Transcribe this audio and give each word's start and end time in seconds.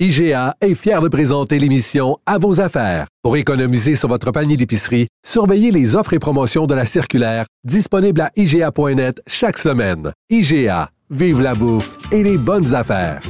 IGA 0.00 0.54
est 0.60 0.76
fier 0.76 1.02
de 1.02 1.08
présenter 1.08 1.58
l'émission 1.58 2.18
À 2.24 2.38
vos 2.38 2.60
affaires. 2.60 3.06
Pour 3.24 3.36
économiser 3.36 3.96
sur 3.96 4.08
votre 4.08 4.30
panier 4.30 4.56
d'épicerie, 4.56 5.08
surveillez 5.26 5.72
les 5.72 5.96
offres 5.96 6.12
et 6.12 6.20
promotions 6.20 6.66
de 6.66 6.74
la 6.74 6.86
circulaire 6.86 7.46
disponible 7.64 8.20
à 8.20 8.30
IGA.net 8.36 9.20
chaque 9.26 9.58
semaine. 9.58 10.12
IGA, 10.30 10.90
vive 11.10 11.40
la 11.40 11.56
bouffe 11.56 11.96
et 12.12 12.22
les 12.22 12.38
bonnes 12.38 12.76
affaires. 12.76 13.20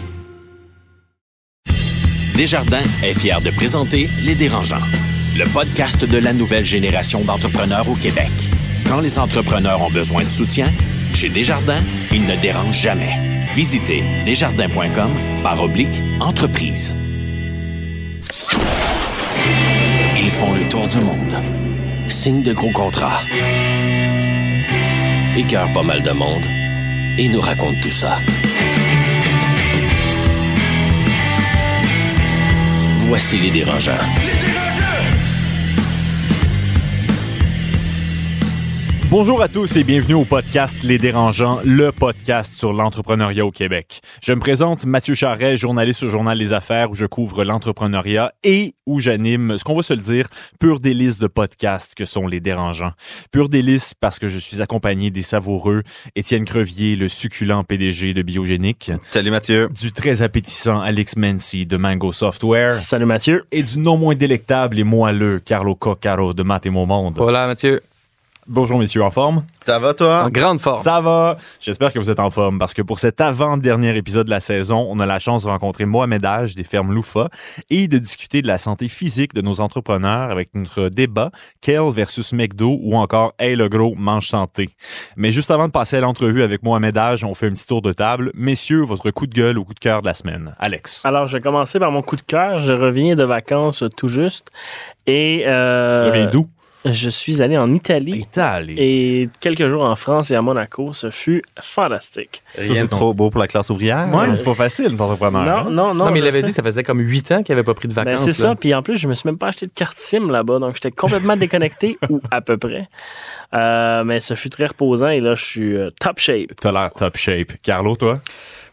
Desjardins 2.36 2.84
est 3.02 3.18
fier 3.18 3.40
de 3.40 3.48
présenter 3.48 4.10
Les 4.22 4.34
Dérangeants, 4.34 4.76
le 5.38 5.50
podcast 5.54 6.04
de 6.04 6.18
la 6.18 6.34
nouvelle 6.34 6.66
génération 6.66 7.24
d'entrepreneurs 7.24 7.88
au 7.88 7.94
Québec. 7.94 8.30
Quand 8.86 9.00
les 9.00 9.18
entrepreneurs 9.18 9.80
ont 9.80 9.90
besoin 9.90 10.22
de 10.22 10.28
soutien, 10.28 10.66
chez 11.18 11.28
Desjardins, 11.28 11.82
ils 12.12 12.24
ne 12.24 12.36
dérangent 12.36 12.80
jamais. 12.80 13.12
Visitez 13.52 14.04
desjardins.com 14.24 15.10
par 15.42 15.60
oblique 15.60 16.00
entreprise. 16.20 16.94
Ils 20.16 20.30
font 20.30 20.52
le 20.52 20.68
tour 20.68 20.86
du 20.86 20.98
monde. 20.98 21.34
Signent 22.06 22.44
de 22.44 22.52
gros 22.52 22.70
contrats. 22.70 23.20
Écœurent 25.36 25.72
pas 25.72 25.82
mal 25.82 26.04
de 26.04 26.12
monde. 26.12 26.46
Et 27.18 27.28
nous 27.28 27.40
racontent 27.40 27.80
tout 27.82 27.90
ça. 27.90 28.20
Voici 33.08 33.38
les 33.38 33.50
dérangeants. 33.50 34.37
Bonjour 39.10 39.40
à 39.40 39.48
tous 39.48 39.74
et 39.78 39.84
bienvenue 39.84 40.12
au 40.12 40.26
podcast 40.26 40.82
Les 40.82 40.98
Dérangeants, 40.98 41.60
le 41.64 41.92
podcast 41.92 42.54
sur 42.54 42.74
l'entrepreneuriat 42.74 43.46
au 43.46 43.50
Québec. 43.50 44.02
Je 44.22 44.34
me 44.34 44.38
présente 44.38 44.84
Mathieu 44.84 45.14
Charret, 45.14 45.56
journaliste 45.56 46.02
au 46.02 46.08
Journal 46.08 46.36
Les 46.36 46.52
Affaires 46.52 46.90
où 46.90 46.94
je 46.94 47.06
couvre 47.06 47.42
l'entrepreneuriat 47.42 48.34
et 48.44 48.74
où 48.84 49.00
j'anime, 49.00 49.56
ce 49.56 49.64
qu'on 49.64 49.76
va 49.76 49.82
se 49.82 49.94
le 49.94 50.00
dire, 50.00 50.28
pur 50.60 50.78
délice 50.78 51.18
de 51.18 51.26
podcasts 51.26 51.94
que 51.94 52.04
sont 52.04 52.26
Les 52.26 52.40
Dérangeants. 52.40 52.92
Pur 53.32 53.48
délice 53.48 53.94
parce 53.94 54.18
que 54.18 54.28
je 54.28 54.38
suis 54.38 54.60
accompagné 54.60 55.10
des 55.10 55.22
savoureux 55.22 55.84
Étienne 56.14 56.44
Crevier, 56.44 56.94
le 56.94 57.08
succulent 57.08 57.64
PDG 57.66 58.12
de 58.12 58.20
Biogénique. 58.20 58.92
Salut 59.10 59.30
Mathieu. 59.30 59.70
Du 59.70 59.90
très 59.90 60.20
appétissant 60.20 60.82
Alex 60.82 61.16
Mency 61.16 61.64
de 61.64 61.78
Mango 61.78 62.12
Software. 62.12 62.74
Salut 62.74 63.06
Mathieu. 63.06 63.46
Et 63.52 63.62
du 63.62 63.78
non 63.78 63.96
moins 63.96 64.14
délectable 64.14 64.78
et 64.78 64.84
moelleux 64.84 65.40
Carlo 65.40 65.74
Coccaro 65.74 66.34
de 66.34 66.42
Math 66.42 66.66
et 66.66 66.70
Mon 66.70 66.84
Monde. 66.84 67.14
Voilà 67.16 67.46
Mathieu. 67.46 67.80
Bonjour 68.50 68.78
messieurs, 68.78 69.02
en 69.02 69.10
forme? 69.10 69.44
Ça 69.66 69.78
va 69.78 69.92
toi? 69.92 70.24
En 70.24 70.30
grande 70.30 70.58
forme. 70.58 70.80
Ça 70.80 71.02
va. 71.02 71.36
J'espère 71.60 71.92
que 71.92 71.98
vous 71.98 72.08
êtes 72.08 72.18
en 72.18 72.30
forme 72.30 72.58
parce 72.58 72.72
que 72.72 72.80
pour 72.80 72.98
cet 72.98 73.20
avant-dernier 73.20 73.94
épisode 73.94 74.24
de 74.24 74.30
la 74.30 74.40
saison, 74.40 74.86
on 74.88 75.00
a 75.00 75.04
la 75.06 75.18
chance 75.18 75.44
de 75.44 75.50
rencontrer 75.50 75.84
Mohamed 75.84 76.24
Aj 76.24 76.54
des 76.54 76.64
fermes 76.64 76.94
Loufa 76.94 77.28
et 77.68 77.88
de 77.88 77.98
discuter 77.98 78.40
de 78.40 78.46
la 78.46 78.56
santé 78.56 78.88
physique 78.88 79.34
de 79.34 79.42
nos 79.42 79.60
entrepreneurs 79.60 80.30
avec 80.30 80.48
notre 80.54 80.88
débat 80.88 81.30
Kale 81.60 81.90
versus 81.92 82.32
McDo 82.32 82.78
ou 82.80 82.96
encore 82.96 83.34
Hey 83.38 83.54
le 83.54 83.68
gros, 83.68 83.94
mange 83.96 84.28
santé. 84.28 84.70
Mais 85.16 85.30
juste 85.30 85.50
avant 85.50 85.66
de 85.66 85.72
passer 85.72 85.98
à 85.98 86.00
l'entrevue 86.00 86.42
avec 86.42 86.62
Mohamed 86.62 86.96
Aj, 86.96 87.22
on 87.24 87.34
fait 87.34 87.48
un 87.48 87.52
petit 87.52 87.66
tour 87.66 87.82
de 87.82 87.92
table. 87.92 88.30
Messieurs, 88.34 88.80
votre 88.80 89.10
coup 89.10 89.26
de 89.26 89.34
gueule 89.34 89.58
ou 89.58 89.64
coup 89.64 89.74
de 89.74 89.78
cœur 89.78 90.00
de 90.00 90.06
la 90.06 90.14
semaine. 90.14 90.54
Alex. 90.58 91.02
Alors, 91.04 91.26
je 91.26 91.36
vais 91.36 91.42
commencer 91.42 91.78
par 91.78 91.92
mon 91.92 92.00
coup 92.00 92.16
de 92.16 92.22
cœur. 92.22 92.60
Je 92.60 92.72
reviens 92.72 93.14
de 93.14 93.24
vacances 93.24 93.84
tout 93.94 94.08
juste. 94.08 94.48
Et. 95.06 95.44
Euh, 95.46 96.04
Tu 96.04 96.08
reviens 96.08 96.30
d'où? 96.30 96.48
Je 96.92 97.10
suis 97.10 97.42
allé 97.42 97.56
en 97.58 97.72
Italie. 97.72 98.18
Italie. 98.20 98.74
Et 98.78 99.28
quelques 99.40 99.66
jours 99.68 99.84
en 99.84 99.94
France 99.96 100.30
et 100.30 100.34
à 100.36 100.42
Monaco. 100.42 100.92
Ce 100.92 101.10
fut 101.10 101.42
fantastique. 101.60 102.42
Ça, 102.56 102.74
c'est 102.74 102.88
trop 102.88 103.14
beau 103.14 103.30
pour 103.30 103.40
la 103.40 103.48
classe 103.48 103.70
ouvrière. 103.70 104.08
Ouais, 104.12 104.34
c'est 104.36 104.44
pas 104.44 104.54
facile, 104.54 104.96
d'entrepreneur. 104.96 105.44
Non, 105.44 105.50
hein? 105.50 105.64
non, 105.70 105.94
non. 105.94 106.04
Non, 106.06 106.10
mais 106.10 106.18
il 106.20 106.26
avait 106.26 106.40
sais. 106.40 106.46
dit 106.46 106.52
ça 106.52 106.62
faisait 106.62 106.82
comme 106.82 107.00
8 107.00 107.32
ans 107.32 107.42
qu'il 107.42 107.52
avait 107.52 107.62
pas 107.64 107.74
pris 107.74 107.88
de 107.88 107.94
Ben, 107.94 108.04
vacances. 108.04 108.24
c'est 108.24 108.32
ça. 108.34 108.54
Puis 108.54 108.74
en 108.74 108.82
plus, 108.82 108.96
je 108.96 109.08
me 109.08 109.14
suis 109.14 109.28
même 109.28 109.38
pas 109.38 109.48
acheté 109.48 109.66
de 109.66 109.72
carte 109.74 109.98
SIM 109.98 110.30
là-bas. 110.30 110.58
Donc, 110.58 110.74
j'étais 110.74 110.90
complètement 110.90 111.36
déconnecté 111.36 111.98
ou 112.10 112.20
à 112.30 112.40
peu 112.40 112.56
près. 112.56 112.88
Euh, 113.54 114.04
mais 114.04 114.20
ce 114.20 114.34
fut 114.34 114.50
très 114.50 114.66
reposant. 114.66 115.08
Et 115.08 115.20
là, 115.20 115.34
je 115.34 115.44
suis 115.44 115.76
euh, 115.76 115.90
top 116.00 116.18
shape. 116.18 116.50
T'as 116.60 116.72
l'air 116.72 116.90
top 116.92 117.16
shape. 117.16 117.52
Carlo, 117.62 117.96
toi? 117.96 118.14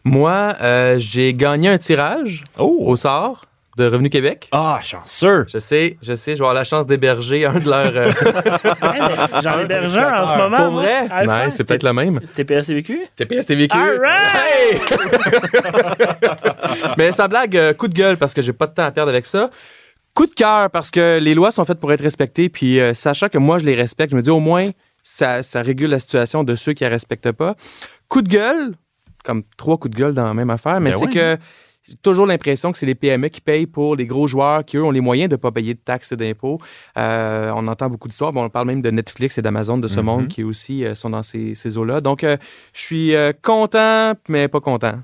Moi, 0.04 0.54
euh, 0.60 0.96
j'ai 0.98 1.34
gagné 1.34 1.68
un 1.68 1.78
tirage 1.78 2.44
Oh! 2.58 2.78
au 2.86 2.96
sort 2.96 3.44
de 3.76 3.84
Revenu 3.86 4.08
Québec. 4.08 4.48
Ah, 4.52 4.78
chanceux! 4.82 5.44
Je 5.52 5.58
sais, 5.58 5.98
je 6.02 6.14
sais, 6.14 6.32
je 6.32 6.38
vais 6.38 6.44
avoir 6.44 6.54
la 6.54 6.64
chance 6.64 6.86
d'héberger 6.86 7.44
un 7.44 7.60
de 7.60 7.68
leurs. 7.68 7.92
euh, 7.94 8.10
J'en 9.42 9.60
héberge 9.60 9.96
un 9.96 10.22
en 10.22 10.28
ce 10.28 10.36
moment. 10.36 10.56
Pour 10.70 10.80
vrai? 10.80 11.06
C'est 11.50 11.64
peut-être 11.64 11.82
le 11.82 11.92
même. 11.92 12.20
C'était 12.26 12.44
PSCVQ? 12.44 13.06
TPS 13.16 13.46
TVQ. 13.46 13.76
All 13.76 14.00
right! 14.00 14.82
Mais 16.98 17.12
sa 17.12 17.28
blague, 17.28 17.56
euh, 17.56 17.72
coup 17.74 17.88
de 17.88 17.94
gueule 17.94 18.16
parce 18.16 18.34
que 18.34 18.42
j'ai 18.42 18.52
pas 18.52 18.66
de 18.66 18.72
temps 18.72 18.84
à 18.84 18.90
perdre 18.90 19.10
avec 19.10 19.26
ça. 19.26 19.50
Coup 20.14 20.26
de 20.26 20.32
cœur 20.32 20.70
parce 20.70 20.90
que 20.90 21.18
les 21.20 21.34
lois 21.34 21.50
sont 21.50 21.64
faites 21.64 21.78
pour 21.78 21.92
être 21.92 22.02
respectées. 22.02 22.48
Puis 22.48 22.80
euh, 22.80 22.94
sachant 22.94 23.28
que 23.28 23.38
moi, 23.38 23.58
je 23.58 23.66
les 23.66 23.74
respecte, 23.74 24.10
je 24.12 24.16
me 24.16 24.22
dis 24.22 24.30
au 24.30 24.40
moins, 24.40 24.70
ça, 25.02 25.42
ça 25.42 25.60
régule 25.62 25.90
la 25.90 25.98
situation 25.98 26.44
de 26.44 26.56
ceux 26.56 26.72
qui 26.72 26.84
la 26.84 26.90
respectent 26.90 27.32
pas. 27.32 27.54
Coup 28.08 28.22
de 28.22 28.28
gueule, 28.28 28.72
comme 29.24 29.42
trois 29.56 29.76
coups 29.76 29.94
de 29.94 30.00
gueule 30.00 30.14
dans 30.14 30.24
la 30.26 30.34
même 30.34 30.50
affaire, 30.50 30.80
mais 30.80 30.90
Ben 30.92 30.98
c'est 30.98 31.06
ouais. 31.06 31.12
que 31.12 31.38
j'ai 31.88 31.94
toujours 32.02 32.26
l'impression 32.26 32.72
que 32.72 32.78
c'est 32.78 32.86
les 32.86 32.94
PME 32.94 33.28
qui 33.28 33.40
payent 33.40 33.66
pour 33.66 33.94
les 33.96 34.06
gros 34.06 34.26
joueurs 34.28 34.64
qui, 34.64 34.76
eux, 34.76 34.82
ont 34.84 34.90
les 34.90 35.00
moyens 35.00 35.28
de 35.28 35.34
ne 35.34 35.40
pas 35.40 35.52
payer 35.52 35.74
de 35.74 35.78
taxes 35.78 36.12
et 36.12 36.16
d'impôts. 36.16 36.58
Euh, 36.98 37.52
on 37.54 37.66
entend 37.68 37.88
beaucoup 37.88 38.08
d'histoires. 38.08 38.32
Bon, 38.32 38.44
on 38.44 38.48
parle 38.50 38.66
même 38.66 38.82
de 38.82 38.90
Netflix 38.90 39.38
et 39.38 39.42
d'Amazon 39.42 39.78
de 39.78 39.86
ce 39.88 40.00
Mhm. 40.00 40.04
monde 40.06 40.28
qui 40.28 40.42
aussi 40.42 40.84
euh, 40.84 40.94
sont 40.94 41.10
dans 41.10 41.22
ces, 41.22 41.54
ces 41.54 41.78
eaux-là. 41.78 42.00
Donc, 42.00 42.24
euh, 42.24 42.36
je 42.72 42.80
suis 42.80 43.14
euh, 43.14 43.32
content, 43.40 44.14
mais 44.28 44.48
pas 44.48 44.60
content. 44.60 44.94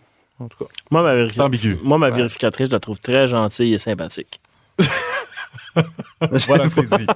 En 0.41 0.49
tout 0.49 0.59
cas. 0.59 0.71
Moi, 0.91 1.03
ma, 1.03 1.45
ambigu. 1.45 1.79
Moi, 1.85 1.99
ma 1.99 2.09
Ouais. 2.11 2.17
vérificatrice, 2.17 2.67
je 2.69 2.73
la 2.73 2.81
trouve 2.81 2.99
très 2.99 3.29
gentille 3.29 3.75
et 3.75 3.79
sympathique. 3.79 4.41
Voilà, 6.47 6.69
c'est 6.69 6.87
dit. 6.89 7.07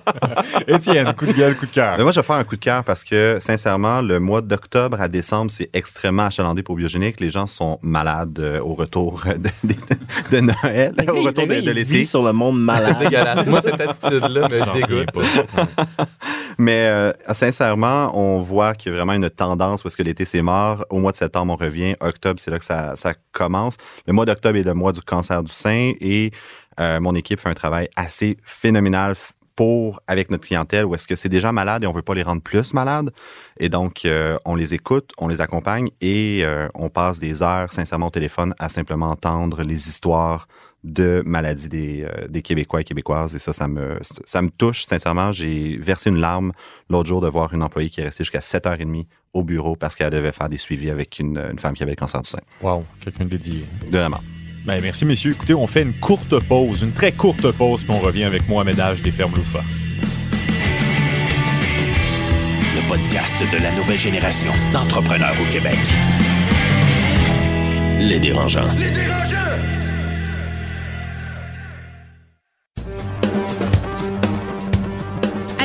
Étienne, 0.67 1.13
coup 1.15 1.27
de 1.27 1.33
gueule, 1.33 1.57
coup 1.57 1.67
de 1.67 1.71
cœur. 1.71 1.95
Mais 1.97 2.03
moi, 2.03 2.11
je 2.11 2.19
vais 2.21 2.27
faire 2.27 2.37
un 2.37 2.45
coup 2.45 2.57
de 2.57 2.61
cœur 2.61 2.83
parce 2.83 3.05
que, 3.05 3.37
sincèrement, 3.41 4.01
le 4.01 4.19
mois 4.19 4.41
d'octobre 4.41 5.01
à 5.01 5.07
décembre, 5.09 5.51
c'est 5.51 5.71
extrêmement 5.73 6.25
achalandé 6.27 6.63
pour 6.65 6.75
Biogénique. 6.75 7.21
Les 7.21 7.31
gens 7.31 7.47
sont 7.47 7.79
malades 7.83 8.39
euh, 8.41 8.61
au 8.61 8.75
retour 8.75 9.23
de, 9.27 9.35
de- 9.69 10.37
de 10.37 10.41
Noël, 10.41 10.93
gars, 10.97 11.13
au 11.13 11.23
retour 11.23 11.47
gars, 11.47 11.61
de, 11.61 11.67
de 11.67 11.71
l'été. 11.71 12.05
sur 12.05 12.25
le 12.25 12.33
monde 12.33 12.57
C'est 12.59 12.65
malade. 12.65 12.99
dégueulasse. 12.99 13.47
Moi, 13.47 13.61
cette 13.61 13.81
attitude-là 13.81 14.49
me 14.49 14.73
dégoûte. 14.75 15.11
Mais 16.59 16.87
euh, 16.89 17.13
sincèrement, 17.33 18.11
on 18.19 18.41
voit 18.41 18.75
qu'il 18.75 18.91
y 18.91 18.95
a 18.95 18.99
vraiment 18.99 19.13
une 19.13 19.31
tendance 19.31 19.83
parce 19.83 19.95
que 19.95 20.03
l'été, 20.03 20.25
c'est 20.25 20.43
mort. 20.43 20.85
Au 20.91 20.99
mois 20.99 21.13
de 21.13 21.17
septembre, 21.17 21.53
on 21.59 21.63
revient. 21.63 21.95
Octobre, 22.01 22.41
c'est 22.41 22.51
là 22.51 22.59
que 22.59 22.65
ça, 22.65 22.95
ça 22.97 23.15
commence. 23.33 23.77
Le 24.07 24.13
mois 24.13 24.25
d'octobre 24.25 24.57
est 24.59 24.63
le 24.63 24.75
mois 24.75 24.93
du 24.93 25.03
cancer 25.03 25.43
du 25.43 25.53
sein 25.53 25.93
et 26.01 26.33
euh, 26.81 27.01
mon 27.01 27.15
équipe 27.15 27.41
fait 27.41 27.49
un 27.49 27.55
travail 27.55 27.89
assez 27.97 28.37
phénoménal 28.43 29.15
pour 29.57 30.01
avec 30.07 30.31
notre 30.31 30.47
clientèle 30.47 30.85
où 30.85 30.95
est-ce 30.95 31.09
que 31.09 31.17
c'est 31.17 31.31
déjà 31.31 31.51
malade 31.51 31.83
et 31.83 31.87
on 31.87 31.93
veut 31.93 32.03
pas 32.03 32.15
les 32.15 32.23
rendre 32.23 32.43
plus 32.43 32.75
malades 32.75 33.11
et 33.59 33.69
donc 33.69 34.05
euh, 34.05 34.37
on 34.45 34.55
les 34.55 34.75
écoute, 34.75 35.13
on 35.19 35.29
les 35.29 35.41
accompagne 35.41 35.89
et 36.01 36.43
euh, 36.45 36.69
on 36.75 36.91
passe 36.91 37.19
des 37.19 37.43
heures 37.43 37.73
sincèrement 37.73 38.07
au 38.07 38.11
téléphone 38.11 38.55
à 38.59 38.69
simplement 38.69 39.11
entendre 39.11 39.63
les 39.63 39.89
histoires 39.89 40.47
de 40.85 41.23
maladies 41.27 41.69
des, 41.69 42.03
euh, 42.05 42.29
des 42.29 42.43
Québécois 42.43 42.83
et 42.83 42.85
Québécoises 42.85 43.35
et 43.35 43.39
ça, 43.39 43.53
ça 43.53 43.67
me, 43.67 43.99
ça 44.25 44.43
me 44.43 44.51
touche 44.51 44.85
sincèrement. 44.85 45.33
J'ai 45.33 45.79
versé 45.79 46.11
une 46.11 46.19
larme 46.19 46.53
l'autre 46.91 47.09
jour 47.09 47.21
de 47.21 47.29
voir 47.29 47.53
une 47.55 47.63
employée 47.63 47.91
qui 47.91 48.03
est 48.03 48.05
restée 48.05 48.23
jusqu'à 48.23 48.41
7h30 48.41 49.07
au 49.33 49.43
bureau 49.43 49.75
parce 49.75 49.97
qu'elle 49.97 50.11
devait 50.11 50.33
faire 50.33 50.49
des 50.49 50.59
suivis 50.59 50.91
avec 50.91 51.19
une, 51.19 51.39
une 51.51 51.59
femme 51.59 51.75
qui 51.75 51.83
avait 51.83 51.93
le 51.93 51.97
cancer 51.97 52.21
du 52.23 52.29
sein. 52.29 52.39
Wow, 52.61 52.85
quelqu'un 53.01 53.25
de 53.25 53.31
dédié. 53.31 53.65
Vraiment. 53.91 54.21
Ben, 54.67 54.81
merci, 54.83 55.05
messieurs. 55.05 55.31
Écoutez, 55.31 55.55
on 55.55 55.69
fait 55.69 55.83
une 55.83 55.93
courte 55.93 56.41
pause, 56.45 56.83
une 56.83 56.93
très 56.93 57.13
courte 57.13 57.53
pause, 57.53 57.85
puis 57.85 57.93
on 57.93 58.01
revient 58.01 58.25
avec 58.25 58.49
Mohamed 58.49 58.79
Hage 58.81 59.01
des 59.01 59.13
Fermes 59.13 59.35
Loufa. 59.37 59.61
Le 62.75 62.89
podcast 62.89 63.37
de 63.53 63.63
la 63.63 63.71
nouvelle 63.73 63.99
génération 63.99 64.53
d'entrepreneurs 64.73 65.35
au 65.41 65.53
Québec. 65.53 65.79
Les 68.01 68.19
dérangeants. 68.19 68.73
Les 68.77 68.91
dérangeants! 68.91 69.37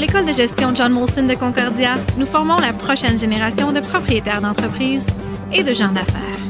l'école 0.01 0.25
de 0.25 0.33
gestion 0.33 0.73
John 0.75 0.91
Molson 0.91 1.27
de 1.27 1.35
Concordia, 1.35 1.95
nous 2.17 2.25
formons 2.25 2.57
la 2.57 2.73
prochaine 2.73 3.19
génération 3.19 3.71
de 3.71 3.79
propriétaires 3.79 4.41
d'entreprises 4.41 5.05
et 5.53 5.63
de 5.63 5.73
gens 5.73 5.91
d'affaires. 5.91 6.40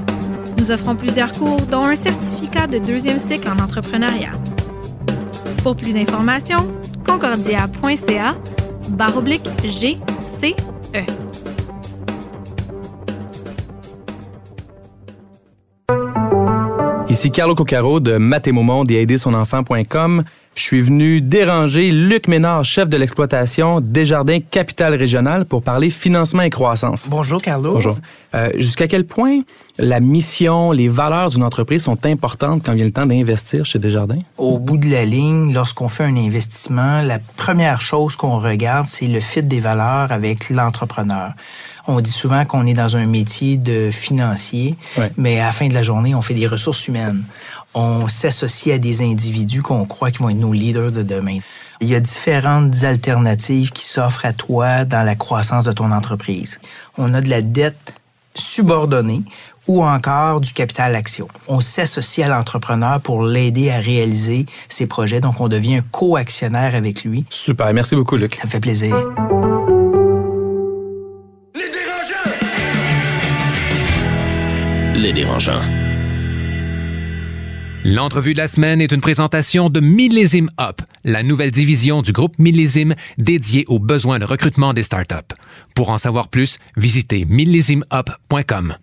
Nous 0.61 0.69
offrons 0.69 0.95
plusieurs 0.95 1.33
cours, 1.33 1.59
dont 1.71 1.85
un 1.85 1.95
certificat 1.95 2.67
de 2.67 2.77
deuxième 2.77 3.17
cycle 3.17 3.49
en 3.49 3.57
entrepreneuriat. 3.57 4.33
Pour 5.63 5.75
plus 5.75 5.91
d'informations, 5.91 6.59
concordia.ca 7.03 8.35
barre 8.89 9.17
oblique 9.17 9.49
GCE. 9.63 10.53
Ici 17.09 17.31
Carlo 17.31 17.55
Coccaro 17.55 17.99
de 17.99 18.17
Mathémomonde 18.17 18.91
et 18.91 19.01
aidersonenfant.com. 19.01 20.23
Je 20.53 20.63
suis 20.63 20.81
venu 20.81 21.21
déranger 21.21 21.91
Luc 21.91 22.27
Ménard, 22.27 22.65
chef 22.65 22.89
de 22.89 22.97
l'exploitation 22.97 23.79
Desjardins 23.79 24.39
Capital 24.41 24.93
Régional, 24.95 25.45
pour 25.45 25.63
parler 25.63 25.89
financement 25.89 26.41
et 26.41 26.49
croissance. 26.49 27.07
Bonjour, 27.09 27.41
Carlo. 27.41 27.75
Bonjour. 27.75 27.97
Euh, 28.35 28.49
Jusqu'à 28.57 28.87
quel 28.89 29.05
point 29.05 29.39
la 29.77 30.01
mission, 30.01 30.73
les 30.73 30.89
valeurs 30.89 31.29
d'une 31.29 31.43
entreprise 31.43 31.83
sont 31.83 32.05
importantes 32.05 32.63
quand 32.65 32.73
vient 32.73 32.83
le 32.85 32.91
temps 32.91 33.05
d'investir 33.05 33.63
chez 33.63 33.79
Desjardins? 33.79 34.19
Au 34.37 34.59
bout 34.59 34.75
de 34.77 34.89
la 34.89 35.05
ligne, 35.05 35.53
lorsqu'on 35.53 35.87
fait 35.87 36.03
un 36.03 36.17
investissement, 36.17 37.01
la 37.01 37.19
première 37.37 37.79
chose 37.79 38.17
qu'on 38.17 38.37
regarde, 38.39 38.87
c'est 38.87 39.07
le 39.07 39.21
fit 39.21 39.43
des 39.43 39.61
valeurs 39.61 40.11
avec 40.11 40.49
l'entrepreneur. 40.49 41.31
On 41.87 41.99
dit 41.99 42.11
souvent 42.11 42.45
qu'on 42.45 42.67
est 42.67 42.75
dans 42.75 42.95
un 42.95 43.07
métier 43.07 43.57
de 43.57 43.89
financier, 43.91 44.75
Ouais. 44.97 45.11
mais 45.17 45.39
à 45.39 45.45
la 45.45 45.51
fin 45.51 45.67
de 45.67 45.73
la 45.73 45.81
journée, 45.81 46.13
on 46.13 46.21
fait 46.21 46.35
des 46.35 46.45
ressources 46.45 46.87
humaines. 46.87 47.23
On 47.73 48.07
s'associe 48.07 48.75
à 48.75 48.77
des 48.77 49.01
individus 49.01 49.61
qu'on 49.61 49.85
croit 49.85 50.11
qui 50.11 50.19
vont 50.19 50.29
être 50.29 50.37
nos 50.37 50.53
leaders 50.53 50.91
de 50.91 51.03
demain. 51.03 51.39
Il 51.79 51.87
y 51.87 51.95
a 51.95 51.99
différentes 51.99 52.83
alternatives 52.83 53.71
qui 53.71 53.85
s'offrent 53.85 54.25
à 54.25 54.33
toi 54.33 54.85
dans 54.85 55.03
la 55.03 55.15
croissance 55.15 55.63
de 55.63 55.71
ton 55.71 55.91
entreprise. 55.91 56.59
On 56.97 57.13
a 57.13 57.21
de 57.21 57.29
la 57.29 57.41
dette 57.41 57.93
subordonnée 58.35 59.23
ou 59.67 59.83
encore 59.83 60.41
du 60.41 60.53
capital 60.53 60.95
action. 60.95 61.27
On 61.47 61.61
s'associe 61.61 62.27
à 62.27 62.29
l'entrepreneur 62.29 62.99
pour 62.99 63.23
l'aider 63.23 63.69
à 63.69 63.79
réaliser 63.79 64.45
ses 64.69 64.87
projets, 64.87 65.21
donc 65.21 65.39
on 65.39 65.47
devient 65.47 65.77
un 65.77 65.81
co-actionnaire 65.91 66.75
avec 66.75 67.03
lui. 67.03 67.25
Super, 67.29 67.73
merci 67.73 67.95
beaucoup, 67.95 68.17
Luc. 68.17 68.35
Ça 68.35 68.45
me 68.45 68.49
fait 68.49 68.59
plaisir. 68.59 68.95
Les 74.93 75.13
dérangeants. 75.13 75.61
L'entrevue 77.83 78.33
de 78.33 78.37
la 78.37 78.47
semaine 78.47 78.79
est 78.79 78.91
une 78.91 79.01
présentation 79.01 79.71
de 79.71 79.79
Millésime 79.79 80.51
Up, 80.59 80.81
la 81.03 81.23
nouvelle 81.23 81.49
division 81.49 82.03
du 82.03 82.11
groupe 82.11 82.37
Millésime 82.37 82.93
dédiée 83.17 83.65
aux 83.67 83.79
besoins 83.79 84.19
de 84.19 84.25
recrutement 84.25 84.75
des 84.75 84.83
startups. 84.83 85.33
Pour 85.73 85.89
en 85.89 85.97
savoir 85.97 86.27
plus, 86.27 86.59
visitez 86.77 87.25
millésimeup.com. 87.25 88.75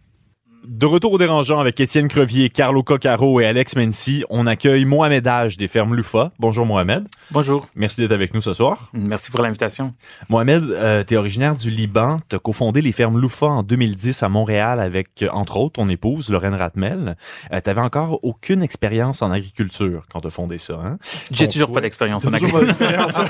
De 0.71 0.85
retour 0.85 1.15
au 1.15 1.19
dérangeant 1.19 1.61
avec 1.61 1.81
Étienne 1.81 2.09
Crevier, 2.09 2.51
Carlo 2.51 2.83
Coccaro 2.83 3.41
et 3.41 3.47
Alex 3.47 3.75
Mency, 3.75 4.25
on 4.29 4.47
accueille 4.47 4.85
Mohamed 4.85 5.25
H 5.25 5.57
des 5.57 5.67
fermes 5.67 5.95
Loufa. 5.95 6.31
Bonjour 6.39 6.67
Mohamed. 6.67 7.07
Bonjour. 7.31 7.67
Merci 7.75 8.03
d'être 8.03 8.13
avec 8.13 8.35
nous 8.35 8.43
ce 8.43 8.53
soir. 8.53 8.91
Merci 8.93 9.31
pour 9.31 9.41
l'invitation. 9.43 9.95
Mohamed, 10.29 10.65
euh, 10.65 11.05
tu 11.09 11.15
es 11.15 11.17
originaire 11.17 11.55
du 11.55 11.71
Liban. 11.71 12.21
Tu 12.29 12.37
as 12.37 12.39
cofondé 12.39 12.83
les 12.83 12.93
fermes 12.93 13.19
Loufa 13.19 13.47
en 13.47 13.63
2010 13.63 14.23
à 14.23 14.29
Montréal 14.29 14.79
avec, 14.79 15.23
euh, 15.23 15.29
entre 15.33 15.57
autres, 15.57 15.73
ton 15.77 15.89
épouse, 15.89 16.29
Lorraine 16.29 16.55
Ratmel. 16.55 17.17
Euh, 17.51 17.61
tu 17.65 17.71
encore 17.71 18.21
aucune 18.23 18.63
expérience 18.63 19.23
en 19.23 19.31
agriculture 19.31 20.05
quand 20.13 20.21
tu 20.21 20.27
as 20.27 20.31
fondé 20.31 20.59
ça. 20.59 20.75
Hein? 20.85 20.99
J'ai 21.31 21.49
toujours 21.49 21.69
souhait- 21.69 21.75
pas 21.77 21.81
d'expérience 21.81 22.27
en 22.27 22.31
d'expérience. 22.31 23.15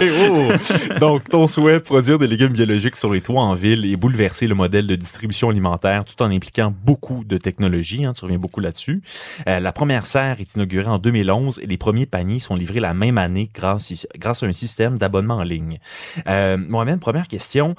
Oh! 0.00 0.98
Donc, 1.00 1.28
ton 1.28 1.46
souhait, 1.48 1.80
produire 1.80 2.18
des 2.18 2.26
légumes 2.26 2.52
biologiques 2.52 2.96
sur 2.96 3.12
les 3.12 3.20
toits 3.20 3.42
en 3.42 3.54
ville 3.54 3.84
et 3.84 3.96
bouleverser 3.96 4.46
le 4.46 4.54
modèle 4.54 4.86
de 4.86 4.94
distribution 4.96 5.50
alimentaire 5.50 6.04
tout 6.04 6.20
en 6.22 6.26
impliquant 6.30 6.45
beaucoup 6.70 7.24
de 7.24 7.38
technologies. 7.38 8.04
Hein, 8.04 8.12
tu 8.12 8.24
reviens 8.24 8.38
beaucoup 8.38 8.60
là-dessus. 8.60 9.02
Euh, 9.48 9.60
la 9.60 9.72
première 9.72 10.06
serre 10.06 10.40
est 10.40 10.54
inaugurée 10.54 10.88
en 10.88 10.98
2011 10.98 11.60
et 11.62 11.66
les 11.66 11.76
premiers 11.76 12.06
paniers 12.06 12.38
sont 12.38 12.54
livrés 12.54 12.80
la 12.80 12.94
même 12.94 13.18
année 13.18 13.50
grâce, 13.54 14.06
grâce 14.16 14.42
à 14.42 14.46
un 14.46 14.52
système 14.52 14.98
d'abonnement 14.98 15.36
en 15.36 15.42
ligne. 15.42 15.78
Euh, 16.26 16.56
Mohamed, 16.56 17.00
première 17.00 17.28
question. 17.28 17.74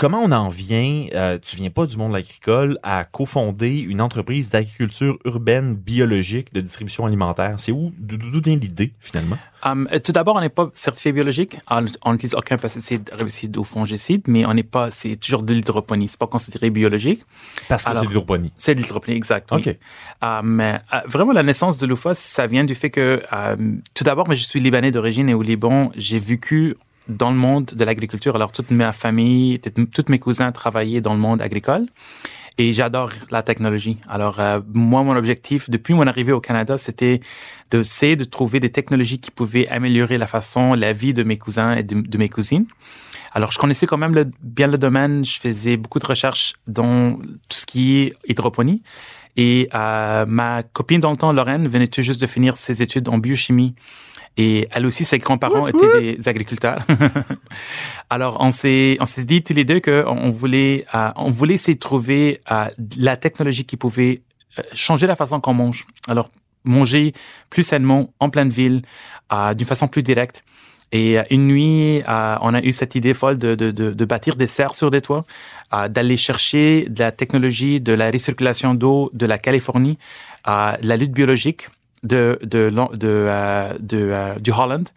Comment 0.00 0.22
on 0.22 0.32
en 0.32 0.48
vient, 0.48 1.08
euh, 1.12 1.38
tu 1.42 1.56
viens 1.56 1.68
pas 1.68 1.84
du 1.84 1.98
monde 1.98 2.16
agricole, 2.16 2.78
à 2.82 3.04
cofonder 3.04 3.80
une 3.80 4.00
entreprise 4.00 4.48
d'agriculture 4.48 5.18
urbaine 5.26 5.74
biologique 5.74 6.54
de 6.54 6.62
distribution 6.62 7.04
alimentaire? 7.04 7.56
C'est 7.58 7.70
où, 7.70 7.92
d'où 7.98 8.40
vient 8.40 8.56
l'idée, 8.56 8.94
finalement? 8.98 9.36
Um, 9.62 9.86
euh, 9.92 9.98
tout 9.98 10.12
d'abord, 10.12 10.36
on 10.36 10.40
n'est 10.40 10.48
pas 10.48 10.70
certifié 10.72 11.12
biologique. 11.12 11.58
On 11.68 12.12
n'utilise 12.12 12.34
aucun 12.34 12.56
pesticide, 12.56 13.10
herbicide 13.12 13.54
ou 13.58 13.64
fongicide, 13.64 14.22
mais 14.26 14.46
on 14.46 14.54
n'est 14.54 14.62
pas, 14.62 14.90
c'est 14.90 15.16
toujours 15.16 15.42
de 15.42 15.52
l'hydroponie. 15.52 16.08
C'est 16.08 16.18
pas 16.18 16.26
considéré 16.26 16.70
biologique. 16.70 17.20
Parce 17.68 17.84
que 17.84 17.90
c'est 17.92 18.00
de 18.00 18.06
l'hydroponie. 18.06 18.52
C'est 18.56 18.74
de 18.74 18.80
l'hydroponie, 18.80 19.18
exact. 19.18 19.50
oui. 19.52 19.58
OK. 19.58 19.76
Mais 20.44 20.80
euh, 20.94 21.00
vraiment, 21.08 21.32
la 21.32 21.42
naissance 21.42 21.76
de 21.76 21.86
l'UFA, 21.86 22.14
ça 22.14 22.46
vient 22.46 22.64
du 22.64 22.74
fait 22.74 22.88
que, 22.88 23.20
euh, 23.34 23.56
tout 23.92 24.04
d'abord, 24.04 24.30
mais 24.30 24.36
je 24.36 24.44
suis 24.44 24.60
libanais 24.60 24.92
d'origine 24.92 25.28
et 25.28 25.34
au 25.34 25.42
Liban, 25.42 25.92
j'ai 25.94 26.18
vécu 26.18 26.76
dans 27.10 27.30
le 27.30 27.36
monde 27.36 27.66
de 27.66 27.84
l'agriculture. 27.84 28.34
Alors, 28.36 28.52
toute 28.52 28.70
ma 28.70 28.92
famille, 28.92 29.60
tout- 29.60 29.86
tous 29.86 30.10
mes 30.10 30.18
cousins 30.18 30.52
travaillaient 30.52 31.00
dans 31.00 31.14
le 31.14 31.20
monde 31.20 31.42
agricole. 31.42 31.86
Et 32.58 32.72
j'adore 32.74 33.10
la 33.30 33.42
technologie. 33.42 33.98
Alors, 34.08 34.38
euh, 34.38 34.60
moi, 34.74 35.02
mon 35.02 35.16
objectif, 35.16 35.70
depuis 35.70 35.94
mon 35.94 36.06
arrivée 36.06 36.32
au 36.32 36.40
Canada, 36.40 36.76
c'était 36.76 37.20
d'essayer 37.70 38.16
de 38.16 38.24
trouver 38.24 38.60
des 38.60 38.70
technologies 38.70 39.18
qui 39.18 39.30
pouvaient 39.30 39.66
améliorer 39.68 40.18
la 40.18 40.26
façon, 40.26 40.74
la 40.74 40.92
vie 40.92 41.14
de 41.14 41.22
mes 41.22 41.38
cousins 41.38 41.72
et 41.72 41.82
de, 41.82 42.18
mes 42.18 42.28
cousines. 42.28 42.66
Alors, 43.32 43.50
je 43.52 43.58
connaissais 43.58 43.86
quand 43.86 43.96
même 43.96 44.30
bien 44.42 44.66
le 44.66 44.76
domaine. 44.76 45.24
Je 45.24 45.40
faisais 45.40 45.76
beaucoup 45.78 46.00
de 46.00 46.06
recherches 46.06 46.54
dans 46.66 47.16
tout 47.48 47.56
ce 47.56 47.64
qui 47.64 47.96
est 47.98 48.14
hydroponie. 48.28 48.82
Et 49.36 49.68
euh, 49.74 50.26
ma 50.26 50.62
copine 50.62 51.00
dans 51.00 51.12
le 51.12 51.36
Lorraine, 51.36 51.66
venait 51.66 51.86
tout 51.86 52.02
juste 52.02 52.20
de 52.20 52.26
finir 52.26 52.56
ses 52.56 52.82
études 52.82 53.08
en 53.08 53.16
biochimie. 53.16 53.74
Et 54.36 54.68
elle 54.70 54.86
aussi, 54.86 55.04
ses 55.04 55.18
grands-parents 55.18 55.66
étaient 55.66 56.16
des 56.16 56.28
agriculteurs. 56.28 56.80
Alors, 58.10 58.38
on 58.40 58.52
s'est, 58.52 58.96
on 59.00 59.06
s'est 59.06 59.24
dit 59.24 59.42
tous 59.42 59.52
les 59.52 59.64
deux 59.64 59.80
qu'on 59.80 60.06
on 60.06 60.30
voulait, 60.30 60.86
euh, 60.94 61.10
on 61.16 61.30
voulait 61.30 61.54
essayer 61.54 61.74
de 61.74 61.80
trouver 61.80 62.40
euh, 62.50 62.66
la 62.96 63.16
technologie 63.16 63.64
qui 63.64 63.76
pouvait 63.76 64.22
euh, 64.58 64.62
changer 64.72 65.06
la 65.06 65.16
façon 65.16 65.40
qu'on 65.40 65.54
mange. 65.54 65.86
Alors, 66.08 66.30
manger 66.64 67.12
plus 67.50 67.64
sainement 67.64 68.12
en 68.20 68.30
pleine 68.30 68.50
ville, 68.50 68.82
euh, 69.32 69.54
d'une 69.54 69.66
façon 69.66 69.88
plus 69.88 70.02
directe. 70.02 70.42
Et 70.92 71.18
une 71.30 71.46
nuit, 71.46 72.02
euh, 72.08 72.36
on 72.40 72.52
a 72.52 72.60
eu 72.62 72.72
cette 72.72 72.96
idée 72.96 73.14
folle 73.14 73.38
de, 73.38 73.54
de, 73.54 73.70
de, 73.70 73.92
de 73.92 74.04
bâtir 74.04 74.34
des 74.34 74.48
serres 74.48 74.74
sur 74.74 74.90
des 74.90 75.00
toits, 75.00 75.24
euh, 75.72 75.88
d'aller 75.88 76.16
chercher 76.16 76.86
de 76.88 77.04
la 77.04 77.12
technologie 77.12 77.80
de 77.80 77.92
la 77.92 78.10
recirculation 78.10 78.74
d'eau 78.74 79.08
de 79.12 79.24
la 79.26 79.38
Californie, 79.38 79.98
euh, 80.48 80.72
la 80.82 80.96
lutte 80.96 81.12
biologique 81.12 81.68
de, 82.02 82.38
de, 82.42 82.70
de, 82.70 83.08
euh, 83.08 83.72
euh, 83.92 84.38
du 84.38 84.52
Holland. 84.52 84.88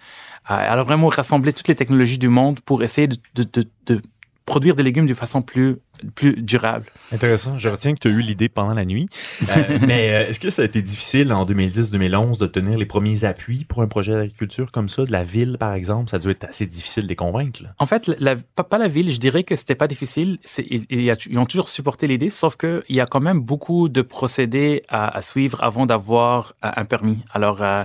Euh, 0.51 0.72
alors 0.72 0.86
vraiment 0.86 1.07
rassembler 1.07 1.53
toutes 1.53 1.67
les 1.67 1.75
technologies 1.75 2.17
du 2.17 2.29
monde 2.29 2.60
pour 2.62 2.83
essayer 2.83 3.07
de 3.07 4.01
produire 4.45 4.75
des 4.75 4.83
légumes 4.83 5.05
de 5.05 5.13
façon 5.13 5.41
plus, 5.41 5.77
plus 6.15 6.33
durable. 6.41 6.85
Intéressant. 7.12 7.57
Je 7.57 7.69
retiens 7.69 7.93
que 7.93 8.00
tu 8.00 8.07
as 8.09 8.12
eu 8.12 8.21
l'idée 8.21 8.50
pendant 8.50 8.73
la 8.73 8.85
nuit. 8.85 9.07
Euh, 9.50 9.79
mais 9.88 10.09
euh, 10.09 10.27
est-ce 10.27 10.39
que 10.39 10.50
ça 10.50 10.63
a 10.63 10.65
été 10.65 10.81
difficile 10.81 11.31
en 11.31 11.45
2010-2011 11.45 12.39
d'obtenir 12.39 12.77
les 12.77 12.85
premiers 12.85 13.23
appuis 13.23 13.65
pour 13.65 13.81
un 13.81 13.88
projet 13.88 14.13
d'agriculture 14.13 14.71
comme 14.71 14.89
ça, 14.89 15.05
de 15.05 15.12
la 15.12 15.23
ville, 15.23 15.57
par 15.57 15.73
exemple? 15.73 16.09
Ça 16.09 16.17
a 16.17 16.19
dû 16.19 16.29
être 16.29 16.43
assez 16.45 16.65
difficile 16.65 17.03
de 17.03 17.09
les 17.09 17.15
convaincre. 17.15 17.63
là. 17.63 17.69
En 17.79 17.85
fait, 17.85 18.07
la, 18.19 18.35
pas, 18.35 18.63
pas 18.63 18.77
la 18.77 18.88
ville, 18.88 19.12
je 19.12 19.19
dirais 19.19 19.43
que 19.43 19.55
c'était 19.55 19.75
pas 19.75 19.88
difficile. 19.88 20.39
Ils, 20.57 21.39
ont 21.39 21.45
toujours 21.45 21.69
supporté 21.69 22.07
l'idée, 22.07 22.29
sauf 22.29 22.55
que 22.55 22.83
il 22.89 22.95
y 22.95 23.01
a 23.01 23.05
quand 23.05 23.21
même 23.21 23.39
beaucoup 23.39 23.88
de 23.88 24.01
procédés 24.01 24.83
à, 24.89 25.15
à 25.15 25.21
suivre 25.21 25.63
avant 25.63 25.85
d'avoir 25.85 26.53
euh, 26.65 26.71
un 26.75 26.85
permis. 26.85 27.19
Alors, 27.31 27.62
euh, 27.62 27.83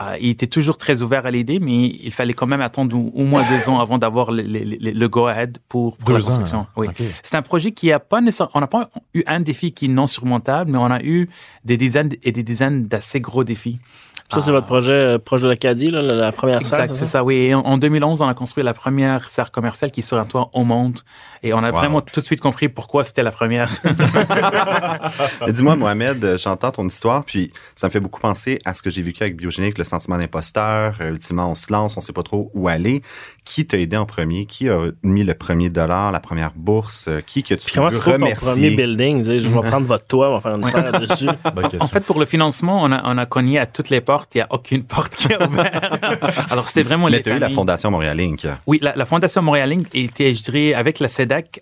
euh, 0.00 0.16
il 0.20 0.30
était 0.30 0.46
toujours 0.46 0.78
très 0.78 1.02
ouvert 1.02 1.26
à 1.26 1.30
l'idée, 1.30 1.58
mais 1.60 1.86
il 2.02 2.10
fallait 2.12 2.32
quand 2.32 2.46
même 2.46 2.60
attendre 2.62 2.96
au, 2.96 3.24
moins 3.24 3.44
deux 3.50 3.68
ans 3.68 3.80
avant 3.80 3.98
d'avoir 3.98 4.30
le, 4.32 4.42
le- 4.42 4.64
le- 4.64 4.90
le 4.92 5.08
go-ahead 5.08 5.58
pour, 5.68 5.96
pour 5.98 6.10
la 6.12 6.18
ans, 6.20 6.22
construction. 6.24 6.66
Oui. 6.76 6.88
OK. 6.88 7.02
C'est 7.22 7.36
un 7.36 7.42
projet 7.42 7.72
qui 7.72 7.92
a 7.92 8.00
pas 8.00 8.20
nécessairement, 8.20 8.52
on 8.54 8.60
n'a 8.60 8.66
pas 8.66 8.88
eu 9.14 9.22
un 9.26 9.40
défi 9.40 9.72
qui 9.72 9.84
est 9.86 9.88
non 9.88 10.06
surmontable, 10.06 10.70
mais 10.70 10.78
on 10.78 10.84
a 10.90 11.02
eu 11.02 11.28
des 11.64 11.76
dizaines 11.76 12.10
et 12.22 12.32
des 12.32 12.42
dizaines 12.42 12.86
d'assez 12.86 13.20
gros 13.20 13.44
défis. 13.44 13.78
Ça, 14.32 14.40
c'est 14.40 14.50
votre 14.52 14.66
projet 14.66 14.92
euh, 14.92 15.18
proche 15.18 15.42
de 15.42 15.48
l'Acadie, 15.48 15.90
la, 15.90 16.02
la 16.02 16.32
première 16.32 16.64
serre, 16.64 16.80
Exact, 16.80 16.94
c'est 16.94 17.06
ça, 17.06 17.24
oui. 17.24 17.34
Et 17.36 17.54
en, 17.54 17.60
en 17.60 17.78
2011, 17.78 18.20
on 18.22 18.28
a 18.28 18.34
construit 18.34 18.62
la 18.64 18.74
première 18.74 19.28
serre 19.28 19.50
commerciale 19.50 19.90
qui 19.90 20.00
est 20.00 20.04
sur 20.04 20.18
un 20.18 20.24
toit 20.24 20.50
au 20.52 20.64
monde. 20.64 21.00
Et 21.42 21.54
on 21.54 21.58
a 21.58 21.70
Wow. 21.70 21.76
vraiment 21.76 22.00
tout 22.02 22.20
de 22.20 22.24
suite 22.24 22.40
compris 22.40 22.68
pourquoi 22.68 23.02
c'était 23.02 23.22
la 23.22 23.30
première. 23.30 23.70
Dis-moi, 25.48 25.76
Mohamed, 25.76 26.22
euh, 26.24 26.38
j'entends 26.38 26.70
ton 26.70 26.86
histoire, 26.86 27.24
puis 27.24 27.52
ça 27.76 27.86
me 27.86 27.90
fait 27.92 28.00
beaucoup 28.00 28.20
penser 28.20 28.58
à 28.64 28.74
ce 28.74 28.82
que 28.82 28.90
j'ai 28.90 29.02
vécu 29.02 29.22
avec 29.22 29.36
Biogénique, 29.36 29.78
le 29.78 29.84
sentiment 29.84 30.18
d'imposteur. 30.18 30.96
Euh, 31.00 31.10
ultimement, 31.10 31.50
on 31.50 31.54
se 31.54 31.72
lance, 31.72 31.96
on 31.96 32.00
sait 32.00 32.12
pas 32.12 32.22
trop 32.22 32.50
où 32.54 32.68
aller. 32.68 33.02
Qui 33.44 33.66
t'a 33.66 33.78
aidé 33.78 33.96
en 33.96 34.06
premier? 34.06 34.44
Qui 34.46 34.68
a 34.68 34.90
mis 35.02 35.24
le 35.24 35.34
premier 35.34 35.70
dollar, 35.70 36.12
la 36.12 36.20
première 36.20 36.52
bourse? 36.54 37.06
Euh, 37.08 37.20
Qui 37.26 37.42
que 37.42 37.54
tu 37.54 37.64
Puis 37.64 37.74
comment 37.74 37.88
tu 37.88 37.94
veux 37.94 38.00
trouves 38.00 38.14
ton 38.18 38.24
remercier? 38.26 38.52
premier 38.52 38.70
building? 38.70 39.24
Je 39.24 39.48
vais 39.48 39.60
prendre 39.68 39.86
votre 39.86 40.06
toit, 40.06 40.30
on 40.30 40.34
va 40.38 40.40
faire 40.40 40.54
une 40.56 40.62
serre 40.66 41.00
dessus. 41.00 41.28
En 41.80 41.86
fait, 41.88 42.04
pour 42.04 42.18
le 42.20 42.26
financement, 42.26 42.82
on 42.82 42.92
a, 42.92 43.00
on 43.04 43.16
a 43.18 43.26
cogné 43.26 43.58
à 43.58 43.66
toutes 43.66 43.88
les 43.90 44.00
portes. 44.02 44.19
Il 44.34 44.38
n'y 44.38 44.42
a 44.42 44.46
aucune 44.50 44.84
porte 44.84 45.16
qui 45.16 45.32
est 45.32 45.42
ouverte. 45.42 45.84
Alors, 46.50 46.68
c'était 46.68 46.82
vraiment 46.82 47.06
Mais 47.06 47.18
les 47.18 47.22
tu 47.22 47.30
as 47.30 47.36
eu 47.36 47.38
la. 47.38 47.50
Fondation 47.50 47.90
Montréal 47.90 48.20
Inc. 48.20 48.46
Oui, 48.66 48.78
la, 48.82 48.94
la 48.96 49.04
Fondation 49.04 49.42
Montréal 49.42 49.72
Inc. 49.72 49.86
était, 49.94 50.34
je 50.34 50.42
dirais, 50.42 50.74
avec 50.74 50.98
la 50.98 51.08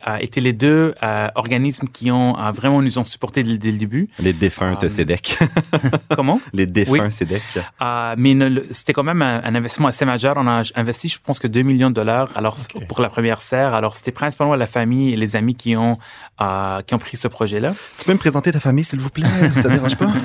a 0.03 0.23
été 0.23 0.41
les 0.41 0.53
deux 0.53 0.95
euh, 1.03 1.29
organismes 1.35 1.89
qui 1.89 2.11
ont 2.11 2.39
euh, 2.39 2.53
vraiment 2.53 2.81
nous 2.81 2.99
ont 2.99 3.05
supportés 3.05 3.43
dès, 3.43 3.59
dès 3.59 3.73
le 3.73 3.79
début. 3.79 4.09
Les 4.19 4.33
défuntes 4.33 4.83
Ah, 4.83 4.89
CEDEC. 4.89 5.39
Comment? 6.15 6.41
Les 6.53 6.67
défunts 6.67 7.05
Oui. 7.07 7.11
CEDEC. 7.13 7.43
Euh, 7.83 8.15
mais 8.17 8.37
c'était 8.71 8.93
quand 8.93 9.03
même 9.05 9.23
un, 9.23 9.43
un 9.43 9.55
investissement 9.55 9.89
assez 9.89 10.05
majeur. 10.05 10.37
On 10.39 10.47
a 10.47 10.63
investi, 10.77 11.09
je 11.09 11.19
pense 11.23 11.39
que 11.39 11.47
2 11.49 11.63
millions 11.63 11.91
de 11.91 11.95
dollars 11.95 12.29
alors, 12.35 12.57
pour 12.89 13.01
la 13.01 13.09
première 13.09 13.41
serre. 13.41 13.75
Alors, 13.75 13.97
c'était 13.97 14.13
principalement 14.13 14.55
la 14.55 14.67
famille 14.67 15.13
et 15.13 15.17
les 15.17 15.35
amis 15.37 15.55
qui 15.55 15.77
ont, 15.77 15.99
euh, 16.41 16.81
qui 16.83 16.95
ont 16.95 16.99
pris 16.99 17.17
ce 17.17 17.29
projet-là. 17.29 17.75
Tu 17.99 18.05
peux 18.05 18.13
me 18.13 18.19
présenter 18.19 18.53
ta 18.53 18.61
famille, 18.61 18.85
s'il 18.85 19.01
vous 19.01 19.11
plaît? 19.11 19.27
Ça 19.53 19.69
ne 19.69 19.75
dérange 19.75 19.97
pas? 19.97 20.07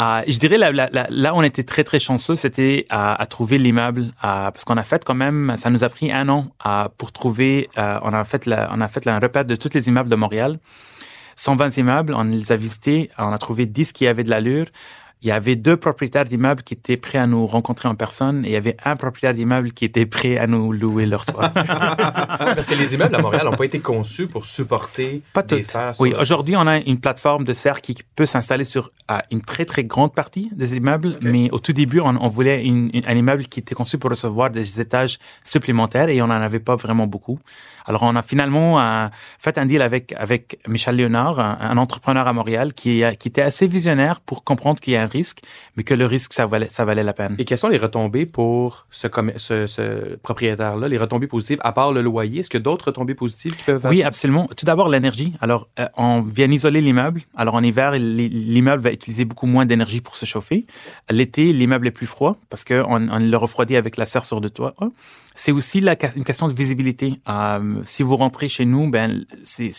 Euh, 0.00 0.22
je 0.28 0.38
dirais 0.38 0.58
là, 0.58 0.70
là, 0.70 0.88
là, 0.92 1.08
là, 1.10 1.34
on 1.38 1.42
était 1.42 1.62
très 1.62 1.84
très 1.84 1.98
chanceux, 1.98 2.36
c'était 2.36 2.84
à, 2.90 3.24
trouver 3.26 3.58
l'immeuble 3.58 4.12
parce 4.20 4.64
qu'on 4.64 4.76
a 4.76 4.82
fait 4.82 5.04
quand 5.04 5.14
même, 5.14 5.54
ça 5.56 5.70
nous 5.70 5.84
a 5.84 5.88
pris 5.88 6.10
un 6.10 6.28
an 6.28 6.48
pour 6.98 7.12
trouver. 7.12 7.68
euh, 7.78 7.98
on 8.02 8.12
a 8.12 8.24
fait 8.24 8.46
la, 8.46 8.68
on 8.72 8.80
a 8.80 8.88
fait 8.88 9.06
un 9.06 9.18
repère 9.18 9.44
de 9.44 9.54
tous 9.54 9.70
les 9.74 9.88
immeubles 9.88 10.10
de 10.10 10.16
Montréal, 10.16 10.58
120 11.36 11.76
immeubles, 11.76 12.14
on 12.14 12.24
les 12.24 12.50
a 12.50 12.56
visités, 12.56 13.10
on 13.18 13.32
a 13.32 13.38
trouvé 13.38 13.66
10 13.66 13.92
qui 13.92 14.06
avaient 14.06 14.24
de 14.24 14.30
l'allure. 14.30 14.66
Il 15.22 15.28
y 15.28 15.32
avait 15.32 15.56
deux 15.56 15.76
propriétaires 15.76 16.24
d'immeubles 16.24 16.62
qui 16.62 16.74
étaient 16.74 16.96
prêts 16.96 17.18
à 17.18 17.26
nous 17.26 17.44
rencontrer 17.46 17.88
en 17.88 17.94
personne 17.96 18.44
et 18.44 18.48
il 18.50 18.52
y 18.52 18.56
avait 18.56 18.76
un 18.84 18.94
propriétaire 18.94 19.34
d'immeuble 19.34 19.72
qui 19.72 19.84
était 19.84 20.06
prêt 20.06 20.38
à 20.38 20.46
nous 20.46 20.72
louer 20.72 21.06
leur 21.06 21.26
toit. 21.26 21.48
Parce 21.54 22.66
que 22.66 22.74
les 22.74 22.94
immeubles 22.94 23.16
à 23.16 23.20
Montréal 23.20 23.44
n'ont 23.46 23.56
pas 23.56 23.64
été 23.64 23.80
conçus 23.80 24.28
pour 24.28 24.46
supporter 24.46 25.22
Pas 25.32 25.42
des 25.42 25.64
fers 25.64 25.92
Oui, 25.98 26.14
aujourd'hui, 26.18 26.54
on 26.56 26.66
a 26.66 26.78
une 26.78 27.00
plateforme 27.00 27.44
de 27.44 27.52
serre 27.52 27.80
qui 27.80 27.96
peut 28.14 28.26
s'installer 28.26 28.64
sur 28.64 28.90
une 29.30 29.42
très, 29.42 29.64
très 29.64 29.84
grande 29.84 30.14
partie 30.14 30.50
des 30.54 30.76
immeubles. 30.76 31.18
Mais 31.20 31.50
au 31.50 31.58
tout 31.58 31.72
début, 31.72 32.00
on, 32.00 32.16
on 32.20 32.28
voulait 32.28 32.64
une- 32.64 32.90
une- 32.94 33.02
un 33.06 33.16
immeuble 33.16 33.44
qui 33.46 33.60
était 33.60 33.74
conçu 33.74 33.98
pour 33.98 34.10
recevoir 34.10 34.50
des 34.50 34.80
étages 34.80 35.18
supplémentaires 35.44 36.08
et 36.10 36.22
on 36.22 36.26
n'en 36.28 36.34
avait 36.40 36.60
pas 36.60 36.76
vraiment 36.76 37.06
beaucoup. 37.06 37.38
Alors, 37.88 38.02
on 38.02 38.14
a 38.16 38.22
finalement 38.22 38.78
euh, 38.78 39.08
fait 39.38 39.56
un 39.56 39.64
deal 39.64 39.80
avec, 39.80 40.12
avec 40.18 40.58
Michel 40.68 40.96
Léonard, 40.96 41.40
un, 41.40 41.56
un 41.58 41.78
entrepreneur 41.78 42.28
à 42.28 42.32
Montréal 42.34 42.74
qui, 42.74 43.02
euh, 43.02 43.12
qui 43.14 43.28
était 43.28 43.40
assez 43.42 43.66
visionnaire 43.66 44.20
pour 44.20 44.44
comprendre 44.44 44.78
qu'il 44.78 44.92
y 44.92 44.96
a 44.96 45.02
un 45.02 45.06
risque, 45.06 45.40
mais 45.74 45.84
que 45.84 45.94
le 45.94 46.04
risque, 46.04 46.34
ça 46.34 46.46
valait, 46.46 46.68
ça 46.70 46.84
valait 46.84 47.02
la 47.02 47.14
peine. 47.14 47.34
Et 47.38 47.46
quelles 47.46 47.56
sont 47.56 47.68
les 47.68 47.78
retombées 47.78 48.26
pour 48.26 48.86
ce, 48.90 49.08
ce, 49.38 49.66
ce 49.66 50.16
propriétaire-là, 50.16 50.86
les 50.86 50.98
retombées 50.98 51.28
positives, 51.28 51.58
à 51.62 51.72
part 51.72 51.92
le 51.92 52.02
loyer? 52.02 52.40
Est-ce 52.40 52.50
qu'il 52.50 52.60
y 52.60 52.62
a 52.62 52.64
d'autres 52.64 52.86
retombées 52.88 53.14
positives 53.14 53.56
qui 53.56 53.64
peuvent 53.64 53.86
Oui, 53.88 54.02
absolument. 54.02 54.48
Tout 54.54 54.66
d'abord, 54.66 54.90
l'énergie. 54.90 55.32
Alors, 55.40 55.68
euh, 55.80 55.88
on 55.96 56.20
vient 56.20 56.50
isoler 56.50 56.82
l'immeuble. 56.82 57.22
Alors, 57.36 57.54
en 57.54 57.62
hiver, 57.62 57.92
l'immeuble 57.92 58.82
va 58.82 58.92
utiliser 58.92 59.24
beaucoup 59.24 59.46
moins 59.46 59.64
d'énergie 59.64 60.02
pour 60.02 60.16
se 60.16 60.26
chauffer. 60.26 60.66
L'été, 61.10 61.54
l'immeuble 61.54 61.86
est 61.86 61.92
plus 61.92 62.06
froid 62.06 62.36
parce 62.50 62.64
qu'on 62.64 63.08
on 63.10 63.18
le 63.18 63.36
refroidit 63.38 63.76
avec 63.76 63.96
la 63.96 64.04
serre 64.04 64.26
sur 64.26 64.40
le 64.40 64.50
toit. 64.50 64.74
C'est 65.34 65.52
aussi 65.52 65.80
la, 65.80 65.96
une 66.16 66.24
question 66.24 66.48
de 66.48 66.52
visibilité. 66.52 67.20
Euh, 67.28 67.77
si 67.84 68.02
vous 68.02 68.16
rentrez 68.16 68.48
chez 68.48 68.64
nous, 68.64 68.90
ben, 68.90 69.24
c'est, 69.44 69.72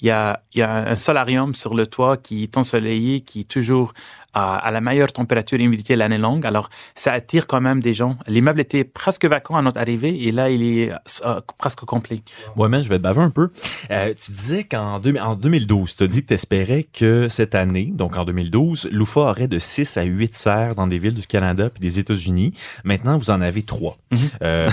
il 0.00 0.06
y 0.06 0.10
a, 0.10 0.42
il 0.54 0.58
y 0.58 0.62
a 0.62 0.90
un 0.90 0.96
solarium 0.96 1.54
sur 1.54 1.74
le 1.74 1.86
toit 1.86 2.16
qui 2.16 2.42
est 2.42 2.56
ensoleillé, 2.56 3.20
qui 3.20 3.40
est 3.40 3.48
toujours 3.48 3.92
à, 4.34 4.56
à 4.56 4.70
la 4.70 4.80
meilleure 4.80 5.12
température 5.12 5.60
et 5.60 5.64
humidité 5.64 5.96
l'année 5.96 6.18
longue. 6.18 6.46
Alors, 6.46 6.70
ça 6.94 7.12
attire 7.12 7.46
quand 7.46 7.60
même 7.60 7.80
des 7.80 7.94
gens. 7.94 8.16
L'immeuble 8.26 8.60
était 8.60 8.84
presque 8.84 9.24
vacant 9.24 9.56
à 9.56 9.62
notre 9.62 9.78
arrivée 9.80 10.26
et 10.26 10.32
là, 10.32 10.50
il 10.50 10.62
est 10.62 10.92
euh, 11.24 11.40
presque 11.58 11.80
complet. 11.80 12.22
Ouais, 12.56 12.68
mais 12.68 12.82
je 12.82 12.88
vais 12.88 12.98
te 12.98 13.02
baver 13.02 13.20
un 13.22 13.30
peu. 13.30 13.50
Euh, 13.90 14.14
tu 14.24 14.32
disais 14.32 14.64
qu'en 14.64 14.98
deux- 15.00 15.16
en 15.18 15.34
2012, 15.36 15.96
tu 15.96 16.04
as 16.04 16.06
dit 16.06 16.22
que 16.22 16.28
tu 16.28 16.34
espérais 16.34 16.86
que 16.92 17.28
cette 17.28 17.54
année, 17.54 17.90
donc 17.92 18.16
en 18.16 18.24
2012, 18.24 18.88
l'UFA 18.90 19.20
aurait 19.20 19.48
de 19.48 19.58
6 19.58 19.96
à 19.96 20.02
8 20.02 20.34
serres 20.34 20.74
dans 20.74 20.86
des 20.86 20.98
villes 20.98 21.14
du 21.14 21.26
Canada 21.26 21.68
puis 21.70 21.80
des 21.80 21.98
États-Unis. 21.98 22.52
Maintenant, 22.84 23.18
vous 23.18 23.30
en 23.30 23.40
avez 23.40 23.62
trois. 23.62 23.96
Euh, 24.42 24.68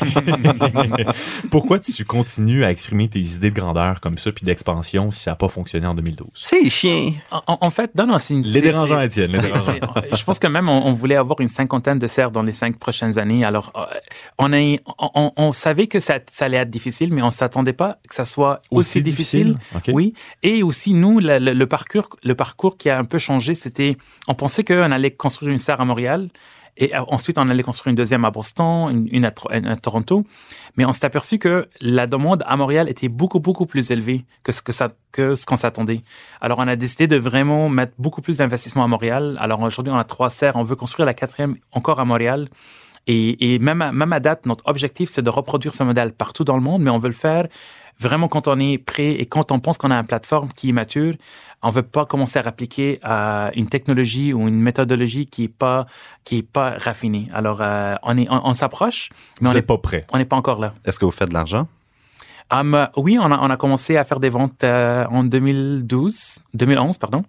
pourquoi 1.50 1.78
tu 1.78 2.04
continues 2.04 2.64
à 2.64 2.70
exprimer 2.70 3.08
tes 3.08 3.20
idées 3.20 3.50
de 3.50 3.54
grandeur 3.60 4.00
comme 4.00 4.18
ça 4.18 4.32
puis 4.32 4.44
d'expansion 4.44 5.10
si 5.10 5.20
ça 5.20 5.32
n'a 5.32 5.36
pas 5.36 5.48
fonctionné 5.48 5.86
en 5.86 5.94
2012? 5.94 6.28
C'est 6.34 6.68
chien. 6.70 7.14
En, 7.30 7.58
en 7.60 7.70
fait, 7.70 7.94
non, 7.94 8.06
non, 8.06 8.18
c'est 8.18 8.34
une- 8.34 8.42
Les 8.42 8.60
Étienne, 8.98 9.32
Je 10.12 10.24
pense 10.24 10.38
que 10.38 10.46
même 10.46 10.68
on, 10.68 10.86
on 10.86 10.92
voulait 10.92 11.16
avoir 11.16 11.40
une 11.40 11.48
cinquantaine 11.48 11.98
de 11.98 12.06
serres 12.06 12.30
dans 12.30 12.42
les 12.42 12.52
cinq 12.52 12.78
prochaines 12.78 13.18
années. 13.18 13.44
Alors, 13.44 13.72
euh, 13.76 13.84
on, 14.38 15.52
savait 15.52 15.86
que 15.86 16.00
ça, 16.00 16.18
ça 16.32 16.46
allait 16.46 16.56
être 16.56 16.70
difficile, 16.70 17.12
mais 17.12 17.22
on 17.22 17.30
s'attendait 17.30 17.72
pas 17.72 17.98
que 18.08 18.14
ça 18.14 18.24
soit 18.24 18.62
aussi, 18.70 18.98
Aussi 18.98 19.02
difficile. 19.02 19.56
Oui. 19.88 20.14
Et 20.42 20.62
aussi, 20.62 20.94
nous, 20.94 21.20
le, 21.20 21.38
le- 21.38 21.52
le 21.52 21.66
parcours, 21.66 22.08
le 22.24 22.34
parcours 22.34 22.76
qui 22.76 22.88
a 22.90 22.98
un 22.98 23.04
peu 23.04 23.18
changé, 23.18 23.54
c'était, 23.54 23.96
on 24.28 24.34
pensait 24.34 24.64
qu'on 24.64 24.90
allait 24.92 25.10
construire 25.10 25.52
une 25.52 25.58
serre 25.58 25.80
à 25.80 25.84
Montréal. 25.84 26.28
Et 26.80 26.96
euh, 26.96 27.02
ensuite, 27.08 27.38
on 27.38 27.48
allait 27.48 27.62
construire 27.62 27.90
une 27.90 27.96
deuxième 27.96 28.24
à 28.24 28.30
Boston, 28.30 29.06
une, 29.12 29.24
à, 29.24 29.30
Toronto. 29.76 30.24
Mais 30.76 30.84
on 30.86 30.92
s'est 30.92 31.04
aperçu 31.04 31.38
que 31.38 31.68
la 31.80 32.06
demande 32.06 32.42
à 32.46 32.56
Montréal 32.56 32.88
était 32.88 33.08
beaucoup, 33.08 33.38
beaucoup 33.38 33.66
plus 33.66 33.90
élevée 33.90 34.24
que 34.42 34.52
ce 34.52 35.46
qu'on 35.46 35.56
s'attendait. 35.56 36.02
Alors, 36.40 36.58
on 36.58 36.66
a 36.66 36.76
décidé 36.76 37.06
de 37.06 37.16
vraiment 37.16 37.68
mettre 37.68 37.92
beaucoup 37.98 38.22
plus 38.22 38.38
d'investissement 38.38 38.82
à 38.82 38.88
Montréal. 38.88 39.36
Alors, 39.40 39.60
aujourd'hui, 39.60 39.92
on 39.92 39.98
a 39.98 40.04
trois 40.04 40.30
serres. 40.30 40.56
On 40.56 40.64
veut 40.64 40.76
construire 40.76 41.06
la 41.06 41.14
quatrième 41.14 41.56
encore 41.72 42.00
à 42.00 42.04
Montréal. 42.06 42.48
Et, 43.06 43.54
et 43.54 43.58
même, 43.58 43.82
à, 43.82 43.92
même 43.92 44.12
à 44.12 44.20
date, 44.20 44.46
notre 44.46 44.66
objectif, 44.66 45.10
c'est 45.10 45.22
de 45.22 45.30
reproduire 45.30 45.74
ce 45.74 45.82
modèle 45.82 46.12
partout 46.12 46.44
dans 46.44 46.56
le 46.56 46.62
monde, 46.62 46.82
mais 46.82 46.90
on 46.90 46.98
veut 46.98 47.08
le 47.08 47.14
faire 47.14 47.46
vraiment 48.00 48.28
quand 48.28 48.48
on 48.48 48.58
est 48.58 48.78
prêt 48.78 49.12
et 49.12 49.26
quand 49.26 49.52
on 49.52 49.60
pense 49.60 49.78
qu'on 49.78 49.90
a 49.90 49.96
une 49.96 50.06
plateforme 50.06 50.48
qui 50.54 50.70
est 50.70 50.72
mature. 50.72 51.14
On 51.62 51.68
veut 51.68 51.82
pas 51.82 52.06
commencer 52.06 52.38
à 52.38 52.46
appliquer 52.48 53.00
euh, 53.06 53.50
une 53.54 53.68
technologie 53.68 54.32
ou 54.32 54.48
une 54.48 54.58
méthodologie 54.62 55.26
qui 55.26 55.44
est 55.44 55.48
pas 55.48 55.84
qui 56.24 56.38
est 56.38 56.42
pas 56.42 56.76
raffinée. 56.78 57.28
Alors 57.34 57.58
euh, 57.60 57.96
on 58.02 58.16
est 58.16 58.26
on, 58.30 58.40
on 58.46 58.54
s'approche, 58.54 59.10
mais 59.42 59.48
Vous 59.48 59.52
on 59.52 59.54
n'est 59.54 59.62
pas 59.62 59.76
prêt. 59.76 60.06
on 60.10 60.16
n'est 60.16 60.24
pas 60.24 60.36
encore 60.36 60.58
là. 60.58 60.72
Est-ce 60.86 60.98
que 60.98 61.04
vous 61.04 61.10
faites 61.10 61.28
de 61.28 61.34
l'argent? 61.34 61.68
Um, 62.50 62.88
oui, 62.96 63.18
on 63.20 63.30
a, 63.30 63.38
on 63.38 63.50
a 63.50 63.56
commencé 63.56 63.96
à 63.96 64.04
faire 64.04 64.18
des 64.20 64.30
ventes 64.30 64.64
euh, 64.64 65.04
en 65.10 65.22
2012, 65.22 66.40
2011, 66.54 66.98
pardon. 66.98 67.24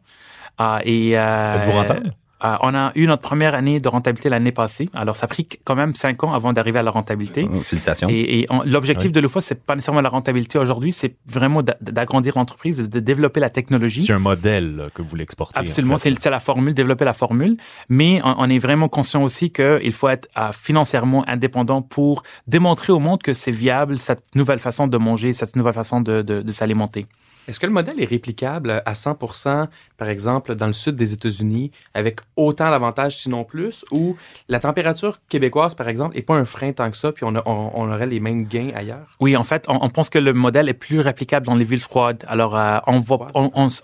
Euh, 0.60 0.80
et 0.84 1.18
euh, 1.20 1.56
Êtes-vous 1.60 1.72
rentable? 1.74 2.13
Euh, 2.43 2.55
on 2.62 2.74
a 2.75 2.91
eu 2.95 3.07
notre 3.07 3.21
première 3.21 3.55
année 3.55 3.79
de 3.79 3.88
rentabilité 3.88 4.29
l'année 4.29 4.51
passée. 4.51 4.89
Alors, 4.93 5.15
ça 5.15 5.25
a 5.25 5.27
pris 5.27 5.48
quand 5.63 5.75
même 5.75 5.95
cinq 5.95 6.24
ans 6.24 6.33
avant 6.33 6.53
d'arriver 6.53 6.79
à 6.79 6.83
la 6.83 6.91
rentabilité. 6.91 7.48
Oh, 7.51 7.60
Félicitations. 7.62 8.07
Et, 8.10 8.48
l'objectif 8.65 9.07
Oui. 9.07 9.12
de 9.12 9.19
l'UFA, 9.19 9.41
c'est 9.41 9.63
pas 9.63 9.75
nécessairement 9.75 10.01
la 10.01 10.10
rentabilité 10.10 10.57
aujourd'hui, 10.60 10.91
c'est 10.91 11.15
vraiment 11.25 11.62
d'a- 11.63 11.77
d'agrandir 11.81 12.33
l'entreprise, 12.36 12.89
de 12.89 13.00
développer 13.00 13.39
la 13.39 13.50
technologie. 13.50 14.01
C'est 14.01 14.13
un 14.13 14.19
modèle 14.19 14.75
là, 14.75 14.83
que 14.93 15.01
vous 15.01 15.15
en 15.15 15.45
Absolument, 15.53 15.98
fait. 15.98 16.13
c'est 16.19 16.29
la 16.29 16.39
formule, 16.39 16.74
développer 16.74 17.05
la 17.05 17.13
formule. 17.13 17.57
Mais 17.89 18.21
on, 18.24 18.36
on 18.39 18.45
est 18.50 18.60
vraiment 18.60 18.89
conscient 18.89 19.24
aussi 19.24 19.51
qu'il 19.51 19.91
faut 19.93 20.10
être 20.10 20.27
euh, 20.38 20.51
financièrement 20.51 21.24
indépendant 21.27 21.81
pour 21.81 22.24
démontrer 22.48 22.93
au 22.93 23.00
monde 23.00 23.21
que 23.21 23.33
c'est 23.33 23.51
viable, 23.51 23.98
cette 24.00 24.24
nouvelle 24.36 24.60
façon 24.60 24.88
de 24.88 24.98
manger, 24.98 25.33
cette 25.33 25.55
nouvelle 25.55 25.74
façon 25.74 26.01
de, 26.01 26.21
de, 26.21 26.41
de 26.41 26.51
s'alimenter. 26.51 27.05
Est-ce 27.48 27.60
que 27.60 27.65
le 27.65 27.71
modèle 27.74 28.00
est 28.01 28.05
réplicable 28.05 28.81
à 28.86 28.93
100% 28.93 29.67
par 29.98 30.07
exemple, 30.10 30.55
dans 30.55 30.65
le 30.67 30.74
sud 30.74 30.95
des 30.95 31.13
États-Unis, 31.13 31.69
avec 31.93 32.19
autant 32.36 32.69
d'avantages, 32.71 33.17
sinon 33.17 33.43
plus, 33.43 33.86
ou 33.91 34.15
la 34.50 34.60
température 34.60 35.19
québécoise, 35.29 35.75
par 35.75 35.88
exemple, 35.88 36.15
n'est 36.15 36.24
pas 36.24 36.33
un 36.36 36.45
frein 36.45 36.71
tant 36.74 36.89
que 36.89 36.98
ça, 36.98 37.12
puis 37.12 37.24
on, 37.24 37.36
a- 37.36 37.43
on- 37.45 37.71
on 37.75 37.91
aurait 37.91 38.07
les 38.07 38.19
mêmes 38.19 38.45
gains 38.45 38.71
ailleurs? 38.75 39.15
Oui, 39.19 39.38
en 39.38 39.43
fait, 39.43 39.65
on, 39.67 39.77
on 39.83 39.89
pense 39.89 40.10
que 40.10 40.17
le 40.17 40.33
modèle 40.33 40.69
est 40.69 40.74
plus 40.74 41.00
réplicable 41.01 41.45
dans 41.45 41.53
les 41.55 41.65
villes 41.65 41.79
froides. 41.81 42.24
Alors, 42.27 42.55
euh, 42.57 42.79
on 42.88 43.03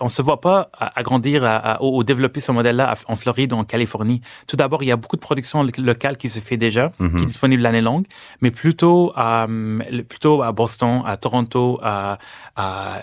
on 0.00 0.08
se 0.08 0.22
voit 0.22 0.40
pas 0.40 0.70
agrandir 0.96 1.44
à- 1.44 1.56
à- 1.74 1.82
ou, 1.82 2.02
développer 2.02 2.40
ce 2.40 2.50
modèle-là 2.52 2.94
en 3.06 3.16
Floride 3.16 3.52
ou 3.52 3.56
en 3.56 3.64
Californie. 3.64 4.20
Tout 4.46 4.56
d'abord, 4.56 4.82
il 4.82 4.86
y 4.86 4.92
a 4.92 4.96
beaucoup 4.96 5.16
de 5.16 5.20
production 5.20 5.62
lo- 5.62 5.70
locale 5.78 6.16
qui 6.16 6.28
se 6.30 6.40
fait 6.40 6.56
déjà, 6.56 6.90
Mhm. 6.98 7.14
qui 7.16 7.22
est 7.22 7.26
disponible 7.26 7.62
l'année 7.62 7.80
longue, 7.80 8.06
mais 8.40 8.50
plutôt, 8.50 9.12
euh, 9.16 9.78
plutôt 10.08 10.42
à 10.42 10.50
Boston, 10.52 11.02
à 11.06 11.16
Toronto, 11.16 11.78
à, 11.82 12.18
à 12.56 13.02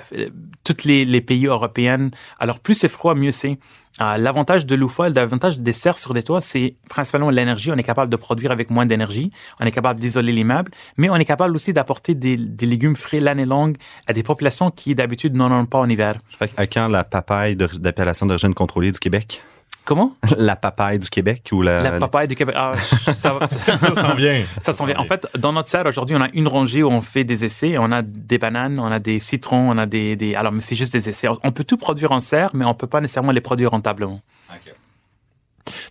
tous 0.63 0.85
les, 0.85 1.05
les 1.05 1.21
pays 1.21 1.47
européens. 1.47 2.09
Alors, 2.39 2.59
plus 2.59 2.75
c'est 2.75 2.87
froid, 2.87 3.15
mieux 3.15 3.31
c'est. 3.31 3.57
Euh, 4.01 4.17
l'avantage 4.17 4.65
de 4.65 4.75
l'UFA, 4.75 5.07
l'avantage 5.09 5.59
des 5.59 5.71
serres 5.71 5.97
sur 5.97 6.13
des 6.13 6.21
toits, 6.21 6.41
c'est 6.41 6.75
principalement 6.89 7.29
l'énergie. 7.29 7.71
On 7.71 7.77
est 7.77 7.83
capable 7.83 8.11
de 8.11 8.17
produire 8.17 8.51
avec 8.51 8.69
moins 8.69 8.85
d'énergie. 8.85 9.31
On 9.61 9.65
est 9.65 9.71
capable 9.71 10.01
d'isoler 10.01 10.33
l'immeuble, 10.33 10.71
mais 10.97 11.09
on 11.09 11.15
est 11.15 11.25
capable 11.25 11.55
aussi 11.55 11.71
d'apporter 11.71 12.13
des, 12.13 12.35
des 12.35 12.65
légumes 12.65 12.97
frais 12.97 13.21
l'année 13.21 13.45
longue 13.45 13.77
à 14.05 14.13
des 14.13 14.23
populations 14.23 14.69
qui 14.69 14.95
d'habitude 14.95 15.35
n'en 15.35 15.51
ont 15.51 15.65
pas 15.65 15.79
en 15.79 15.87
hiver. 15.87 16.17
À 16.57 16.67
quand 16.67 16.89
la 16.89 17.05
papaye 17.05 17.55
d'appellation 17.55 18.25
d'origine 18.25 18.53
contrôlée 18.53 18.91
du 18.91 18.99
Québec? 18.99 19.41
Comment? 19.85 20.15
La 20.37 20.55
papaye 20.55 20.97
du 20.97 21.09
Québec 21.09 21.47
ou 21.51 21.61
la... 21.61 21.81
La 21.81 21.91
papaye 21.93 22.27
du 22.27 22.35
Québec. 22.35 22.55
Ah, 22.57 22.73
ça, 22.79 23.13
ça, 23.13 23.45
Ça 23.45 23.93
s'en 23.93 24.15
vient. 24.15 24.43
Ça 24.59 24.73
s'en 24.73 24.85
vient. 24.85 24.97
En 24.97 25.03
fait, 25.03 25.27
dans 25.37 25.53
notre 25.53 25.69
serre, 25.69 25.85
aujourd'hui, 25.85 26.15
on 26.15 26.21
a 26.21 26.29
une 26.33 26.47
rangée 26.47 26.81
où 26.81 26.89
on 26.89 27.01
fait 27.01 27.23
des 27.23 27.45
essais. 27.45 27.77
On 27.77 27.91
a 27.91 28.01
des 28.01 28.39
bananes, 28.39 28.79
on 28.79 28.91
a 28.91 28.99
des 28.99 29.19
citrons, 29.19 29.69
on 29.69 29.77
a 29.77 29.85
des... 29.85 30.15
des... 30.15 30.33
Alors, 30.33 30.51
mais 30.51 30.61
c'est 30.61 30.75
juste 30.75 30.91
des 30.93 31.07
essais. 31.07 31.27
On 31.43 31.51
peut 31.51 31.63
tout 31.63 31.77
produire 31.77 32.11
en 32.11 32.19
serre, 32.19 32.49
mais 32.55 32.65
on 32.65 32.73
peut 32.73 32.87
pas 32.87 32.99
nécessairement 32.99 33.31
les 33.31 33.41
produire 33.41 33.71
rentablement. 33.71 34.21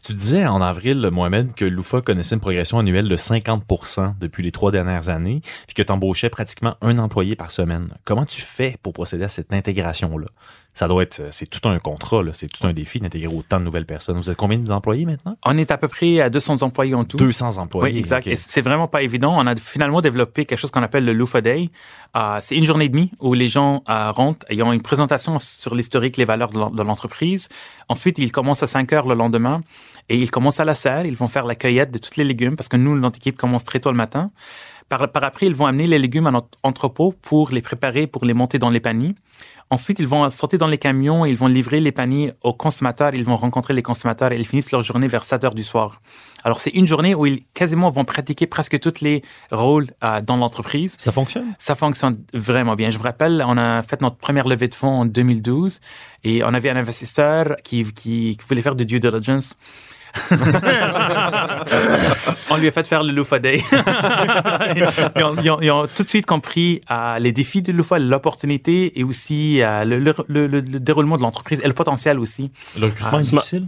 Tu 0.05 0.13
disais 0.13 0.45
en 0.45 0.61
avril, 0.61 1.09
Mohamed, 1.11 1.55
que 1.55 1.65
Loufa 1.65 2.03
connaissait 2.03 2.35
une 2.35 2.41
progression 2.43 2.79
annuelle 2.79 3.09
de 3.09 3.17
50% 3.17 4.19
depuis 4.21 4.43
les 4.43 4.53
trois 4.53 4.71
dernières 4.71 5.09
années, 5.09 5.41
puis 5.67 5.73
que 5.75 5.83
tu 5.83 5.91
embauchais 5.91 6.29
pratiquement 6.29 6.75
un 6.83 6.99
employé 6.99 7.37
par 7.37 7.51
semaine. 7.51 7.89
Comment 8.05 8.27
tu 8.27 8.43
fais 8.43 8.77
pour 8.83 8.93
procéder 8.93 9.25
à 9.25 9.31
cette 9.31 9.51
intégration-là? 9.55 10.27
Ça 10.75 10.89
doit 10.89 11.05
être, 11.05 11.23
c'est 11.31 11.47
tout 11.47 11.67
un 11.69 11.79
contrat, 11.79 12.21
c'est 12.33 12.49
tout 12.49 12.67
un 12.67 12.73
défi 12.73 12.99
d'intégrer 12.99 13.33
autant 13.33 13.61
de 13.61 13.65
nouvelles 13.65 13.87
personnes. 13.87 14.17
Vous 14.17 14.29
êtes 14.29 14.37
combien 14.37 14.59
d'employés 14.59 15.07
maintenant? 15.07 15.39
On 15.47 15.57
est 15.57 15.71
à 15.71 15.79
peu 15.79 15.87
près 15.87 16.21
à 16.21 16.29
200 16.29 16.63
employés 16.63 16.95
en 16.95 17.05
tout. 17.05 17.17
200 17.17 17.59
employés. 17.59 17.95
Oui, 17.95 17.99
exact. 17.99 18.27
Et 18.27 18.37
c'est 18.37 18.61
vraiment 18.61 18.89
pas 18.89 19.03
évident. 19.03 19.35
On 19.39 19.47
a 19.47 19.55
finalement 19.55 20.01
développé 20.03 20.45
quelque 20.45 20.59
chose 20.59 20.73
qu'on 20.73 20.83
appelle 20.83 21.05
le 21.05 21.13
Loufa 21.13 21.41
Day. 21.41 21.71
Euh, 22.17 22.39
c'est 22.43 22.57
une 22.57 22.65
journée 22.65 22.87
et 22.87 22.89
demie 22.89 23.13
où 23.21 23.35
les 23.35 23.49
gens 23.49 23.85
euh, 23.89 24.11
rentrent 24.11 24.45
et 24.51 24.61
ont 24.65 24.73
une 24.73 24.83
présentation 24.83 25.39
sur 25.39 25.77
l'historique, 25.77 26.17
les 26.17 26.25
valeurs 26.25 26.51
de 26.51 26.83
l'entreprise. 26.83 27.49
Ensuite, 27.89 28.19
ils 28.19 28.33
commencent 28.33 28.65
à 28.65 28.67
5 28.67 28.93
heures 28.93 29.07
le 29.07 29.15
lendemain 29.15 29.63
et 30.09 30.17
ils 30.17 30.31
commencent 30.31 30.61
à 30.61 30.65
la 30.65 30.75
serre. 30.75 31.07
Ils 31.07 31.17
vont 31.17 31.29
faire 31.29 31.45
la 31.45 31.55
cueillette 31.55 31.91
de 31.91 31.99
tous 31.99 32.17
les 32.17 32.25
légumes 32.25 32.57
parce 32.57 32.69
que 32.69 32.77
nous, 32.77 32.99
notre 32.99 33.19
équipe 33.19 33.37
commence 33.37 33.65
très 33.65 33.81
tôt 33.81 33.91
le 33.91 33.97
matin. 33.97 34.31
Par, 34.89 35.11
par, 35.11 35.25
après, 35.25 35.47
ils 35.47 35.55
vont 35.55 35.67
amener 35.67 35.87
les 35.87 35.99
légumes 35.99 36.27
à 36.27 36.31
notre 36.31 36.59
entrepôt 36.63 37.15
pour 37.23 37.51
les 37.51 37.63
préparer, 37.63 38.07
pour 38.07 38.25
les 38.25 38.35
monter 38.35 38.59
dans 38.59 38.71
les 38.71 38.81
paniers. 38.81 39.15
Ensuite, 39.75 39.99
ils 39.99 40.07
vont 40.07 40.31
sortir 40.31 40.61
dans 40.61 40.69
les 40.69 40.79
camions, 40.79 41.25
ils 41.25 41.37
vont 41.37 41.49
livrer 41.49 41.81
les 41.81 41.91
paniers 41.91 42.33
aux 42.45 42.53
consommateurs, 42.53 43.13
ils 43.13 43.25
vont 43.25 43.37
rencontrer 43.37 43.75
les 43.75 43.83
consommateurs 43.83 44.31
et 44.31 44.37
ils 44.37 44.47
finissent 44.47 44.71
leur 44.71 44.83
journée 44.83 45.09
vers 45.09 45.25
7 45.25 45.43
heures 45.43 45.55
du 45.57 45.65
soir. 45.65 46.01
Alors, 46.45 46.61
c'est 46.61 46.71
une 46.71 46.87
journée 46.87 47.13
où 47.13 47.27
ils 47.27 47.43
quasiment 47.55 47.91
vont 47.91 48.05
pratiquer 48.05 48.47
presque 48.47 48.79
tous 48.79 49.01
les 49.01 49.25
rôles 49.51 49.89
euh, 50.05 50.21
dans 50.21 50.37
l'entreprise. 50.37 50.95
Ça 51.01 51.11
fonctionne? 51.11 51.55
Ça 51.59 51.75
fonctionne 51.75 52.23
vraiment 52.33 52.77
bien. 52.77 52.91
Je 52.91 52.99
me 52.99 53.03
rappelle, 53.03 53.43
on 53.45 53.59
a 53.59 53.83
fait 53.83 54.01
notre 54.01 54.17
première 54.17 54.47
levée 54.47 54.69
de 54.69 54.77
fonds 54.77 55.01
en 55.01 55.07
2012 55.07 55.81
et 56.23 56.45
on 56.45 56.55
avait 56.55 56.71
un 56.71 56.77
investisseur 56.77 57.57
qui, 57.65 57.83
qui, 57.83 58.37
qui 58.37 58.47
voulait 58.49 58.63
faire 58.63 58.77
du 58.77 58.87
due 58.87 59.01
diligence. 59.01 59.57
on 62.51 62.57
lui 62.57 62.69
a 62.69 62.73
fait 62.73 62.87
faire 62.87 63.03
le 63.03 63.13
Lufa 63.13 63.39
Day. 63.39 63.61
ils, 64.77 65.25
ont, 65.25 65.37
ils, 65.43 65.51
ont, 65.51 65.61
ils, 65.61 65.71
ont, 65.71 65.87
tout 65.95 66.03
de 66.03 66.09
suite 66.09 66.27
compris 66.27 66.81
euh, 66.91 67.19
les 67.19 67.33
défis 67.33 67.63
de 67.63 67.73
Lufa, 67.73 67.99
l'opportunité 67.99 68.99
et 68.99 69.05
aussi 69.05 69.63
euh, 69.63 69.85
le, 69.85 69.99
le, 69.99 70.15
le, 70.29 70.47
le, 70.47 70.63
déroulement 70.63 71.17
de 71.17 71.23
l'entreprise 71.23 71.61
et 71.63 71.67
le 71.67 71.75
potentiel 71.75 72.19
aussi. 72.19 72.51
Le 72.79 72.87
recrutement 72.87 73.19
est 73.19 73.31
difficile? 73.31 73.67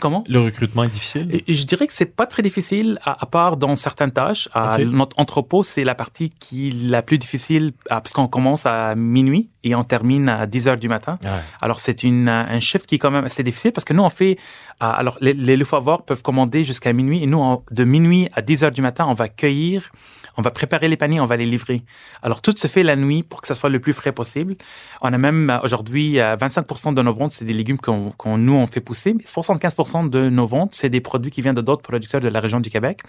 Comment 0.00 0.24
Le 0.28 0.40
recrutement 0.40 0.84
est 0.84 0.88
difficile? 0.88 1.42
Je 1.46 1.64
dirais 1.64 1.86
que 1.86 1.92
c'est 1.92 2.16
pas 2.16 2.26
très 2.26 2.42
difficile, 2.42 2.98
à, 3.04 3.22
à, 3.22 3.26
part 3.26 3.56
dans 3.56 3.76
certaines 3.76 4.10
tâches. 4.10 4.48
Okay. 4.54 4.84
notre 4.86 5.18
entrepôt, 5.18 5.62
c'est 5.62 5.84
la 5.84 5.94
partie 5.94 6.30
qui 6.30 6.68
est 6.68 6.90
la 6.90 7.02
plus 7.02 7.18
difficile 7.18 7.72
parce 7.88 8.12
qu'on 8.12 8.28
commence 8.28 8.66
à 8.66 8.94
minuit 8.94 9.50
et 9.62 9.74
on 9.74 9.84
termine 9.84 10.28
à 10.28 10.46
10 10.46 10.68
heures 10.68 10.76
du 10.76 10.88
matin. 10.88 11.18
Ouais. 11.22 11.30
Alors, 11.60 11.80
c'est 11.80 12.02
une 12.02 12.28
un 12.28 12.60
shift 12.60 12.86
qui 12.86 12.96
est 12.96 12.98
quand 12.98 13.10
même 13.10 13.24
assez 13.24 13.42
difficile 13.42 13.72
parce 13.72 13.84
que 13.84 13.92
nous, 13.92 14.02
on 14.02 14.10
fait... 14.10 14.38
Alors, 14.80 15.16
les, 15.20 15.32
les 15.34 15.56
peuvent 15.64 16.22
commander 16.22 16.64
jusqu'à 16.64 16.92
minuit 16.92 17.22
et 17.22 17.26
nous, 17.26 17.38
on, 17.38 17.62
de 17.70 17.84
minuit 17.84 18.28
à 18.34 18.42
10 18.42 18.64
heures 18.64 18.72
du 18.72 18.82
matin, 18.82 19.06
on 19.08 19.14
va 19.14 19.28
cueillir 19.28 19.90
on 20.36 20.42
va 20.42 20.50
préparer 20.50 20.88
les 20.88 20.96
paniers, 20.96 21.20
on 21.20 21.24
va 21.26 21.36
les 21.36 21.46
livrer. 21.46 21.82
Alors, 22.22 22.42
tout 22.42 22.54
se 22.56 22.66
fait 22.66 22.82
la 22.82 22.96
nuit 22.96 23.22
pour 23.22 23.40
que 23.40 23.46
ça 23.46 23.54
soit 23.54 23.70
le 23.70 23.78
plus 23.78 23.92
frais 23.92 24.12
possible. 24.12 24.56
On 25.00 25.12
a 25.12 25.18
même 25.18 25.60
aujourd'hui 25.62 26.18
25 26.18 26.94
de 26.94 27.02
nos 27.02 27.12
ventes, 27.12 27.32
c'est 27.32 27.44
des 27.44 27.52
légumes 27.52 27.78
qu'on, 27.78 28.10
qu'on 28.10 28.38
nous, 28.38 28.54
on 28.54 28.66
fait 28.66 28.80
pousser. 28.80 29.14
Mais 29.14 29.24
75 29.24 29.74
de 29.84 30.28
nos 30.28 30.46
ventes, 30.46 30.74
c'est 30.74 30.88
des 30.88 31.00
produits 31.00 31.30
qui 31.30 31.42
viennent 31.42 31.54
de 31.54 31.60
d'autres 31.60 31.82
producteurs 31.82 32.20
de 32.20 32.28
la 32.28 32.40
région 32.40 32.60
du 32.60 32.70
Québec. 32.70 33.00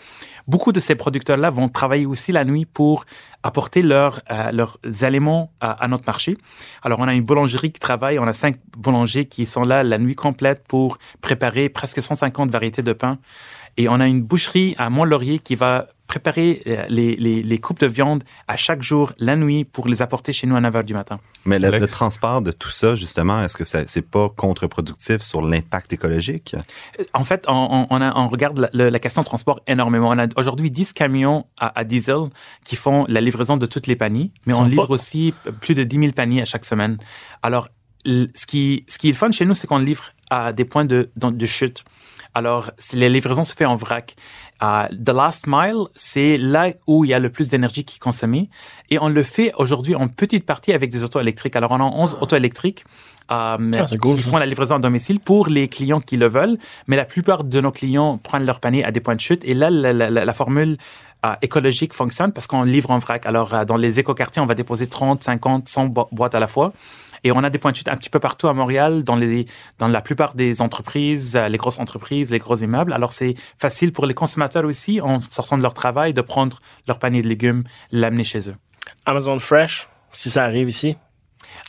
Beaucoup 0.48 0.72
de 0.72 0.79
ces 0.79 0.96
producteurs-là 0.96 1.50
vont 1.50 1.70
travailler 1.70 2.05
aussi 2.05 2.32
la 2.32 2.46
nuit 2.46 2.65
pour 2.65 3.05
apporter 3.44 3.82
leurs, 3.82 4.22
euh, 4.32 4.51
leurs 4.51 4.77
aliments 5.01 5.51
à, 5.60 5.72
à, 5.72 5.88
notre 5.88 6.05
marché. 6.05 6.38
Alors, 6.84 7.00
on 7.00 7.08
a 7.08 7.13
une 7.13 7.24
boulangerie 7.24 7.72
qui 7.72 7.79
travaille, 7.79 8.20
on 8.20 8.27
a 8.27 8.34
cinq 8.34 8.58
boulangers 8.77 9.25
qui 9.25 9.46
sont 9.46 9.63
là 9.63 9.84
la 9.84 9.98
nuit 9.98 10.15
complète 10.15 10.63
pour 10.67 10.98
préparer 11.22 11.70
presque 11.70 12.01
150 12.01 12.51
variétés 12.51 12.84
de 12.84 12.94
pain. 12.94 13.20
Et 13.77 13.89
on 13.89 14.00
a 14.00 14.08
une 14.08 14.22
boucherie 14.22 14.75
à 14.77 14.89
Mont-Laurier 14.89 15.39
qui 15.39 15.55
va 15.55 15.88
préparer 16.08 16.62
les, 16.90 17.16
les, 17.16 17.44
les, 17.44 17.58
coupes 17.60 17.80
de 17.80 17.88
viande 17.88 18.24
à 18.48 18.58
chaque 18.58 18.82
jour, 18.82 19.12
la 19.18 19.36
nuit, 19.36 19.64
pour 19.64 19.88
les 19.88 20.02
apporter 20.02 20.34
chez 20.34 20.48
nous 20.48 20.56
à 20.56 20.62
9 20.62 20.74
h 20.74 20.84
du 20.84 20.94
matin. 20.94 21.20
Mais 21.46 21.60
le, 21.60 21.70
le, 21.70 21.88
transport 21.88 22.42
de 22.42 22.52
tout 22.52 22.70
ça, 22.70 22.96
justement, 22.96 23.42
est-ce 23.42 23.58
que 23.58 23.64
c'est 23.64 24.02
pas 24.02 24.30
contre-productif 24.30 25.22
sur 25.22 25.42
l'impact 25.42 25.94
écologique? 25.94 26.56
En 27.14 27.24
fait, 27.24 27.46
on, 27.48 27.88
on, 27.90 28.02
a, 28.02 28.16
on 28.16 28.28
regarde 28.28 28.70
la, 28.74 28.90
la, 28.90 29.00
question 29.00 29.22
de 29.22 29.26
transport 29.26 29.62
énormément. 29.68 30.10
On 30.10 30.20
a 30.20 30.28
aujourd'hui 30.38 30.72
10 30.72 30.94
camions 30.94 31.46
à, 31.60 31.80
à, 31.80 31.84
diesel 31.84 32.30
qui 32.63 32.76
font 32.76 33.06
la 33.08 33.22
livraison 33.22 33.58
de 33.58 33.65
toutes 33.65 33.88
les 33.88 33.96
paniers, 33.96 34.32
mais 34.46 34.54
on 34.54 34.65
livre 34.65 34.88
pas... 34.88 34.94
aussi 34.94 35.34
plus 35.60 35.76
de 35.76 35.84
10 35.84 36.00
000 36.00 36.12
paniers 36.12 36.41
à 36.41 36.46
chaque 36.46 36.65
semaine. 36.65 36.98
Alors, 37.41 37.70
ce 38.06 38.46
qui, 38.46 38.86
ce 38.88 38.98
qui 38.98 39.08
est 39.08 39.12
le 39.12 39.18
fun 39.18 39.32
chez 39.32 39.46
nous, 39.46 39.56
c'est 39.56 39.68
qu'on 39.68 39.80
livre 39.80 40.12
à 40.30 40.54
des 40.54 40.65
points 40.65 40.86
de, 40.86 41.10
de, 41.15 41.30
de 41.30 41.46
chute. 41.46 41.84
Alors, 42.36 42.72
les 42.91 43.10
livraisons 43.10 43.46
se 43.46 43.56
fait 43.56 43.65
en 43.65 43.78
vrac. 43.78 44.15
Uh, 44.62 44.88
the 44.91 45.10
last 45.10 45.48
mile, 45.48 45.88
c'est 45.96 46.38
là 46.38 46.70
où 46.88 47.04
il 47.04 47.10
y 47.10 47.13
a 47.13 47.20
le 47.20 47.30
plus 47.30 47.50
d'énergie 47.50 47.84
qui 47.84 47.98
est 47.98 48.00
consommée. 48.00 48.50
Et 48.89 48.98
on 49.00 49.10
le 49.10 49.24
fait 49.24 49.52
aujourd'hui 49.58 49.96
en 49.96 50.08
petite 50.08 50.46
partie 50.46 50.72
avec 50.72 50.91
des 50.91 51.04
autos 51.04 51.20
électriques. 51.20 51.56
Alors, 51.56 51.72
on 51.72 51.80
a 51.82 51.84
11 51.84 52.18
autos 52.22 52.38
électriques 52.38 52.86
euh, 53.32 53.58
ah, 53.74 53.86
cool, 54.00 54.18
qui 54.18 54.22
font 54.22 54.38
la 54.38 54.46
livraison 54.46 54.76
à 54.76 54.80
domicile 54.80 55.20
pour 55.20 55.48
les 55.48 55.68
clients 55.68 56.00
qui 56.00 56.15
le 56.15 56.28
veulent. 56.28 56.58
Mais 56.88 56.96
la 56.96 57.06
plupart 57.06 57.44
de 57.44 57.60
nos 57.60 57.72
clients 57.72 58.18
prennent 58.18 58.46
leur 58.46 58.60
panier 58.60 58.86
à 58.86 58.91
des 58.91 59.02
points 59.02 59.15
de 59.15 59.22
chute. 59.22 59.41
Et 59.44 59.54
là, 59.54 59.70
la, 59.70 59.91
la, 59.91 60.10
la 60.10 60.34
formule 60.34 60.78
euh, 61.26 61.34
écologique 61.41 61.94
fonctionne 61.94 62.32
parce 62.32 62.46
qu'on 62.46 62.63
livre 62.63 62.91
en 62.91 63.00
vrac. 63.00 63.26
Alors, 63.26 63.54
euh, 63.54 63.65
dans 63.65 63.78
les 63.78 64.00
écoquartiers, 64.00 64.41
on 64.41 64.46
va 64.46 64.54
déposer 64.54 64.88
30, 64.88 65.24
50, 65.24 65.68
100 65.68 65.86
bo 65.88 66.08
boîtes 66.12 66.36
à 66.36 66.39
la 66.39 66.48
fois. 66.48 66.72
Et 67.26 67.32
on 67.32 67.44
a 67.44 67.50
des 67.50 67.58
points 67.58 67.72
de 67.72 67.76
chute 67.76 67.88
un 67.88 67.98
petit 67.98 68.12
peu 68.12 68.20
partout 68.20 68.48
à 68.48 68.54
Montréal, 68.54 69.04
dans, 69.04 69.20
dans 69.80 69.88
la 69.88 70.02
plupart 70.02 70.36
des 70.36 70.62
entreprises, 70.62 71.36
les 71.36 71.58
grosses 71.58 71.80
entreprises, 71.80 72.30
les 72.32 72.38
gros 72.38 72.56
immeubles. 72.56 72.94
Alors, 72.94 73.14
c'est 73.14 73.34
facile 73.58 73.92
pour 73.92 74.06
les 74.06 74.14
consommateurs 74.14 74.64
aussi, 74.64 75.02
en 75.02 75.20
sortant 75.20 75.58
de 75.58 75.64
leur 75.64 75.74
travail, 75.74 76.14
de 76.14 76.22
prendre 76.22 76.60
leur 76.88 77.00
panier 77.00 77.24
de 77.24 77.28
légumes, 77.28 77.64
l'amener 77.92 78.24
chez 78.24 78.48
eux. 78.48 78.56
Amazon 79.08 79.40
Fresh, 79.40 79.88
si 80.14 80.30
ça 80.30 80.44
arrive 80.44 80.70
ici, 80.70 80.98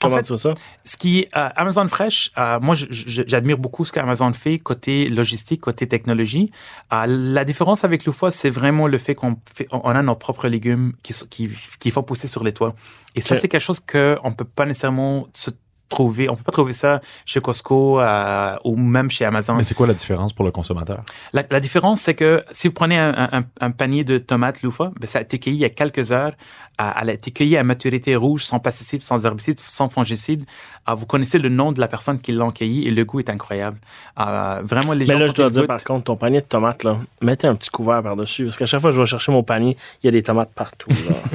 Comment 0.00 0.14
en 0.14 0.18
fait, 0.18 0.24
tu 0.24 0.36
ça? 0.36 0.54
Ce 0.84 0.96
qui 0.96 1.26
euh, 1.36 1.48
Amazon 1.56 1.88
Fresh, 1.88 2.30
euh, 2.38 2.58
moi, 2.60 2.74
j'admire 2.76 3.58
beaucoup 3.58 3.84
ce 3.84 3.92
qu'Amazon 3.92 4.32
fait 4.32 4.58
côté 4.58 5.08
logistique, 5.08 5.60
côté 5.60 5.86
technologie. 5.86 6.50
Euh, 6.92 7.06
la 7.06 7.44
différence 7.44 7.84
avec 7.84 8.04
Loufa, 8.04 8.30
c'est 8.30 8.50
vraiment 8.50 8.86
le 8.86 8.98
fait 8.98 9.14
qu'on 9.14 9.36
on 9.70 9.90
a 9.90 10.02
nos 10.02 10.16
propres 10.16 10.48
légumes 10.48 10.92
qui, 11.02 11.14
qui, 11.30 11.50
qui 11.78 11.90
font 11.90 12.02
pousser 12.02 12.28
sur 12.28 12.44
les 12.44 12.52
toits. 12.52 12.74
Et 13.14 13.20
ça, 13.20 13.34
c'est 13.34 13.48
quelque 13.48 13.60
chose 13.60 13.80
qu'on 13.80 14.32
peut 14.32 14.44
pas 14.44 14.66
nécessairement 14.66 15.28
se 15.32 15.50
trouver. 15.88 16.28
On 16.28 16.34
peut 16.34 16.42
pas 16.42 16.50
trouver 16.50 16.72
ça 16.72 17.00
chez 17.24 17.40
Costco 17.40 18.00
euh, 18.00 18.56
ou 18.64 18.76
même 18.76 19.08
chez 19.08 19.24
Amazon. 19.24 19.54
Mais 19.54 19.62
c'est 19.62 19.76
quoi 19.76 19.86
la 19.86 19.94
différence 19.94 20.32
pour 20.32 20.44
le 20.44 20.50
consommateur? 20.50 21.04
La, 21.32 21.44
la 21.48 21.60
différence, 21.60 22.00
c'est 22.00 22.14
que 22.14 22.42
si 22.50 22.66
vous 22.66 22.74
prenez 22.74 22.98
un, 22.98 23.28
un, 23.32 23.44
un 23.60 23.70
panier 23.70 24.02
de 24.02 24.18
tomates 24.18 24.62
loufa, 24.62 24.90
ben, 25.00 25.06
ça 25.06 25.20
a 25.20 25.22
été 25.22 25.38
cueilli 25.38 25.58
il 25.58 25.60
y 25.60 25.64
a 25.64 25.70
quelques 25.70 26.10
heures. 26.10 26.32
Elle 26.78 27.10
a 27.10 27.12
été 27.12 27.30
cueillie 27.30 27.56
à 27.56 27.62
maturité 27.64 28.16
rouge, 28.16 28.44
sans 28.44 28.58
pesticides, 28.58 29.00
sans 29.00 29.24
herbicides, 29.24 29.58
sans 29.60 29.88
fongicides. 29.88 30.44
Euh, 30.88 30.94
vous 30.94 31.06
connaissez 31.06 31.38
le 31.38 31.48
nom 31.48 31.72
de 31.72 31.80
la 31.80 31.88
personne 31.88 32.20
qui 32.20 32.32
l'a 32.32 32.48
cueilli 32.54 32.86
et 32.86 32.90
le 32.90 33.04
goût 33.04 33.18
est 33.18 33.30
incroyable. 33.30 33.78
Euh, 34.20 34.60
vraiment, 34.62 34.92
les 34.92 35.06
Mais 35.06 35.14
gens 35.14 35.18
là, 35.18 35.26
je 35.26 35.32
dois 35.32 35.50
dire, 35.50 35.66
par 35.66 35.82
contre, 35.82 36.04
ton 36.04 36.16
panier 36.16 36.40
de 36.40 36.46
tomates, 36.46 36.84
là, 36.84 36.98
mettez 37.20 37.46
un 37.46 37.54
petit 37.54 37.70
couvert 37.70 38.02
par-dessus. 38.02 38.44
Parce 38.44 38.56
qu'à 38.56 38.66
chaque 38.66 38.80
fois 38.80 38.90
que 38.90 38.96
je 38.96 39.00
vais 39.00 39.06
chercher 39.06 39.32
mon 39.32 39.42
panier, 39.42 39.76
il 40.02 40.06
y 40.06 40.08
a 40.08 40.12
des 40.12 40.22
tomates 40.22 40.52
partout. 40.54 40.90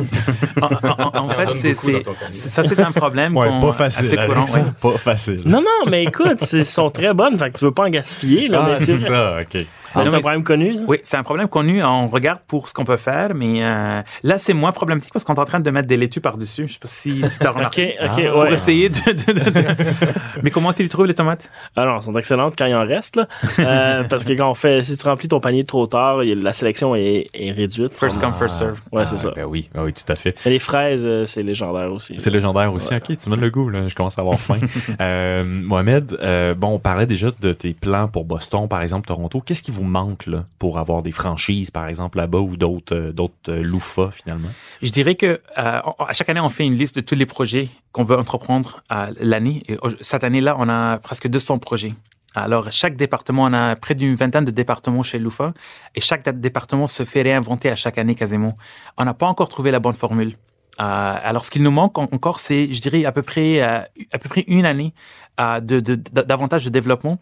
en, 0.62 0.68
en, 0.68 1.26
en 1.26 1.30
fait, 1.30 1.56
c'est, 1.56 1.76
c'est, 1.76 2.04
ça, 2.30 2.64
c'est 2.64 2.80
un 2.80 2.92
problème. 2.92 3.36
Ouais, 3.36 3.50
pas 3.60 3.74
facile. 3.74 4.20
Assez 4.20 4.28
courant, 4.28 4.46
ouais. 4.46 4.72
Pas 4.80 4.98
facile. 4.98 5.42
Non, 5.46 5.62
non, 5.62 5.90
mais 5.90 6.04
écoute, 6.04 6.48
elles 6.54 6.66
sont 6.66 6.90
très 6.90 7.14
bonnes. 7.14 7.38
Fait 7.38 7.52
que 7.52 7.58
tu 7.58 7.66
veux 7.66 7.72
pas 7.72 7.86
en 7.88 7.90
gaspiller. 7.90 8.48
Là, 8.48 8.76
ah, 8.76 8.80
c'est 8.80 8.96
ça, 8.96 9.40
OK. 9.42 9.66
Ah, 9.96 10.04
c'est 10.06 10.14
un 10.16 10.20
problème 10.20 10.44
connu, 10.44 10.76
ça? 10.78 10.84
Oui, 10.88 11.00
c'est 11.04 11.18
un 11.18 11.24
problème 11.24 11.48
connu. 11.48 11.84
On 11.84 12.08
regarde 12.08 12.40
pour 12.48 12.68
ce 12.70 12.74
qu'on 12.74 12.86
peut 12.86 12.98
faire, 12.98 13.34
mais 13.36 13.64
euh, 13.64 14.02
là, 14.24 14.38
c'est 14.38 14.54
moins 14.54 14.72
problématique 14.72 15.12
parce 15.14 15.26
qu'on 15.26 15.34
est 15.36 15.40
en 15.40 15.46
train 15.46 15.60
de 15.60 15.72
mettre 15.72 15.88
des 15.88 15.98
laitues 15.98 16.22
par-dessus. 16.22 16.68
Je 16.68 16.74
sais 16.74 16.80
pas 16.80 16.88
si, 16.88 17.28
si 17.28 17.40
tu 17.40 17.46
as 17.48 17.52
remarqué. 17.52 17.96
OK, 18.02 18.08
OK, 18.12 18.12
ah, 18.18 18.22
ouais. 18.22 18.32
Pour 18.32 18.48
essayer 18.48 18.90
de... 18.90 19.00
de, 19.12 19.34
de, 19.34 19.50
de... 19.50 19.66
mais 20.44 20.50
comment 20.52 20.74
tu 20.74 20.84
les 20.84 20.90
trouves, 20.90 21.06
les 21.08 21.14
tomates? 21.14 21.52
Alors, 21.76 21.98
elles 21.98 22.04
sont 22.04 22.14
excellentes 22.14 22.56
quand 22.58 22.66
il 22.66 22.76
en 22.76 22.86
reste, 22.86 23.16
là. 23.16 23.28
Euh, 23.60 24.04
parce 24.10 24.26
que 24.26 24.34
quand 24.34 24.50
on 24.50 24.54
fait... 24.54 24.84
Si 24.84 24.98
tu 24.98 25.06
remplis 25.08 25.28
ton 25.28 25.40
panier 25.40 25.64
trop 25.66 25.86
tard, 25.88 26.18
la 26.24 26.54
sélection 26.54 26.96
est, 26.96 27.26
est 27.34 27.52
réduite. 27.52 27.94
First 27.94 28.20
come, 28.20 28.34
first 28.34 28.58
serve. 28.58 28.80
Ouais, 28.92 29.06
c'est 29.06 29.18
ça. 29.20 29.32
Ben 29.36 29.46
oui, 29.46 29.70
ben 29.74 29.84
oui, 29.84 29.94
tout 29.94 30.12
à 30.12 30.16
fait. 30.16 30.36
Et 30.46 30.50
les 30.50 30.60
fraises, 30.60 31.04
euh, 31.06 31.26
c'est 31.26 31.44
légendaire 31.44 31.92
aussi. 31.92 32.16
C'est 32.18 32.30
légendaire 32.30 32.74
aussi. 32.74 32.94
Ouais. 32.94 32.98
OK, 33.10 33.18
tu 33.18 33.30
me 33.30 33.36
le 33.36 33.50
goût, 33.50 33.70
là. 33.70 33.88
Je 33.88 33.96
commence 33.96 34.18
à 34.18 34.22
avoir 34.22 34.40
faim. 34.40 34.60
euh, 35.00 35.44
Mohamed, 35.44 36.18
euh, 36.22 36.54
bon, 36.54 36.70
on 36.76 36.80
parlait 36.80 37.06
déjà 37.06 37.32
de 37.40 37.54
tes 37.54 37.74
plans 37.74 38.08
pour 38.08 38.26
Boston, 38.26 38.68
par 38.68 38.82
exemple, 38.82 39.08
Toronto. 39.08 39.42
Qu'est-ce 39.42 39.64
qui 39.64 39.72
vous 39.72 39.81
manque, 39.84 40.28
pour 40.60 40.80
avoir 40.80 41.02
des 41.02 41.12
franchises, 41.12 41.72
par 41.72 41.88
exemple, 41.88 42.18
là-bas 42.18 42.40
ou 42.40 42.58
d'autres 42.58 42.96
euh, 42.96 43.12
d'autres 43.12 44.00
euh, 44.00 44.12
finalement? 44.12 44.50
Je 44.82 44.92
dirais 44.92 45.16
que 45.16 45.26
euh, 45.26 45.40
à 45.58 46.14
chaque 46.14 46.30
année, 46.30 46.40
on 46.40 46.50
fait 46.50 46.66
une 46.66 46.76
liste 46.76 46.96
de 46.96 47.02
tous 47.02 47.16
les 47.16 47.26
projets 47.26 47.70
qu'on 47.92 48.04
veut 48.04 48.18
entreprendre 48.18 48.84
à 48.90 49.10
l'année. 49.20 49.64
Et 49.68 49.78
cette 50.02 50.24
année-là, 50.24 50.56
on 50.60 50.70
a 50.70 51.00
presque 51.00 51.28
200 51.28 51.60
projets. 51.60 51.94
Alors, 52.34 52.72
chaque 52.72 52.96
département, 52.96 53.44
on 53.44 53.54
a 53.54 53.76
près 53.76 53.94
d'une 53.94 54.16
vingtaine 54.16 54.46
de 54.46 54.52
départements 54.52 55.04
chez 55.04 55.20
Loufa, 55.20 55.54
et 55.96 56.02
chaque 56.02 56.28
département 56.40 56.88
se 56.88 57.04
fait 57.04 57.22
réinventer 57.22 57.70
à 57.70 57.76
chaque 57.76 57.98
année 57.98 58.16
quasiment. 58.16 58.56
On 58.98 59.04
n'a 59.04 59.14
pas 59.14 59.28
encore 59.28 59.50
trouvé 59.50 59.72
la 59.72 59.80
bonne 59.80 59.96
formule. 59.96 60.38
Euh, 60.80 61.16
alors, 61.24 61.44
ce 61.46 61.52
qu'il 61.52 61.64
nous 61.64 61.72
manque 61.72 61.98
en- 61.98 62.04
encore, 62.12 62.40
c'est, 62.40 62.72
je 62.72 62.82
dirais, 62.82 63.06
à 63.06 63.12
peu 63.12 63.22
près, 63.22 63.62
euh, 63.62 63.80
à 64.14 64.18
peu 64.18 64.30
près 64.30 64.44
une 64.48 64.66
année 64.66 64.94
euh, 65.40 65.60
de, 65.60 65.80
davantage 65.80 66.66
de 66.66 66.70
développement, 66.70 67.20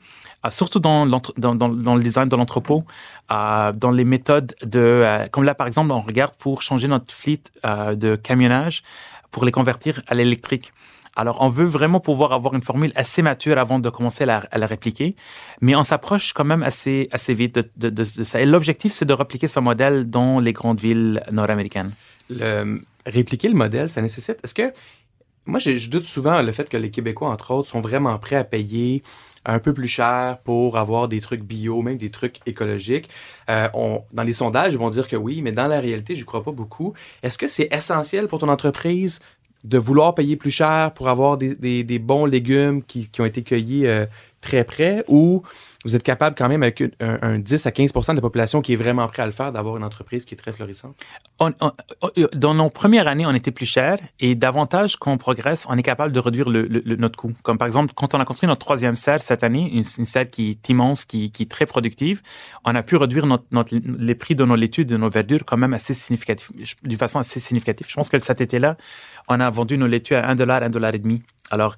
surtout 0.50 0.80
dans, 0.80 1.06
le 1.06 2.02
design 2.02 2.28
de 2.30 2.36
l'entrepôt, 2.36 2.84
dans 3.30 3.92
les 3.94 4.04
méthodes 4.04 4.56
de, 4.64 5.06
comme 5.32 5.44
là, 5.44 5.56
par 5.56 5.68
exemple, 5.68 5.92
on 5.92 6.02
regarde 6.02 6.34
pour 6.38 6.62
changer 6.62 6.88
notre 6.88 7.14
fleet 7.14 7.44
de 7.64 8.16
camionnage, 8.16 8.84
pour 9.32 9.46
les 9.46 9.52
convertir 9.52 10.02
à 10.08 10.16
l'électrique. 10.16 10.72
Alors, 11.16 11.42
on 11.42 11.50
veut 11.50 11.66
vraiment 11.66 12.00
pouvoir 12.00 12.32
avoir 12.34 12.54
une 12.56 12.62
formule 12.62 12.94
assez 12.96 13.22
mature 13.22 13.58
avant 13.58 13.80
de 13.80 13.90
commencer 13.90 14.24
à 14.24 14.42
la, 14.54 14.66
répliquer, 14.68 15.16
mais 15.62 15.76
on 15.76 15.84
s'approche 15.84 16.34
quand 16.34 16.46
même 16.46 16.64
assez, 16.64 17.10
assez 17.12 17.34
vite 17.34 17.60
de- 17.78 17.90
de 17.90 18.04
ça. 18.06 18.40
Et 18.42 18.46
l'objectif, 18.46 18.92
c'est 18.94 19.06
de 19.06 19.14
répliquer 19.14 19.48
ce 19.48 19.60
modèle 19.60 20.10
dans 20.10 20.40
les 20.40 20.54
grandes 20.54 20.80
villes 20.80 21.22
nord-américaines. 21.32 21.92
Répliquer 23.06 23.50
le 23.50 23.56
modèle, 23.56 23.89
ça 23.89 24.02
nécessite. 24.02 24.38
Est-ce 24.44 24.54
que. 24.54 24.74
Moi, 25.46 25.58
je, 25.58 25.89
doute 25.89 26.06
souvent 26.06 26.44
le 26.44 26.52
fait 26.52 26.70
que 26.70 26.78
les 26.78 26.92
Québécois, 26.92 27.30
entre 27.30 27.52
autres, 27.52 27.68
sont 27.68 27.82
vraiment 27.82 28.20
prêts 28.20 28.36
à 28.36 28.44
payer 28.44 29.02
un 29.46 29.58
peu 29.58 29.74
plus 29.74 29.88
cher 29.88 30.38
pour 30.44 30.78
avoir 30.78 31.08
des 31.08 31.22
trucs 31.22 31.42
bio, 31.42 31.82
même 31.82 31.98
des 31.98 32.12
trucs 32.12 32.39
écologiques. 32.46 33.10
Euh, 33.50 33.68
dans 34.13 34.24
les 34.24 34.34
sondages, 34.34 34.74
ils 34.74 34.78
vont 34.78 34.92
dire 34.92 35.08
que 35.08 35.15
oui, 35.15 35.42
mais 35.42 35.52
dans 35.52 35.68
la 35.68 35.80
réalité, 35.80 36.15
je 36.15 36.24
crois 36.24 36.44
pas 36.44 36.52
beaucoup. 36.52 36.94
Est-ce 37.24 37.38
que 37.38 37.48
c'est 37.48 37.74
essentiel 37.74 38.28
pour 38.28 38.39
ton 38.39 38.50
entreprise 38.50 39.22
de 39.63 39.78
vouloir 39.78 40.15
payer 40.15 40.36
plus 40.36 40.52
cher 40.52 40.94
pour 40.94 41.10
avoir 41.10 41.38
des, 41.38 42.00
bons 42.00 42.26
légumes 42.26 42.84
qui, 42.84 43.08
qui 43.08 43.22
ont 43.22 43.26
été 43.26 43.42
cueillis 43.44 43.88
euh, 43.88 44.06
très 44.41 44.63
près 44.63 45.04
ou 45.08 45.43
vous 45.86 45.95
êtes 45.95 46.04
capable 46.04 46.36
quand 46.36 46.49
même 46.49 46.62
avec 46.62 46.82
un, 46.99 47.17
un 47.21 47.39
10 47.39 47.65
à 47.65 47.69
15% 47.71 48.12
de 48.12 48.15
la 48.15 48.21
population 48.21 48.62
qui 48.62 48.73
est 48.73 48.75
vraiment 48.75 49.08
prêt 49.08 49.23
à 49.23 49.25
le 49.25 49.32
faire 49.32 49.52
d'avoir 49.54 49.78
une 49.78 49.84
entreprise 49.86 50.25
qui 50.25 50.34
est 50.34 50.38
très 50.38 50.52
florissante? 50.52 50.95
On- 51.39 51.54
dans 52.34 52.54
nos 52.54 52.69
premières 52.69 53.08
années, 53.08 53.25
on 53.25 53.34
était 53.34 53.52
plus 53.52 53.65
cher 53.65 53.97
et 54.19 54.36
davantage 54.36 54.97
qu'on 54.97 55.17
progresse, 55.17 55.65
on 55.69 55.78
est 55.78 55.84
capable 55.84 56.12
de 56.12 56.19
réduire 56.19 56.49
le, 56.49 56.67
notre 56.97 57.17
coût. 57.17 57.32
Comme 57.43 57.58
par 57.58 57.67
exemple, 57.67 57.93
quand 57.95 58.13
on 58.13 58.19
a 58.19 58.25
construit 58.25 58.47
notre 58.47 58.60
troisième 58.60 58.97
serre 58.97 59.21
cette 59.21 59.43
année, 59.43 59.69
une, 59.71 59.84
une 59.97 60.06
serre 60.06 60.30
qui 60.30 60.49
est 60.52 60.69
immense, 60.69 61.06
qui, 61.06 61.32
est 61.39 61.49
très 61.49 61.65
productive, 61.65 62.21
on 62.65 62.75
a 62.75 62.84
pu 62.84 62.97
réduire 62.97 63.25
les 63.84 64.15
prix 64.15 64.36
de 64.36 64.43
nos 64.43 64.56
laitues, 64.56 64.84
de 64.86 64.97
nos 64.97 65.10
verdures 65.10 65.45
quand 65.45 65.58
même 65.58 65.73
assez 65.73 65.93
significatif, 65.93 66.52
d'une 66.84 66.97
façon 66.97 67.19
assez 67.19 67.39
significative. 67.39 67.88
Je 67.89 67.95
pense 67.95 68.10
que 68.10 68.19
cet 68.19 68.41
été-là, 68.41 68.75
on 69.30 69.39
a 69.39 69.49
vendu 69.49 69.78
nos 69.78 69.88
laitues 69.88 70.15
à 70.15 70.28
1 70.28 70.36
dollar, 70.36 70.62
1 70.62 70.69
dollar 70.69 70.93
et 70.93 70.99
demi. 70.99 71.21
Alors 71.52 71.76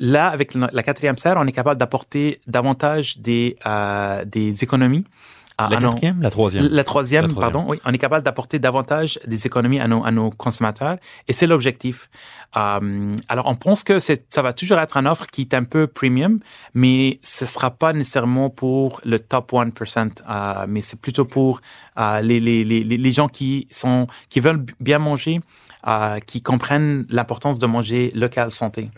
là, 0.00 0.28
avec 0.28 0.54
la 0.54 0.82
quatrième 0.82 1.16
serre, 1.18 1.36
on 1.38 1.46
est 1.46 1.52
capable 1.52 1.78
d'apporter 1.78 2.40
davantage 2.46 3.18
des, 3.18 3.56
euh, 3.66 4.24
des 4.24 4.64
économies. 4.64 5.04
à- 5.58 5.68
La 5.68 5.78
nos- 5.78 5.90
quatrième? 5.90 6.22
La 6.22 6.30
troisième? 6.30 6.66
La 6.70 6.84
troisième, 6.84 7.22
La 7.24 7.28
troisième. 7.28 7.52
pardon. 7.52 7.70
Oui, 7.70 7.78
on 7.84 7.92
est 7.92 7.98
capable 7.98 8.24
d'apporter 8.24 8.58
davantage 8.58 9.18
des 9.26 9.46
économies 9.46 9.78
à 9.78 9.88
nos, 9.88 10.02
à 10.06 10.10
nos 10.10 10.30
consommateurs 10.30 10.96
et 11.28 11.34
c'est 11.34 11.46
l'objectif. 11.46 12.08
Euh, 12.56 13.14
alors, 13.28 13.46
on 13.46 13.54
pense 13.56 13.84
que 13.84 14.00
ça 14.00 14.16
va 14.42 14.54
toujours 14.54 14.78
être 14.78 14.96
une 14.96 15.06
offre 15.06 15.26
qui 15.26 15.42
est 15.42 15.52
un 15.52 15.64
peu 15.64 15.86
premium, 15.86 16.40
mais 16.72 17.20
ce 17.22 17.44
sera 17.44 17.70
pas 17.70 17.92
nécessairement 17.92 18.48
pour 18.48 19.02
le 19.04 19.20
top 19.20 19.52
1%, 19.52 20.22
euh, 20.30 20.64
mais 20.66 20.80
c'est 20.80 20.98
plutôt 20.98 21.26
pour 21.26 21.60
euh, 21.98 22.22
les, 22.22 22.40
les, 22.40 22.64
les, 22.64 22.82
les 22.82 22.96
les 22.96 23.12
gens 23.12 23.28
qui, 23.28 23.68
sont, 23.70 24.06
qui 24.30 24.40
veulent 24.40 24.64
bien 24.80 24.98
manger, 24.98 25.42
euh, 25.86 26.18
qui 26.20 26.42
comprennent 26.42 27.06
l'importance 27.10 27.58
de 27.58 27.66
manger 27.66 28.12
local 28.14 28.50
santé. 28.50 28.90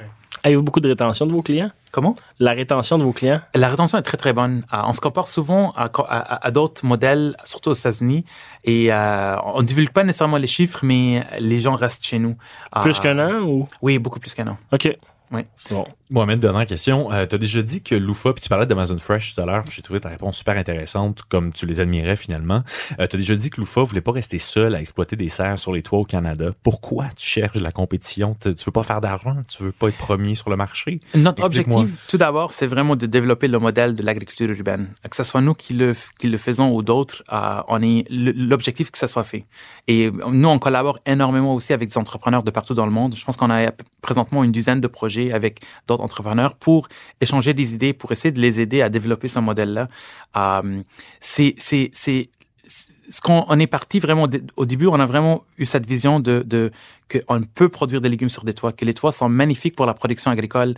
Avez-vous 0.45 0.63
beaucoup 0.65 0.81
de 0.81 0.89
rétention 0.89 1.27
de 1.27 1.33
vos 1.33 1.43
clients? 1.43 1.71
Comment? 1.93 2.17
La 2.41 2.53
rétention 2.53 2.99
de 2.99 3.05
vos 3.05 3.13
clients? 3.13 3.41
La 3.55 3.69
rétention 3.69 3.99
est 3.99 4.03
très, 4.03 4.17
très 4.17 4.33
bonne. 4.33 4.65
Euh, 4.73 4.79
on 4.87 4.93
se 4.93 5.01
compare 5.01 5.29
souvent 5.29 5.73
à, 5.77 5.85
à- 5.85 6.47
à 6.47 6.51
d'autres 6.51 6.85
modèles, 6.85 7.37
surtout 7.45 7.71
aux 7.71 7.75
États-Unis, 7.75 8.25
et 8.65 8.93
euh, 8.93 9.37
on 9.45 9.61
ne 9.61 9.67
divulgue 9.67 9.91
pas 9.93 10.03
nécessairement 10.03 10.39
les 10.39 10.47
chiffres, 10.49 10.81
mais 10.83 11.23
les 11.39 11.61
gens 11.61 11.77
restent 11.77 12.05
chez 12.05 12.19
nous. 12.19 12.35
Plus 12.83 12.99
Euh, 12.99 13.03
qu'un 13.03 13.19
an 13.21 13.41
ou? 13.43 13.69
Oui, 13.83 13.99
beaucoup 13.99 14.19
plus 14.19 14.35
qu'un 14.35 14.49
an. 14.49 14.57
OK. 14.73 14.89
Oui. 15.31 15.43
Bon. 15.71 15.87
Mohamed, 16.13 16.41
dernière 16.41 16.67
question. 16.67 17.11
Euh, 17.11 17.25
tu 17.27 17.37
as 17.37 17.39
déjà 17.39 17.63
dit 17.63 17.83
que 17.83 17.95
Loufa, 17.95 18.35
puis 18.35 18.43
tu 18.43 18.51
parlais 18.51 18.67
d'Amazon 18.67 18.99
Fresh 18.99 19.35
tout 19.35 19.41
à 19.41 19.47
l'heure, 19.47 19.65
j'ai 19.71 19.81
trouvé 19.81 19.99
ta 19.99 20.11
réponse 20.11 20.37
super 20.37 20.59
intéressante, 20.59 21.23
comme 21.27 21.55
tu 21.55 21.65
les 21.65 21.81
admirais 21.81 22.17
finalement. 22.17 22.63
Euh, 23.01 23.07
tu 23.07 23.17
as 23.17 23.19
déjà 23.19 23.35
dit 23.35 23.49
que 23.49 23.59
Loufa 23.59 23.83
voulait 23.83 24.03
pas 24.03 24.13
rester 24.13 24.39
seul 24.39 24.75
à 24.75 24.81
exploiter 24.81 25.17
des 25.17 25.31
serres 25.31 25.59
sur 25.59 25.73
les 25.73 25.83
toits 25.83 26.01
au 26.01 26.05
Canada. 26.05 26.51
Pourquoi 26.63 27.07
tu 27.17 27.27
cherches 27.27 27.57
la 27.57 27.73
compétition? 27.73 28.37
Tu 28.43 28.51
veux 28.51 28.73
pas 28.73 28.83
faire 28.83 29.01
d'argent? 29.01 29.37
Tu 29.49 29.63
veux 29.63 29.73
pas 29.73 29.89
être 29.89 29.97
premier 29.97 30.35
sur 30.35 30.51
le 30.51 30.57
marché? 30.57 31.01
Notre 31.15 31.45
objectif, 31.45 32.07
tout 32.09 32.19
d'abord, 32.19 32.53
c'est 32.53 32.67
vraiment 32.67 32.95
de 32.95 33.07
développer 33.07 33.49
le 33.49 33.59
modèle 33.59 33.97
de 33.97 34.03
l'agriculture 34.03 34.51
urbaine. 34.51 34.91
Que 35.09 35.17
ce 35.17 35.25
soit 35.25 35.41
nous 35.41 35.55
qui 35.55 35.73
le, 35.73 35.95
qui 36.19 36.29
le 36.29 36.37
faisons 36.37 36.75
ou 36.75 36.83
d'autres, 36.83 37.23
euh, 37.33 37.63
on 37.69 37.81
est 37.83 38.05
le- 38.11 38.33
l'objectif 38.33 38.91
que 38.91 38.99
ça 38.99 39.09
soit 39.09 39.25
fait. 39.25 39.47
Et 39.89 40.11
nous, 40.11 40.49
on 40.51 40.59
collabore 40.59 40.99
énormément 41.07 41.55
aussi 41.55 41.73
avec 41.73 41.89
des 41.89 41.97
entrepreneurs 41.97 42.43
de 42.43 42.51
partout 42.51 42.75
dans 42.75 42.85
le 42.87 42.93
monde. 42.93 43.17
Je 43.17 43.25
pense 43.25 43.39
qu'on 43.39 43.51
a 43.51 43.73
présentement 44.03 44.45
une 44.45 44.53
dizaine 44.53 44.83
de 44.83 44.89
projets 44.89 45.33
avec 45.33 45.61
d'autres 45.89 46.02
entrepreneurs 46.03 46.57
pour 46.57 46.89
échanger 47.21 47.55
des 47.55 47.75
idées, 47.75 47.93
pour 47.93 48.13
essayer 48.13 48.33
de 48.33 48.41
les 48.41 48.61
aider 48.61 48.83
à 48.83 48.89
développer 48.89 49.29
ce 49.29 49.39
modèle-là. 49.39 49.89
Euh, 50.37 50.83
c'est, 51.21 51.55
c'est, 51.59 51.91
c'est, 51.93 52.31
ce 52.65 53.21
qu'on 53.21 53.45
on 53.49 53.59
est 53.59 53.67
parti 53.67 53.99
vraiment 53.99 54.29
au 54.57 54.67
début, 54.67 54.87
on 54.87 55.01
a 55.01 55.07
vraiment 55.07 55.45
eu 55.59 55.67
cette 55.67 55.87
vision 55.87 56.21
de, 56.21 56.43
de 56.47 56.71
qu'on 57.11 57.43
peut 57.43 57.69
produire 57.69 58.01
des 58.01 58.09
légumes 58.09 58.31
sur 58.31 58.45
des 58.45 58.55
toits, 58.55 58.73
que 58.73 58.85
les 58.85 58.95
toits 58.95 59.13
sont 59.13 59.29
magnifiques 59.29 59.77
pour 59.77 59.87
la 59.87 59.95
production 59.95 60.31
agricole, 60.31 60.75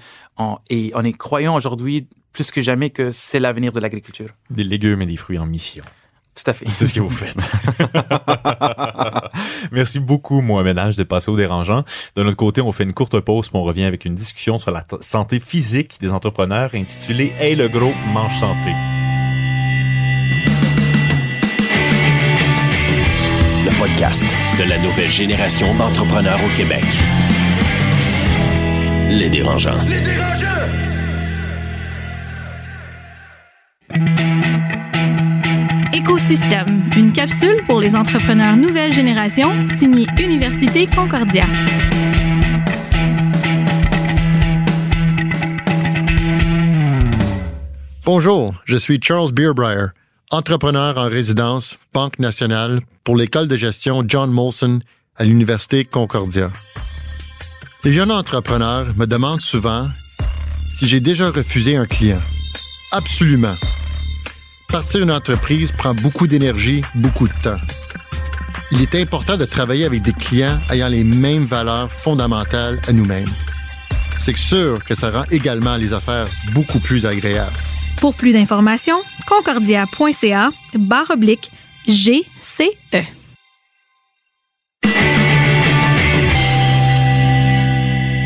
et 0.71 0.93
on 0.95 1.05
est 1.05 1.13
croyant 1.13 1.55
aujourd'hui 1.55 2.09
plus 2.33 2.51
que 2.51 2.61
jamais 2.61 2.91
que 2.91 3.13
c'est 3.13 3.39
l'avenir 3.39 3.73
de 3.73 3.81
l'agriculture. 3.81 4.31
Des 4.51 4.65
légumes 4.65 5.03
et 5.03 5.07
des 5.07 5.17
fruits 5.17 5.39
en 5.39 5.47
mission. 5.47 5.85
Tout 6.35 6.51
à 6.51 6.53
fait. 6.53 6.65
C'est 6.69 6.89
ce 6.89 6.95
que 6.95 7.01
vous 7.01 7.11
faites. 7.11 7.37
Merci 9.73 10.01
beaucoup, 10.01 10.41
Mohamed 10.41 10.77
H, 10.77 10.97
de 10.97 11.05
passer 11.05 11.31
au 11.31 11.37
dérangeant. 11.37 11.85
De 12.17 12.23
notre 12.25 12.37
côté, 12.37 12.61
on 12.61 12.73
fait 12.73 12.83
une 12.85 12.93
courte 12.93 13.21
pause, 13.21 13.49
puis 13.49 13.57
on 13.57 13.63
revient 13.63 13.85
avec 13.85 14.05
une 14.05 14.17
discussion 14.17 14.59
sur 14.59 14.73
la 14.73 14.83
t- 14.83 14.97
santé 15.01 15.39
physique 15.39 15.97
des 16.01 16.11
entrepreneurs 16.13 16.71
intitulée 16.75 17.33
Hey 17.39 17.55
le 17.55 17.69
gros, 17.69 17.93
mange 18.13 18.37
santé. 18.37 18.73
Le 23.65 23.79
podcast 23.79 24.25
de 24.59 24.65
la 24.69 24.79
nouvelle 24.79 25.11
génération 25.11 25.73
d'entrepreneurs 25.77 26.41
au 26.45 26.57
Québec. 26.57 26.85
Les 29.09 29.31
dérangeants. 29.31 29.79
Écosystème, 35.95 36.91
une 36.97 37.13
capsule 37.13 37.63
pour 37.67 37.79
les 37.79 37.95
entrepreneurs 37.95 38.57
nouvelle 38.57 38.93
génération, 38.93 39.65
signée 39.79 40.09
Université 40.19 40.89
Concordia. 40.89 41.47
Bonjour, 48.05 48.57
je 48.65 48.77
suis 48.77 48.99
Charles 49.01 49.31
Beerbrier, 49.31 49.87
entrepreneur 50.33 50.99
en 50.99 51.09
résidence, 51.09 51.79
Banque 51.93 52.19
nationale, 52.19 52.81
pour 53.05 53.17
l'école 53.17 53.47
de 53.47 53.57
gestion 53.57 54.03
John 54.05 54.33
Molson 54.33 54.81
à 55.15 55.23
l'Université 55.23 55.85
Concordia. 55.85 56.51
Les 57.85 57.93
jeunes 57.93 58.11
entrepreneurs 58.11 58.89
me 58.97 59.07
demandent 59.07 59.41
souvent 59.41 59.87
si 60.73 60.89
j'ai 60.89 60.99
déjà 60.99 61.31
refusé 61.31 61.77
un 61.77 61.85
client. 61.85 62.23
Absolument. 62.91 63.55
Partir 64.75 65.03
une 65.03 65.13
entreprise 65.13 65.71
prend 65.71 65.95
beaucoup 65.95 66.27
d'énergie, 66.27 66.83
beaucoup 66.97 67.29
de 67.29 67.33
temps. 67.45 67.61
Il 68.73 68.83
est 68.83 68.97
important 68.97 69.37
de 69.37 69.45
travailler 69.45 69.85
avec 69.85 70.03
des 70.03 70.13
clients 70.13 70.59
ayant 70.69 70.89
les 70.89 71.05
mêmes 71.05 71.45
valeurs 71.45 71.93
fondamentales 71.93 72.81
à 72.89 72.93
nous-mêmes. 72.93 73.29
C'est 74.19 74.37
sûr 74.37 74.85
que 74.85 74.97
ça 74.97 75.13
rend 75.13 75.23
également 75.31 75.77
les 75.77 75.93
affaires 75.93 76.27
beaucoup 76.55 76.81
plus 76.81 77.07
agréables. 77.07 77.55
Pour 78.01 78.17
plus 78.17 78.33
d'informations, 78.33 79.01
concordia.ca 79.29 80.51
barre 80.75 81.11
oblique 81.13 81.53
GCE. 81.87 83.05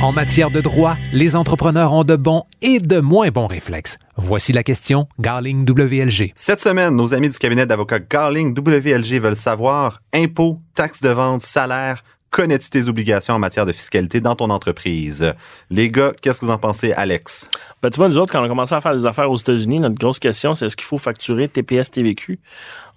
En 0.00 0.12
matière 0.12 0.50
de 0.50 0.62
droit, 0.62 0.96
les 1.12 1.37
entrepreneurs 1.37 1.92
ont 1.92 2.04
de 2.04 2.16
bons 2.16 2.44
et 2.62 2.80
de 2.80 3.00
moins 3.00 3.28
bons 3.28 3.48
réflexes. 3.48 3.98
Voici 4.20 4.52
la 4.52 4.64
question 4.64 5.07
Garling 5.20 5.64
WLG. 5.64 6.33
Cette 6.35 6.59
semaine, 6.59 6.96
nos 6.96 7.14
amis 7.14 7.28
du 7.28 7.38
cabinet 7.38 7.66
d'avocats 7.66 8.00
Garling 8.00 8.52
WLG 8.52 9.20
veulent 9.20 9.37
savoir 9.37 10.02
impôts, 10.12 10.61
taxes 10.74 11.00
de 11.00 11.11
vente, 11.11 11.42
salaire. 11.42 12.02
Connais-tu 12.31 12.68
tes 12.68 12.88
obligations 12.88 13.35
en 13.35 13.38
matière 13.38 13.64
de 13.64 13.70
fiscalité 13.70 14.20
dans 14.20 14.35
ton 14.35 14.50
entreprise? 14.50 15.33
Les 15.70 15.88
gars, 15.88 16.12
qu'est-ce 16.20 16.40
que 16.40 16.46
vous 16.46 16.50
en 16.50 16.59
pensez, 16.59 16.92
Alex? 16.92 17.48
Ben, 17.81 17.90
tu 17.90 17.96
vois, 17.96 18.09
nous 18.09 18.18
autres, 18.18 18.33
quand 18.33 18.40
on 18.40 18.44
a 18.44 18.48
commencé 18.48 18.74
à 18.74 18.81
faire 18.81 18.96
des 18.96 19.07
affaires 19.07 19.31
aux 19.31 19.37
États-Unis, 19.37 19.78
notre 19.78 19.96
grosse 19.96 20.18
question, 20.18 20.52
c'est 20.57 20.66
est-ce 20.66 20.76
qu'il 20.76 20.87
faut 20.87 20.98
facturer 20.98 21.46
TPS, 21.46 21.92
TVQ? 21.92 22.40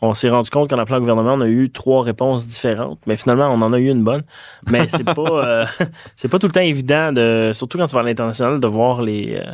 On 0.02 0.16
s'est 0.16 0.30
rendu 0.30 0.50
compte 0.50 0.72
qu'en 0.72 0.80
appelant 0.80 0.98
le 0.98 1.02
gouvernement, 1.02 1.36
on 1.36 1.42
a 1.42 1.48
eu 1.48 1.70
trois 1.70 2.04
réponses 2.04 2.48
différentes, 2.48 3.00
mais 3.06 3.16
finalement, 3.16 3.48
on 3.54 3.62
en 3.62 3.72
a 3.74 3.78
eu 3.78 3.90
une 3.90 4.04
bonne. 4.04 4.24
Mais 4.68 4.88
c'est 4.88 5.04
pas, 5.04 5.14
euh, 5.22 5.66
c'est 6.16 6.30
pas 6.30 6.40
tout 6.40 6.48
le 6.48 6.54
temps 6.54 6.62
évident, 6.62 7.14
de, 7.14 7.52
surtout 7.54 7.78
quand 7.78 7.86
tu 7.86 7.94
vas 7.94 8.02
à 8.02 8.04
l'international, 8.06 8.60
de 8.60 8.68
voir 8.68 9.04
les, 9.04 9.36
euh, 9.36 9.52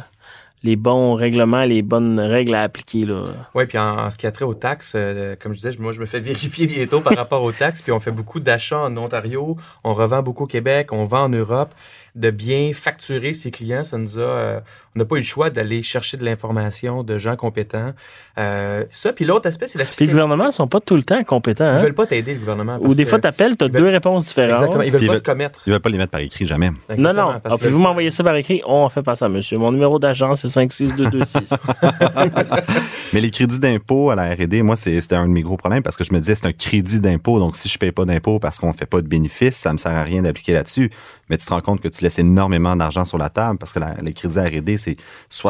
les 0.64 0.76
bons 0.76 1.14
règlements, 1.14 1.64
les 1.64 1.82
bonnes 1.82 2.20
règles 2.20 2.56
à 2.56 2.64
appliquer. 2.64 3.06
Là. 3.06 3.26
Oui, 3.54 3.66
puis 3.66 3.78
en, 3.78 4.10
ce 4.10 4.18
qui 4.18 4.26
a 4.28 4.32
trait 4.32 4.46
aux 4.46 4.54
taxes, 4.54 4.94
euh, 4.96 5.36
comme 5.40 5.54
je 5.54 5.58
disais, 5.58 5.72
moi, 5.80 5.94
je 5.94 6.00
me 6.00 6.06
fais 6.06 6.20
vérifier 6.22 6.68
bientôt 6.68 7.02
par 7.02 7.16
rapport 7.16 7.44
aux 7.44 7.52
taxes, 7.52 7.82
puis 7.82 7.92
on 7.92 8.00
fait 8.00 8.12
beaucoup 8.12 8.40
d'achats 8.40 8.80
en 8.80 8.98
Ontario, 8.98 9.56
on 9.84 9.94
revend 9.94 10.24
beaucoup 10.24 10.46
au 10.46 10.48
Québec, 10.48 10.92
on 10.92 11.04
vend 11.04 11.26
en 11.26 11.30
Europe, 11.30 11.74
de 12.16 12.32
bien 12.32 12.72
facturer 12.74 13.34
ses 13.34 13.52
clients, 13.52 13.84
ça 13.84 13.98
nous 13.98 14.18
a... 14.18 14.22
euh, 14.22 14.60
on 14.98 15.02
n'a 15.02 15.06
pas 15.06 15.16
eu 15.18 15.20
le 15.20 15.24
choix 15.26 15.52
d'aller 15.52 15.84
chercher 15.84 16.18
de 16.18 16.26
l'information 16.26 17.04
de 17.04 17.20
gens 17.20 17.36
compétents. 17.36 17.92
Euh, 18.40 18.84
ça, 18.90 19.14
puis 19.14 19.26
l'autre 19.26 19.48
aspect, 19.48 19.68
c'est 19.68 19.78
la 19.78 19.84
Puis 19.84 19.90
les 19.90 19.92
fiscalité. 19.92 20.12
gouvernements 20.14 20.48
ne 20.48 20.52
sont 20.52 20.68
pas 20.68 20.80
tout 20.80 20.96
le 20.96 21.04
temps 21.04 21.24
compétents. 21.24 21.66
Ils 21.66 21.76
hein? 21.76 21.80
veulent 21.82 21.94
pas 21.94 22.08
t'aider, 22.08 22.34
le 22.34 22.40
gouvernement. 22.40 22.80
Ou 22.82 22.96
des 22.96 23.04
que 23.04 23.10
fois, 23.10 23.20
tu 23.20 23.28
appelles, 23.28 23.56
tu 23.58 23.64
as 23.64 23.68
ils 23.68 23.74
veulent- 23.74 23.82
deux 23.84 23.90
réponses 23.90 24.26
différentes. 24.26 24.56
Exactement, 24.58 24.82
ils 24.84 24.92
veulent 24.92 25.06
pas 25.08 25.14
ils 25.14 25.18
se 25.20 25.24
commettre. 25.24 25.62
Ils 25.68 25.74
veulent 25.74 25.82
pas 25.82 25.90
les 25.90 25.98
mettre 26.00 26.12
par 26.12 26.22
écrit, 26.22 26.48
jamais. 26.48 26.70
Non, 26.72 26.76
Exactement, 26.90 27.32
non. 27.34 27.42
Ah, 27.44 27.50
que- 27.52 27.56
Pouvez-vous 27.58 27.80
m'envoyer 27.80 28.10
ça 28.10 28.24
par 28.24 28.36
écrit? 28.36 28.62
On 28.66 28.90
fait 28.90 29.04
pas 29.04 29.16
ça, 29.16 29.30
monsieur. 29.30 29.60
Mon 29.60 29.72
numéro 29.72 30.00
d'agence, 30.00 30.42
c'est 30.42 30.50
56226. 30.50 31.54
Mais 33.14 33.22
les 33.22 33.32
crédits 33.32 33.60
d'impôt 33.60 34.10
à 34.12 34.16
la 34.16 34.34
R&D, 34.34 34.62
moi, 34.64 34.76
c'est- 34.76 35.00
c'était 35.02 35.16
un 35.16 35.28
de 35.28 35.32
mes 35.34 35.42
gros 35.42 35.58
problèmes 35.58 35.84
parce 35.84 35.96
que 35.96 36.04
je 36.04 36.14
me 36.14 36.20
disais, 36.20 36.36
c'est 36.36 36.48
un 36.48 36.54
crédit 36.54 37.00
d'impôt. 37.00 37.40
Donc, 37.40 37.56
si 37.56 37.70
je 37.70 37.78
paye 37.78 37.92
pas 37.92 38.06
d'impôt 38.06 38.40
parce 38.40 38.60
qu'on 38.60 38.74
fait 38.74 38.86
pas 38.86 39.02
de 39.02 39.08
bénéfices, 39.08 39.56
ça 39.58 39.72
me 39.74 39.78
sert 39.78 39.96
à 39.96 40.04
rien 40.04 40.22
d'appliquer 40.22 40.54
là-dessus. 40.54 40.90
Mais 41.30 41.38
tu 41.38 41.46
te 41.46 41.54
rends 41.54 41.62
compte 41.62 41.82
que 41.82 41.88
tu 41.90 42.04
laisses 42.04 42.20
énormément 42.20 42.76
d'argent 42.76 43.04
sur 43.06 43.18
la 43.18 43.30
table 43.30 43.58
parce 43.60 43.74
que 43.74 43.80
la- 43.80 43.96
les 44.02 44.14
crédits 44.14 44.40
R&D, 44.40 44.78
c'est 44.88 44.98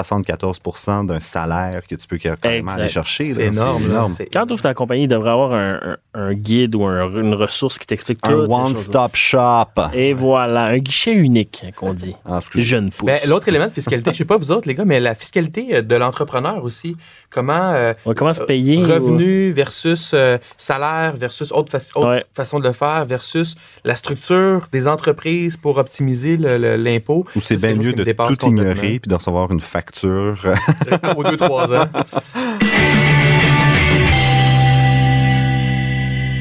74% 0.01 1.05
d'un 1.05 1.19
salaire 1.19 1.81
que 1.87 1.95
tu 1.95 2.07
peux 2.07 2.17
carrément 2.17 2.71
Exact. 2.71 2.79
aller 2.79 2.89
chercher. 2.89 3.31
C'est 3.33 3.43
énorme. 3.45 3.91
là. 3.91 4.07
C'est- 4.09 4.25
Quand 4.31 4.45
tu 4.45 4.53
ouvres 4.53 4.61
ta 4.61 4.73
compagnie, 4.73 5.03
il 5.03 5.07
devrait 5.07 5.29
avoir 5.31 5.53
un, 5.53 5.79
un- 5.83 5.97
un 6.13 6.33
guide 6.33 6.75
ou 6.75 6.85
un- 6.85 7.09
une 7.21 7.33
ressource 7.33 7.77
qui 7.77 7.85
t'explique 7.87 8.21
tout. 8.21 8.29
Un 8.29 8.45
one-stop 8.49 9.15
shop. 9.15 9.65
Et 9.93 10.13
voilà, 10.13 10.65
un 10.65 10.77
guichet 10.79 11.13
unique, 11.13 11.63
qu'on 11.75 11.93
dit. 11.93 12.15
Ah, 12.25 12.37
excuse- 12.39 12.65
Jeune 12.65 12.89
pousse. 12.91 13.07
Ben, 13.07 13.19
L'autre 13.27 13.47
élément 13.47 13.67
de 13.67 13.71
fiscalité, 13.71 14.11
je 14.13 14.17
sais 14.17 14.25
pas 14.25 14.37
vous 14.37 14.51
autres, 14.51 14.67
les 14.67 14.75
gars, 14.75 14.85
mais 14.85 14.99
la 14.99 15.15
fiscalité 15.15 15.75
euh, 15.75 15.81
de 15.81 15.95
l'entrepreneur 15.95 16.63
aussi. 16.63 16.95
Comment, 17.29 17.71
euh, 17.73 17.93
Ouais, 18.05 18.15
comment 18.15 18.33
se 18.33 18.43
payer? 18.43 18.83
revenu 18.83 19.51
versus 19.51 20.11
euh, 20.13 20.37
salaire 20.55 21.13
versus 21.17 21.51
autre, 21.51 21.71
faci- 21.71 21.91
autre 21.95 22.07
Ouais. 22.09 22.25
façon 22.33 22.59
de 22.59 22.67
le 22.67 22.73
faire 22.73 23.05
versus 23.05 23.55
la 23.83 23.95
structure 23.95 24.67
des 24.71 24.87
entreprises 24.87 25.57
pour 25.57 25.77
optimiser 25.77 26.37
l'impôt. 26.37 27.25
Ou 27.35 27.39
c'est 27.41 27.55
bien 27.61 27.73
mieux 27.75 27.93
de 27.93 28.03
tout 28.03 28.45
ignorer 28.47 28.99
puis 28.99 29.09
de 29.09 29.16
recevoir 29.17 29.51
une 29.51 29.61
facture. 29.61 30.37
Aux 31.17 31.23
deux, 31.23 31.37
trois 31.37 31.73
ans. 31.73 31.87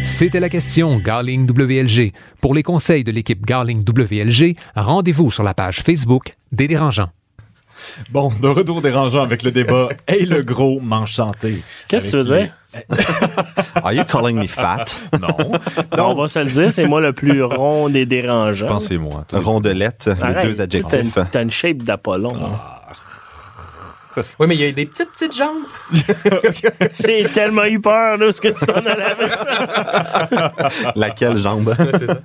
C'était 0.05 0.41
la 0.41 0.49
question 0.49 0.99
Garling 0.99 1.47
WLG. 1.51 2.13
Pour 2.41 2.55
les 2.55 2.63
conseils 2.63 3.05
de 3.05 3.11
l'équipe 3.11 3.45
Garling 3.45 3.85
WLG, 3.87 4.57
rendez-vous 4.75 5.31
sur 5.31 5.43
la 5.43 5.53
page 5.53 5.83
Facebook 5.83 6.37
des 6.53 6.69
dérangeants. 6.69 7.11
Bon, 8.11 8.31
de 8.41 8.49
retour 8.49 8.83
dérangeant 8.83 9.23
avec 9.23 9.43
le 9.43 9.51
débat 9.51 9.89
et 10.09 10.25
le 10.25 10.43
gros 10.43 10.81
manche 10.81 11.15
santé. 11.15 11.63
Qu'est-ce 11.89 12.13
que 12.13 12.23
tu 12.23 12.29
veux 12.29 12.39
dire? 12.39 12.53
Are 13.83 13.93
you 13.93 14.05
calling 14.05 14.37
me 14.39 14.47
fat? 14.47 14.85
les- 15.13 15.19
Non. 15.97 16.11
On 16.11 16.15
va 16.15 16.29
se 16.29 16.39
le 16.39 16.51
dire, 16.51 16.73
c'est 16.73 16.87
moi 16.87 17.01
le 17.01 17.13
plus 17.13 17.43
rond 17.43 17.89
des 17.89 18.07
dérangeants. 18.07 18.55
Je 18.55 18.65
pense 18.67 18.85
que 18.85 18.95
c'est 18.95 18.99
moi. 18.99 19.25
Rondelette, 19.33 20.11
Arrête, 20.21 20.37
les 20.45 20.51
deux 20.51 20.61
adjectifs. 20.61 21.19
T'as 21.31 21.43
une, 21.43 21.51
shape 21.51 21.79
d'Apollon. 21.79 22.29
hein. 22.35 22.61
Oui, 24.39 24.47
mais 24.47 24.55
il 24.55 24.61
y 24.63 24.65
a 24.67 24.73
des 24.73 24.87
petites, 24.87 25.11
petites 25.13 25.37
jambes. 25.37 25.65
J'ai 27.05 27.25
tellement 27.25 27.65
eu 27.65 27.79
peur 27.81 28.17
de 28.19 28.31
ce 28.31 28.41
que 28.41 28.49
tu 28.49 28.65
t'en 28.65 28.73
allais 28.77 29.03
avec. 29.03 29.31
Laquelle 30.97 31.37
jambe? 31.37 31.75
c'est 31.93 32.07
ça. 32.07 32.21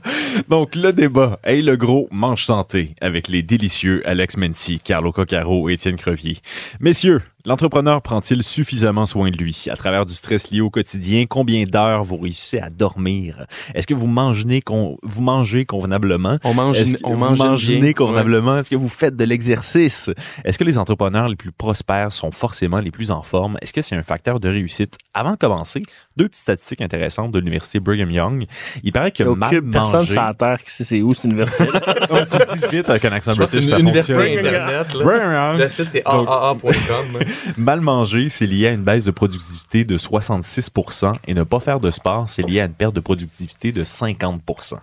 Donc, 0.47 0.75
le 0.75 0.93
débat 0.93 1.37
et 1.45 1.61
le 1.61 1.75
gros 1.75 2.07
manche 2.11 2.45
santé 2.45 2.95
avec 3.01 3.27
les 3.27 3.43
délicieux 3.43 4.01
Alex 4.05 4.37
Mency, 4.37 4.79
Carlo 4.79 5.11
Coccaro 5.11 5.67
et 5.69 5.73
Étienne 5.73 5.97
Crevier. 5.97 6.37
Messieurs, 6.79 7.21
l'entrepreneur 7.45 8.01
prend-il 8.01 8.43
suffisamment 8.43 9.05
soin 9.05 9.29
de 9.31 9.37
lui? 9.37 9.65
À 9.69 9.75
travers 9.75 10.05
du 10.05 10.13
stress 10.13 10.49
lié 10.51 10.61
au 10.61 10.69
quotidien? 10.69 11.25
Combien 11.27 11.63
d'heures 11.63 12.03
vous 12.03 12.17
réussissez 12.17 12.59
à 12.59 12.69
dormir? 12.69 13.45
Est-ce 13.73 13.87
que 13.87 13.93
vous 13.93 14.07
mangez, 14.07 14.61
con- 14.61 14.97
vous 15.03 15.21
mangez 15.21 15.65
convenablement? 15.65 16.37
On 16.43 16.53
mange, 16.53 16.79
Est-ce 16.79 16.97
que 16.97 17.01
on 17.03 17.11
vous 17.13 17.17
mange 17.17 17.37
mangez 17.39 17.93
convenablement? 17.93 18.57
Est-ce 18.57 18.69
que 18.69 18.75
vous 18.75 18.89
faites 18.89 19.15
de 19.15 19.23
l'exercice? 19.23 20.09
Est-ce 20.43 20.57
que 20.59 20.63
les 20.63 20.77
entrepreneurs 20.77 21.27
les 21.27 21.35
plus 21.35 21.51
prospères 21.51 22.11
sont 22.11 22.31
forcément 22.31 22.79
les 22.79 22.91
plus 22.91 23.11
en 23.11 23.23
forme? 23.23 23.57
Est-ce 23.61 23.73
que 23.73 23.81
c'est 23.81 23.95
un 23.95 24.03
facteur 24.03 24.39
de 24.39 24.49
réussite? 24.49 24.97
Avant 25.13 25.31
de 25.31 25.37
commencer, 25.37 25.83
deux 26.17 26.27
petites 26.27 26.41
statistiques 26.43 26.81
intéressantes 26.81 27.31
de 27.31 27.39
l'université 27.39 27.79
Brigham 27.79 28.11
Young. 28.11 28.45
Il 28.83 28.91
paraît 28.91 29.11
que 29.11 29.23
mal 29.23 29.61
personne 29.71 30.05
sur 30.05 30.21
la 30.21 30.33
Terre 30.33 30.63
qui 30.63 30.71
sait 30.71 30.83
c'est 30.83 31.01
où 31.01 31.13
cette 31.13 31.25
université-là. 31.25 31.81
Ouais, 32.11 32.25
tu 32.25 32.37
dis 32.37 32.75
vite 32.77 32.89
avec 32.89 33.05
un 33.05 33.11
accent 33.11 33.33
british, 33.35 33.65
ça 33.65 33.79
université 33.79 34.13
fonctionne. 34.13 34.45
Internet. 34.45 34.93
là. 34.93 35.03
Brigham 35.03 35.53
Le 35.53 35.59
Young. 35.59 35.69
site, 35.69 35.89
c'est 35.89 36.03
aaa.com. 36.05 37.19
Mal 37.57 37.81
manger, 37.81 38.29
c'est 38.29 38.45
lié 38.47 38.67
à 38.67 38.71
une 38.73 38.83
baisse 38.83 39.05
de 39.05 39.11
productivité 39.11 39.83
de 39.83 39.97
66% 39.97 41.13
et 41.27 41.33
ne 41.33 41.43
pas 41.43 41.59
faire 41.59 41.79
de 41.79 41.91
sport, 41.91 42.27
c'est 42.27 42.41
lié 42.41 42.61
à 42.61 42.65
une 42.65 42.73
perte 42.73 42.95
de 42.95 42.99
productivité 42.99 43.71
de 43.71 43.83
50% 43.83 44.75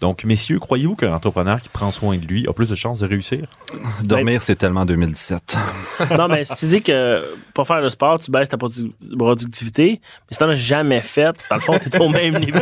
Donc, 0.00 0.24
messieurs, 0.24 0.58
croyez-vous 0.58 0.96
qu'un 0.96 1.12
entrepreneur 1.14 1.60
qui 1.60 1.68
prend 1.68 1.90
soin 1.90 2.16
de 2.16 2.24
lui 2.26 2.46
a 2.48 2.52
plus 2.52 2.68
de 2.70 2.74
chances 2.74 3.00
de 3.00 3.06
réussir? 3.06 3.46
Dormir, 4.02 4.42
c'est 4.42 4.56
tellement 4.56 4.84
2017. 4.84 5.56
non, 6.18 6.28
mais 6.28 6.44
si 6.44 6.54
tu 6.56 6.66
dis 6.66 6.82
que 6.82 7.24
pour 7.54 7.66
faire 7.66 7.80
le 7.80 7.88
sport, 7.90 8.20
tu 8.20 8.30
baisses 8.30 8.48
ta 8.48 8.56
produ- 8.56 8.90
productivité, 9.18 10.00
mais 10.02 10.32
si 10.32 10.38
t'en 10.38 10.48
as 10.48 10.54
jamais 10.54 11.02
fait, 11.02 11.34
dans 11.50 11.56
le 11.56 11.60
fond, 11.60 11.78
t'es 11.78 12.00
au 12.00 12.08
même 12.08 12.38
niveau. 12.44 12.58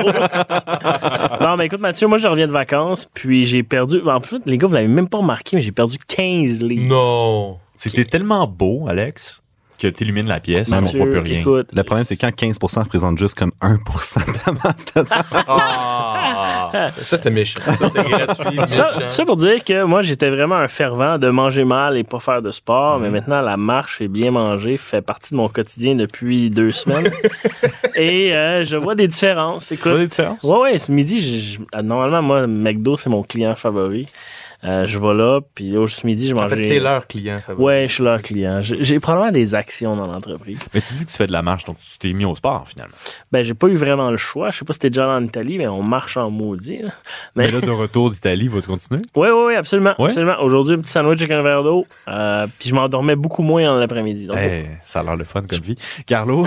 non, 1.41 1.57
mais 1.57 1.67
écoute, 1.67 1.81
Mathieu, 1.81 2.07
moi, 2.09 2.19
je 2.19 2.27
reviens 2.27 2.47
de 2.47 2.53
vacances, 2.53 3.09
puis 3.15 3.45
j'ai 3.45 3.63
perdu. 3.63 4.01
En 4.07 4.21
plus, 4.21 4.39
les 4.47 4.59
gars, 4.59 4.67
vous 4.67 4.75
l'avez 4.75 4.89
même 4.89 5.09
pas 5.09 5.19
remarqué, 5.19 5.57
mais 5.57 5.63
j'ai 5.63 5.73
perdu 5.73 5.97
15 6.07 6.61
livres. 6.63 6.95
Non. 6.95 7.59
C'était 7.79 8.05
tellement 8.05 8.47
beau, 8.47 8.87
Alex, 8.89 9.43
que 9.79 9.87
t'illumines 9.87 10.27
la 10.27 10.41
pièce, 10.41 10.71
on 10.73 10.77
ne 10.77 10.81
Mathieu, 10.81 10.99
voit 10.99 11.09
plus 11.11 11.21
rien. 11.21 11.41
écoute, 11.41 11.69
Le 11.73 11.83
problème, 11.85 12.05
c'est 12.05 12.17
quand 12.17 12.29
15% 12.35 12.81
représente 12.83 13.17
juste 13.17 13.39
comme 13.39 13.53
1 13.61 13.75
de 13.75 14.45
ta 14.45 14.51
masse 14.53 14.85
totale. 14.87 15.25
Ça, 17.03 17.17
c'était 17.17 17.31
méchant. 17.31 17.61
Ça, 17.65 17.73
c'était 17.87 18.03
gratuit, 18.11 18.45
méchant. 18.59 18.67
Ça, 18.67 19.09
ça 19.09 19.25
pour 19.25 19.37
dire 19.37 19.63
que 19.65 19.85
moi, 19.85 20.03
j'étais 20.03 20.31
vraiment 20.31 20.57
un 20.57 20.69
fervent 20.69 21.17
de 21.19 21.31
manger 21.31 21.65
mal 21.65 21.97
et 21.97 22.05
pas 22.05 22.21
faire 22.21 22.43
de 22.43 22.51
sport, 22.51 22.99
Mm. 22.99 23.03
mais 23.03 23.11
maintenant, 23.11 23.41
la 23.41 23.57
marche 23.57 24.01
et 24.01 24.09
bien 24.09 24.31
manger 24.33 24.77
fait 24.77 25.01
partie 25.01 25.31
de 25.33 25.37
mon 25.37 25.49
quotidien 25.49 25.95
depuis 25.95 26.51
deux 26.51 26.71
semaines. 26.73 27.11
et 27.97 28.35
euh, 28.37 28.65
je 28.65 28.77
vois 28.77 28.95
des 28.97 29.09
différences. 29.09 29.69
Tu 29.69 29.77
vois 29.77 29.99
des 29.99 30.07
différences? 30.09 30.43
Ouais, 30.43 30.59
ouais, 30.59 30.79
ce 30.79 30.91
midi, 30.93 31.21
je- 31.21 31.59
je- 31.77 31.81
normalement, 31.83 32.21
moi, 32.23 32.47
McDo, 32.47 32.97
c'est 32.97 33.11
mon 33.11 33.23
client 33.23 33.55
favori. 33.55 34.07
Euh, 34.65 34.87
je 34.87 34.99
vais 34.99 35.15
là, 35.15 35.41
puis 35.55 35.71
là, 35.71 35.87
ce 35.87 36.05
midi, 36.05 36.27
je 36.29 36.35
En 36.35 36.39
mangeais. 36.43 36.57
fait, 36.57 36.67
t'es 36.67 36.81
leur 36.81 37.07
client. 37.07 37.39
favori. 37.41 37.65
Ouais, 37.65 37.87
je 37.89 37.95
suis 37.95 38.03
leur 38.03 38.21
client. 38.21 38.61
J'ai 38.63 38.99
probablement 38.99 39.31
des 39.31 39.55
actions 39.55 39.95
dans 39.95 40.07
l'entreprise. 40.09 40.59
Mais 40.75 40.81
tu 40.81 40.95
dis 40.95 41.07
que 41.07 41.11
tu 41.13 41.17
fais 41.17 41.29
de 41.29 41.33
la 41.33 41.43
marche, 41.43 41.65
donc 41.65 41.77
tu 41.79 41.97
t'es 41.99 42.13
mis 42.13 42.25
au 42.25 42.35
sport, 42.35 42.65
finalement. 42.69 42.95
Ben, 43.31 43.45
j'ai 43.45 43.55
pas 43.55 43.69
eu 43.69 43.77
vraiment 43.77 44.11
le 44.11 44.17
choix. 44.17 44.51
Je 44.51 44.59
sais 44.59 44.65
pas 44.65 44.73
si 44.73 44.81
t'es 44.81 44.91
déjà 44.91 45.07
en 45.09 45.23
Italie, 45.25 45.59
mais 45.59 45.69
on 45.69 45.83
marche 45.85 46.17
en 46.17 46.29
maudit. 46.31 46.79
là. 46.79 46.91
Mais, 47.37 47.45
Mais 47.47 47.53
là, 47.53 47.61
de 47.61 47.71
retour 47.71 48.11
d'Italie, 48.11 48.49
vas-tu 48.49 48.67
continuer? 48.67 49.03
oui, 49.15 49.29
oui, 49.29 49.45
oui, 49.49 49.55
absolument. 49.55 49.95
Ouais? 49.99 50.07
absolument. 50.07 50.41
Aujourd'hui, 50.41 50.75
un 50.75 50.81
petit 50.81 50.91
sandwich 50.93 51.21
avec 51.23 51.31
un 51.31 51.43
verre 51.43 51.63
d'eau. 51.63 51.87
Euh, 52.09 52.47
puis 52.59 52.69
je 52.71 52.75
m'endormais 52.75 53.15
beaucoup 53.15 53.43
moins 53.43 53.71
en 53.73 53.79
l'après-midi. 53.79 54.27
Donc, 54.27 54.39
Eh, 54.41 54.67
ça 54.85 55.01
a 55.01 55.03
l'air 55.05 55.17
le 55.17 55.25
fun 55.25 55.43
comme 55.43 55.61
vie. 55.61 55.77
Carlos, 56.07 56.47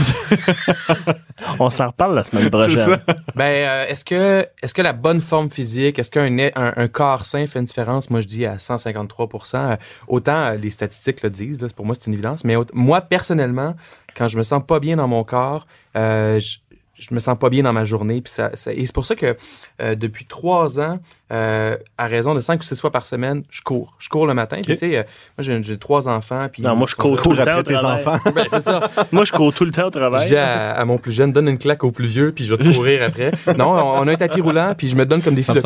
on 1.60 1.70
s'en 1.70 1.88
reparle 1.88 2.16
la 2.16 2.24
semaine 2.24 2.50
prochaine. 2.52 2.76
c'est 2.76 2.84
ça. 2.92 2.98
Ben, 3.36 3.44
euh, 3.46 3.86
est-ce 3.88 4.04
que, 4.06 4.46
est-ce 4.62 4.74
que 4.74 4.82
la 4.82 4.94
bonne 4.94 5.22
forme 5.22 5.50
physique, 5.50 5.98
est-ce 6.00 6.12
qu'un 6.12 6.38
un, 6.40 6.74
un 6.76 6.88
corps 6.88 7.26
sain 7.26 7.46
fait 7.48 7.60
une 7.60 7.66
différence? 7.66 8.01
Moi, 8.10 8.22
je 8.22 8.28
dis 8.28 8.46
à 8.46 8.58
153% 8.58 9.56
Euh, 9.56 9.76
Autant 10.08 10.44
euh, 10.46 10.56
les 10.56 10.70
statistiques 10.70 11.22
le 11.22 11.30
disent, 11.30 11.62
là, 11.62 11.68
pour 11.76 11.86
moi, 11.86 11.96
c'est 11.96 12.08
une 12.08 12.14
évidence. 12.14 12.44
Mais 12.44 12.56
moi, 12.74 13.02
personnellement, 13.02 13.76
quand 14.16 14.28
je 14.28 14.38
me 14.38 14.44
sens 14.44 14.62
pas 14.66 14.80
bien 14.80 14.98
dans 14.98 15.08
mon 15.08 15.24
corps, 15.24 15.68
euh, 15.96 16.40
je, 16.40 16.58
je 17.02 17.14
me 17.14 17.20
sens 17.20 17.38
pas 17.38 17.50
bien 17.50 17.64
dans 17.64 17.74
ma 17.74 17.84
journée. 17.84 18.22
Puis 18.22 18.32
ça, 18.32 18.52
ça- 18.54 18.72
et 18.72 18.86
c'est 18.86 18.94
pour 18.94 19.06
ça 19.06 19.16
que 19.16 19.36
euh, 19.82 19.96
depuis 19.96 20.26
trois 20.26 20.80
ans, 20.80 21.00
euh, 21.34 21.76
à 21.98 22.08
raison 22.08 22.36
de 22.36 22.42
cinq 22.42 22.60
ou 22.62 22.64
six 22.64 22.80
fois 22.80 22.92
par 22.92 23.06
semaine, 23.06 23.44
je 23.50 23.62
cours. 23.62 23.96
Je 24.00 24.08
cours 24.10 24.28
le 24.28 24.34
matin. 24.34 24.58
Puis, 24.58 24.74
tu 24.74 24.78
sais, 24.78 24.98
euh, 24.98 25.04
moi, 25.38 25.44
j'ai, 25.44 25.64
j'ai 25.64 25.78
trois 25.78 26.08
enfants. 26.08 26.48
Puis, 26.52 26.62
Non, 26.62 26.76
moi, 26.76 26.88
je 26.90 26.96
cours 26.96 27.22
tout 27.22 27.32
le 27.32 27.38
temps 27.38 27.56
au 27.56 27.60
après 27.60 27.64
tes 27.64 27.74
travail. 27.74 28.02
enfants. 28.08 28.32
Ben, 28.36 28.46
c'est 28.50 28.62
ça. 28.62 28.90
Moi, 29.12 29.24
je 29.26 29.32
cours 29.32 29.54
tout 29.54 29.66
le 29.66 29.72
temps 29.72 29.84
au 29.88 29.92
Je 29.94 29.98
travail. 30.00 30.28
dis 30.28 30.36
à, 30.38 30.72
à 30.74 30.86
mon 30.86 30.98
plus 30.98 31.12
jeune, 31.12 31.32
donne 31.32 31.48
une 31.48 31.58
claque 31.58 31.84
au 31.84 31.92
plus 31.92 32.08
vieux, 32.08 32.32
puis 32.32 32.46
je 32.46 32.54
vais 32.54 32.64
te 32.64 32.76
courir 32.76 33.04
après. 33.04 33.32
Non, 33.58 33.72
on, 33.72 34.02
on 34.02 34.08
a 34.08 34.12
un 34.12 34.16
tapis 34.16 34.42
roulant, 34.42 34.74
puis 34.78 34.88
je 34.90 34.96
me 34.96 35.06
donne 35.06 35.22
comme 35.22 35.36
défi 35.36 35.48
Ça 35.48 35.54
de. 35.54 35.62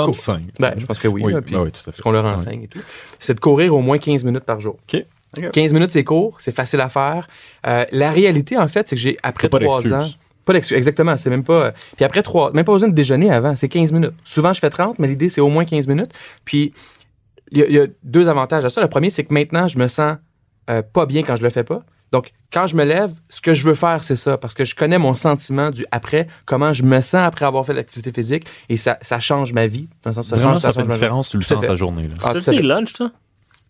Ben, 0.59 0.73
je 0.77 0.85
pense 0.85 0.99
que 0.99 1.07
oui. 1.07 1.21
Oui, 1.23 1.33
là, 1.33 1.41
puis 1.41 1.55
ben 1.55 1.61
oui, 1.63 1.71
tout 1.71 1.79
à 1.79 1.83
fait. 1.83 1.91
Parce 1.91 2.01
qu'on 2.01 2.11
leur 2.11 2.25
enseigne 2.25 2.63
et 2.63 2.67
tout. 2.67 2.79
C'est 3.19 3.33
de 3.33 3.39
courir 3.39 3.75
au 3.75 3.81
moins 3.81 3.97
15 3.97 4.23
minutes 4.23 4.43
par 4.45 4.59
jour. 4.59 4.77
OK. 4.93 5.03
15 5.51 5.73
minutes, 5.73 5.91
c'est 5.91 6.03
court, 6.05 6.35
c'est 6.39 6.53
facile 6.55 6.79
à 6.79 6.87
faire. 6.87 7.27
Euh, 7.67 7.83
la 7.91 8.11
réalité, 8.11 8.57
en 8.57 8.67
fait, 8.69 8.87
c'est 8.87 8.95
que 8.95 9.01
j'ai, 9.01 9.17
après 9.21 9.49
trois 9.49 9.85
ans. 9.93 10.07
Pas 10.45 10.53
d'excuse, 10.53 10.77
exactement. 10.77 11.17
C'est 11.17 11.29
même 11.29 11.43
pas. 11.43 11.53
euh, 11.65 11.71
Puis 11.95 12.05
après 12.05 12.21
trois. 12.21 12.51
Même 12.53 12.63
pas 12.65 12.71
besoin 12.73 12.89
de 12.89 12.93
déjeuner 12.93 13.31
avant, 13.31 13.55
c'est 13.55 13.67
15 13.69 13.91
minutes. 13.91 14.13
Souvent, 14.23 14.53
je 14.53 14.59
fais 14.59 14.69
30, 14.69 14.99
mais 14.99 15.07
l'idée, 15.07 15.27
c'est 15.29 15.41
au 15.41 15.49
moins 15.49 15.65
15 15.65 15.87
minutes. 15.87 16.11
Puis, 16.45 16.73
il 17.51 17.57
y, 17.59 17.63
a- 17.63 17.65
il 17.67 17.73
y 17.73 17.79
a 17.79 17.87
deux 18.03 18.27
avantages 18.29 18.63
à 18.65 18.69
ça. 18.69 18.81
Le 18.81 18.87
premier, 18.87 19.09
c'est 19.09 19.23
que 19.23 19.33
maintenant, 19.33 19.67
je 19.67 19.77
me 19.77 19.87
sens 19.87 20.17
euh, 20.69 20.81
pas 20.81 21.05
bien 21.05 21.23
quand 21.23 21.35
je 21.35 21.43
le 21.43 21.49
fais 21.49 21.63
pas. 21.63 21.83
Donc, 22.11 22.31
quand 22.53 22.65
je 22.67 22.75
me 22.75 22.83
lève, 22.85 23.11
ce 23.29 23.41
que 23.41 23.53
je 23.53 23.65
veux 23.65 23.75
faire, 23.75 24.03
c'est 24.03 24.15
ça, 24.15 24.37
parce 24.37 24.53
que 24.53 24.63
je 24.63 24.73
connais 24.75 24.97
mon 24.99 25.15
sentiment 25.15 25.69
du 25.71 25.85
après, 25.91 26.27
comment 26.45 26.71
je 26.73 26.83
me 26.83 27.01
sens 27.01 27.15
après 27.25 27.45
avoir 27.45 27.65
fait 27.65 27.73
de 27.73 27.77
l'activité 27.77 28.11
physique, 28.13 28.45
et 28.69 28.77
ça, 28.77 28.97
ça 29.01 29.19
change 29.19 29.51
ma 29.53 29.67
vie. 29.67 29.89
Dans 30.03 30.11
le 30.11 30.15
sens, 30.15 30.29
Vraiment, 30.29 30.53
change- 30.53 30.61
ça 30.61 30.69
fait 30.69 30.73
change 30.75 30.85
une 30.85 30.91
différence, 30.93 31.29
tu 31.29 31.37
le 31.37 31.43
sens 31.43 31.61
ta 31.67 31.75
journée. 31.75 32.03
Là. 32.07 32.13
Ah, 32.23 32.33
Ça, 32.33 32.39
c'est 32.39 32.61
lunch, 32.61 32.93
toi? 32.93 33.11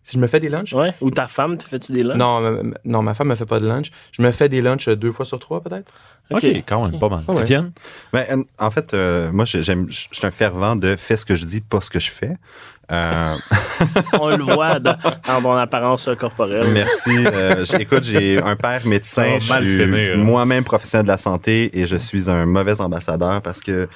Si 0.06 0.12
je 0.14 0.20
me 0.20 0.28
fais 0.28 0.38
des 0.38 0.48
lunchs? 0.48 0.72
Ouais. 0.72 0.94
Ou 1.00 1.10
ta 1.10 1.26
femme, 1.26 1.58
te 1.58 1.64
fais-tu 1.64 1.90
des 1.90 2.04
lunchs? 2.04 2.16
Non, 2.16 2.40
ma- 2.40 2.62
non, 2.84 3.02
ma 3.02 3.12
femme 3.12 3.26
me 3.26 3.34
fait 3.34 3.44
pas 3.44 3.58
de 3.58 3.66
lunch. 3.66 3.90
Je 4.12 4.22
me 4.22 4.30
fais 4.30 4.48
des 4.48 4.60
lunchs 4.60 4.88
deux 4.88 5.10
fois 5.10 5.24
sur 5.24 5.40
trois, 5.40 5.60
peut-être? 5.60 5.90
OK, 6.30 6.44
quand 6.64 6.88
même, 6.88 7.00
pas 7.00 7.08
mal. 7.08 7.24
Ouais. 7.26 7.42
Étienne? 7.42 7.72
Ben, 8.12 8.24
euh, 8.30 8.44
en 8.56 8.70
fait, 8.70 8.94
euh, 8.94 9.32
moi, 9.32 9.44
j'ai- 9.44 9.64
j'aime, 9.64 9.86
je 9.90 10.06
suis 10.12 10.24
un 10.24 10.30
fervent 10.30 10.76
de 10.76 10.94
fais 10.94 11.16
ce 11.16 11.26
que 11.26 11.34
je 11.34 11.44
dis, 11.44 11.60
pas 11.60 11.80
ce 11.80 11.90
que 11.90 11.98
je 11.98 12.12
fais. 12.12 12.36
Euh, 12.92 13.34
On 14.20 14.36
le 14.36 14.44
voit 14.44 14.78
dans, 14.78 14.96
dans 15.26 15.42
ton 15.42 15.56
apparence 15.56 16.08
corporelle. 16.16 16.68
Merci. 16.72 17.10
Euh, 17.26 17.64
écoute, 17.80 18.04
j'ai 18.04 18.40
un 18.40 18.54
père 18.54 18.86
médecin. 18.86 19.38
Je 19.40 19.52
suis 19.54 19.82
hein. 19.82 20.16
moi-même 20.18 20.62
professionnel 20.62 21.04
de 21.04 21.10
la 21.10 21.16
santé 21.16 21.76
et 21.76 21.86
je 21.86 21.96
suis 21.96 22.30
un 22.30 22.46
mauvais 22.46 22.80
ambassadeur 22.80 23.42
parce 23.42 23.60
que 23.60 23.88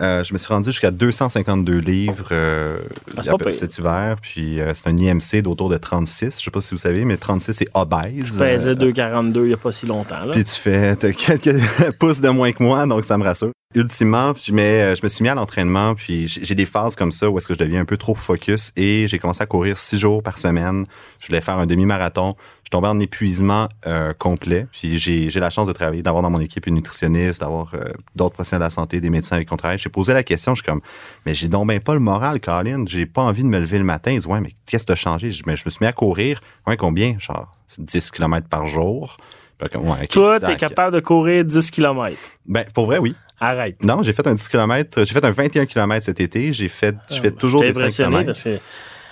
euh, 0.00 0.24
je 0.24 0.32
me 0.32 0.38
suis 0.38 0.48
rendu 0.48 0.66
jusqu'à 0.70 0.90
252 0.90 1.78
livres 1.78 2.28
euh, 2.32 2.78
Ah, 3.16 3.22
cet 3.52 3.78
hiver. 3.78 4.16
Puis 4.20 4.60
euh, 4.60 4.72
c'est 4.74 4.88
un 4.88 4.96
IMC 4.96 5.42
d'autour 5.42 5.68
de 5.68 5.76
36. 5.76 6.38
Je 6.38 6.44
sais 6.44 6.50
pas 6.50 6.60
si 6.60 6.74
vous 6.74 6.80
savez, 6.80 7.04
mais 7.04 7.16
36 7.16 7.52
c'est 7.52 7.68
obèse. 7.74 8.24
Je 8.24 8.32
pesais 8.38 8.68
Euh, 8.70 8.74
2,42 8.74 9.36
il 9.36 9.42
n'y 9.44 9.52
a 9.52 9.56
pas 9.56 9.72
si 9.72 9.86
longtemps. 9.86 10.24
Là. 10.24 10.32
puis 10.32 10.44
tu 10.44 10.60
fais 10.60 10.96
quelques 11.16 11.56
pouces 11.98 12.20
de 12.20 12.28
moins 12.28 12.52
que 12.52 12.62
moi, 12.62 12.86
donc 12.86 13.04
ça 13.04 13.16
me 13.18 13.24
rassure. 13.24 13.50
Ultimement, 13.76 14.34
puis, 14.34 14.52
mais 14.52 14.94
je 14.94 15.00
me 15.02 15.08
suis 15.08 15.24
mis 15.24 15.28
à 15.28 15.34
l'entraînement, 15.34 15.96
puis 15.96 16.28
j'ai 16.28 16.44
j'ai 16.44 16.54
des 16.54 16.66
phases 16.66 16.94
comme 16.94 17.10
ça 17.10 17.28
où 17.28 17.38
est-ce 17.38 17.48
que 17.48 17.54
je 17.54 17.58
deviens 17.58 17.80
un 17.80 17.84
peu 17.84 17.96
trop 17.96 18.14
focus 18.14 18.70
et 18.76 19.08
j'ai 19.08 19.18
commencé 19.18 19.42
à 19.42 19.46
courir 19.46 19.78
six 19.78 19.98
jours 19.98 20.22
par 20.22 20.38
semaine. 20.38 20.86
Je 21.20 21.26
voulais 21.26 21.40
faire 21.40 21.58
un 21.58 21.66
demi-marathon. 21.66 22.36
Je 22.74 22.76
tombais 22.76 22.88
en 22.88 22.98
épuisement 22.98 23.68
euh, 23.86 24.12
complet. 24.14 24.66
Puis 24.72 24.98
j'ai 24.98 25.30
j'ai 25.30 25.38
la 25.38 25.48
chance 25.48 25.68
de 25.68 25.72
travailler, 25.72 26.02
d'avoir 26.02 26.24
dans 26.24 26.30
mon 26.30 26.40
équipe 26.40 26.66
une 26.66 26.74
nutritionniste, 26.74 27.40
d'avoir 27.40 27.72
euh, 27.74 27.84
d'autres 28.16 28.34
professionnels 28.34 28.62
de 28.62 28.66
la 28.66 28.70
santé, 28.70 29.00
des 29.00 29.10
médecins 29.10 29.36
avec 29.36 29.46
qui 29.46 29.54
on 29.54 29.56
travaille. 29.56 29.78
J'ai 29.78 29.90
posé 29.90 30.12
la 30.12 30.24
question, 30.24 30.56
je 30.56 30.62
suis 30.64 30.68
comme, 30.68 30.80
mais 31.24 31.34
j'ai 31.34 31.46
donc 31.46 31.68
ben 31.68 31.78
pas 31.78 31.94
le 31.94 32.00
moral, 32.00 32.40
Colin. 32.40 32.82
J'ai 32.88 33.06
pas 33.06 33.22
envie 33.22 33.44
de 33.44 33.48
me 33.48 33.60
lever 33.60 33.78
le 33.78 33.84
matin. 33.84 34.10
Ils 34.10 34.16
disent, 34.16 34.26
ouais, 34.26 34.40
mais 34.40 34.56
qu'est-ce 34.66 34.82
qui 34.82 34.88
t'a 34.88 34.96
changé? 34.96 35.30
Je, 35.30 35.44
mais 35.46 35.54
je 35.56 35.62
me 35.64 35.70
suis 35.70 35.84
mis 35.84 35.86
à 35.86 35.92
courir. 35.92 36.40
Ouais, 36.66 36.76
combien? 36.76 37.14
Genre 37.20 37.46
10 37.78 38.10
km 38.10 38.48
par 38.48 38.66
jour. 38.66 39.18
Puis 39.56 39.78
ouais, 39.78 39.90
ok, 40.02 40.08
Toi, 40.08 40.40
t'es 40.40 40.56
capable 40.56 40.96
de 40.96 41.00
courir 41.00 41.44
10 41.44 41.70
km. 41.70 42.16
Ben, 42.44 42.64
pour 42.74 42.86
vrai, 42.86 42.98
oui. 42.98 43.14
Arrête. 43.38 43.84
Non, 43.84 44.02
j'ai 44.02 44.12
fait 44.12 44.26
un 44.26 44.34
10 44.34 44.48
km, 44.48 45.04
j'ai 45.04 45.14
fait 45.14 45.24
un 45.24 45.30
21 45.30 45.66
km 45.66 46.04
cet 46.04 46.18
été, 46.20 46.52
j'ai 46.52 46.68
fait, 46.68 46.96
je 47.08 47.20
fais 47.20 47.30
toujours 47.30 47.60
J'étais 47.62 47.72
des 47.72 47.90
5 47.92 48.06
impressionné 48.06 48.10
km. 48.16 48.26
parce 48.26 48.42
que 48.42 48.58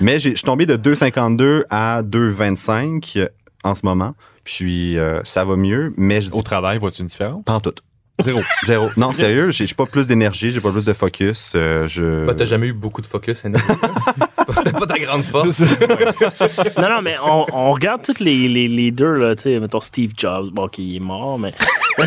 Mais 0.00 0.18
j'ai- 0.18 0.30
je 0.30 0.36
suis 0.36 0.44
tombé 0.46 0.66
de 0.66 0.76
2,52 0.76 1.64
à 1.70 2.02
2,25 2.02 3.18
euh, 3.18 3.28
en 3.62 3.74
ce 3.74 3.86
moment. 3.86 4.14
Puis 4.44 4.98
euh, 4.98 5.20
ça 5.24 5.44
va 5.44 5.56
mieux, 5.56 5.92
mais 5.96 6.20
je 6.20 6.30
dis 6.30 6.36
Au 6.38 6.42
travail, 6.42 6.78
vois-tu 6.78 7.02
une 7.02 7.06
différence? 7.08 7.44
pas 7.44 7.54
en 7.54 7.60
tout. 7.60 7.74
Zéro. 8.20 8.40
Zéro. 8.66 8.88
Non, 8.96 9.12
sérieux, 9.12 9.50
j'ai 9.50 9.66
j'ai 9.66 9.74
pas 9.74 9.86
plus 9.86 10.06
d'énergie, 10.06 10.50
j'ai 10.50 10.60
pas 10.60 10.70
plus 10.70 10.84
de 10.84 10.92
focus. 10.92 11.52
euh, 11.56 11.88
je... 11.88 12.26
Bah, 12.26 12.34
t'as 12.34 12.44
jamais 12.44 12.68
eu 12.68 12.72
beaucoup 12.72 13.00
de 13.00 13.06
focus. 13.06 13.38
C'est 13.44 13.50
pas- 13.52 14.54
C'était 14.56 14.72
pas 14.72 14.86
ta 14.86 14.98
grande 14.98 15.22
force. 15.24 15.62
Non, 16.76 16.88
non, 16.90 17.02
mais 17.02 17.16
on, 17.24 17.46
on 17.52 17.72
regarde 17.72 18.02
tous 18.02 18.20
les, 18.20 18.48
les 18.48 18.68
leaders, 18.68 19.14
là, 19.18 19.34
tu 19.34 19.42
sais, 19.42 19.58
mettons 19.60 19.80
Steve 19.80 20.12
Jobs, 20.16 20.50
bon, 20.50 20.68
qui 20.68 20.96
est 20.96 21.00
mort, 21.00 21.38
mais. 21.38 21.52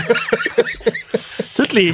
toutes 1.56 1.74
les. 1.74 1.94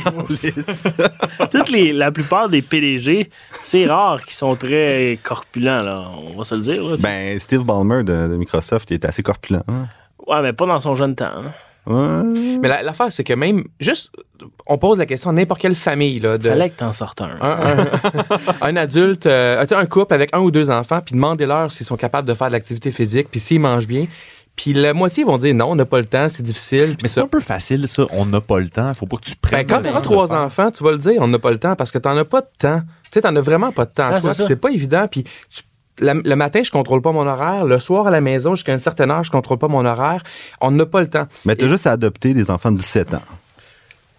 toutes 1.52 1.69
les. 1.69 1.93
La 1.93 2.12
plupart 2.12 2.50
des 2.50 2.62
PDG, 2.62 3.30
c'est 3.63 3.86
rare 3.86 4.24
qu'ils 4.24 4.34
sont 4.34 4.56
très 4.56 5.19
corpulents, 5.24 5.82
là. 5.84 6.04
On 6.34 6.38
va 6.38 6.43
se 6.43 6.56
le 6.56 6.62
dire, 6.62 6.84
là. 6.84 6.95
tu 6.95 7.02
sais. 7.02 7.08
Ben, 7.08 7.39
Steve 7.39 7.63
Ballmer 7.63 8.04
de, 8.04 8.28
de 8.28 8.36
Microsoft, 8.38 8.89
il 8.91 8.95
est 8.95 9.06
assez 9.06 9.24
corpulent. 9.24 9.63
hein. 9.67 9.88
Ouais, 10.28 10.41
mais 10.41 10.54
pas 10.54 10.65
dans 10.65 10.80
son 10.80 10.95
jeune 10.95 11.15
temps. 11.15 11.26
hein. 11.26 11.52
Ouais. 11.88 12.24
Mais 12.62 12.67
la- 12.67 12.84
l'affaire, 12.84 13.12
c'est 13.12 13.24
que 13.24 13.34
même, 13.34 13.63
juste, 13.80 14.12
on 14.67 14.78
pose 14.78 14.98
la 15.00 15.06
question 15.06 15.32
à 15.32 15.34
n'importe 15.34 15.62
quelle 15.62 15.76
famille, 15.76 16.20
là, 16.20 16.38
de. 16.38 16.48
Fallait 16.50 16.70
que 16.70 16.78
t'en 16.78 16.94
sortes 16.94 17.22
un. 17.22 17.38
un, 17.41 17.80
un- 17.80 17.88
un 18.62 18.76
adulte, 18.76 19.26
euh, 19.26 19.65
un 19.72 19.86
couple 19.86 20.13
avec 20.13 20.30
un 20.36 20.39
ou 20.41 20.52
deux 20.52 20.70
enfants, 20.70 21.02
puis 21.04 21.15
demandez-leur 21.15 21.72
s'ils 21.72 21.86
sont 21.86 21.98
capables 21.98 22.28
de 22.28 22.34
faire 22.34 22.48
de 22.48 22.54
l'activité 22.54 22.91
physique, 22.91 23.28
puis 23.32 23.39
s'ils 23.39 23.60
mangent 23.60 23.88
bien. 23.88 24.06
Puis 24.56 24.74
la 24.74 24.94
moitié 24.94 25.24
vont 25.24 25.38
dire 25.38 25.56
non, 25.56 25.72
on 25.72 25.76
n'a 25.76 25.86
pas 25.86 26.00
le 26.00 26.06
temps, 26.06 26.28
c'est 26.30 26.44
difficile. 26.44 26.98
Mais 27.02 27.08
c'est 27.08 27.22
un 27.22 27.28
peu 27.28 27.39
facile, 27.39 27.88
ça. 27.88 28.04
On 28.12 28.26
n'a 28.26 28.41
pas 28.41 28.60
le 28.60 28.70
temps. 28.70 28.94
Faut 28.94 29.06
pas 29.08 29.15
que 29.17 29.24
tu 29.24 29.32
Ben, 29.32 29.38
prennes. 29.41 29.65
quand 29.65 29.78
le 29.78 29.84
tu 29.84 29.89
auras 29.89 30.02
temps 30.02 30.10
de 30.10 30.13
trois 30.13 30.28
faire. 30.28 30.38
enfants, 30.39 30.72
tu 30.72 30.84
vas 30.84 30.91
le 30.91 30.98
dire, 30.98 31.13
on 31.20 31.28
n'a 31.30 31.39
pas 31.39 31.52
le 31.52 31.58
temps 31.58 31.76
parce 31.76 31.89
que 31.89 31.98
tu 31.98 32.08
n'en 32.08 32.17
as 32.17 32.26
pas 32.26 32.41
de 32.41 32.48
temps. 32.60 32.82
Tu 33.06 33.10
sais, 33.13 33.22
tu 33.22 33.28
n'en 33.28 33.36
as 33.38 33.41
vraiment 33.41 33.72
pas 33.72 33.86
de 33.86 33.91
temps. 33.91 34.10
Ah, 34.13 34.20
c'est 34.34 34.56
pas 34.58 34.70
évident. 34.70 35.08
Puis 35.10 35.24
tu- 35.24 35.63
la- 36.01 36.13
le 36.15 36.35
matin, 36.35 36.61
je 36.63 36.71
contrôle 36.71 37.01
pas 37.01 37.11
mon 37.13 37.25
horaire. 37.27 37.65
Le 37.65 37.79
soir, 37.79 38.07
à 38.07 38.11
la 38.11 38.19
maison, 38.21 38.55
jusqu'à 38.55 38.73
une 38.73 38.79
certaine 38.79 39.09
heure, 39.11 39.23
je 39.23 39.31
contrôle 39.31 39.57
pas 39.57 39.67
mon 39.69 39.85
horaire. 39.85 40.23
On 40.59 40.71
n'a 40.71 40.85
pas 40.85 40.99
le 41.01 41.07
temps. 41.07 41.27
Mais 41.45 41.55
t'as 41.55 41.67
juste 41.67 41.87
à 41.87 41.91
adopter 41.93 42.33
des 42.33 42.51
enfants 42.51 42.71
de 42.71 42.77
17 42.77 43.13
ans. 43.13 43.21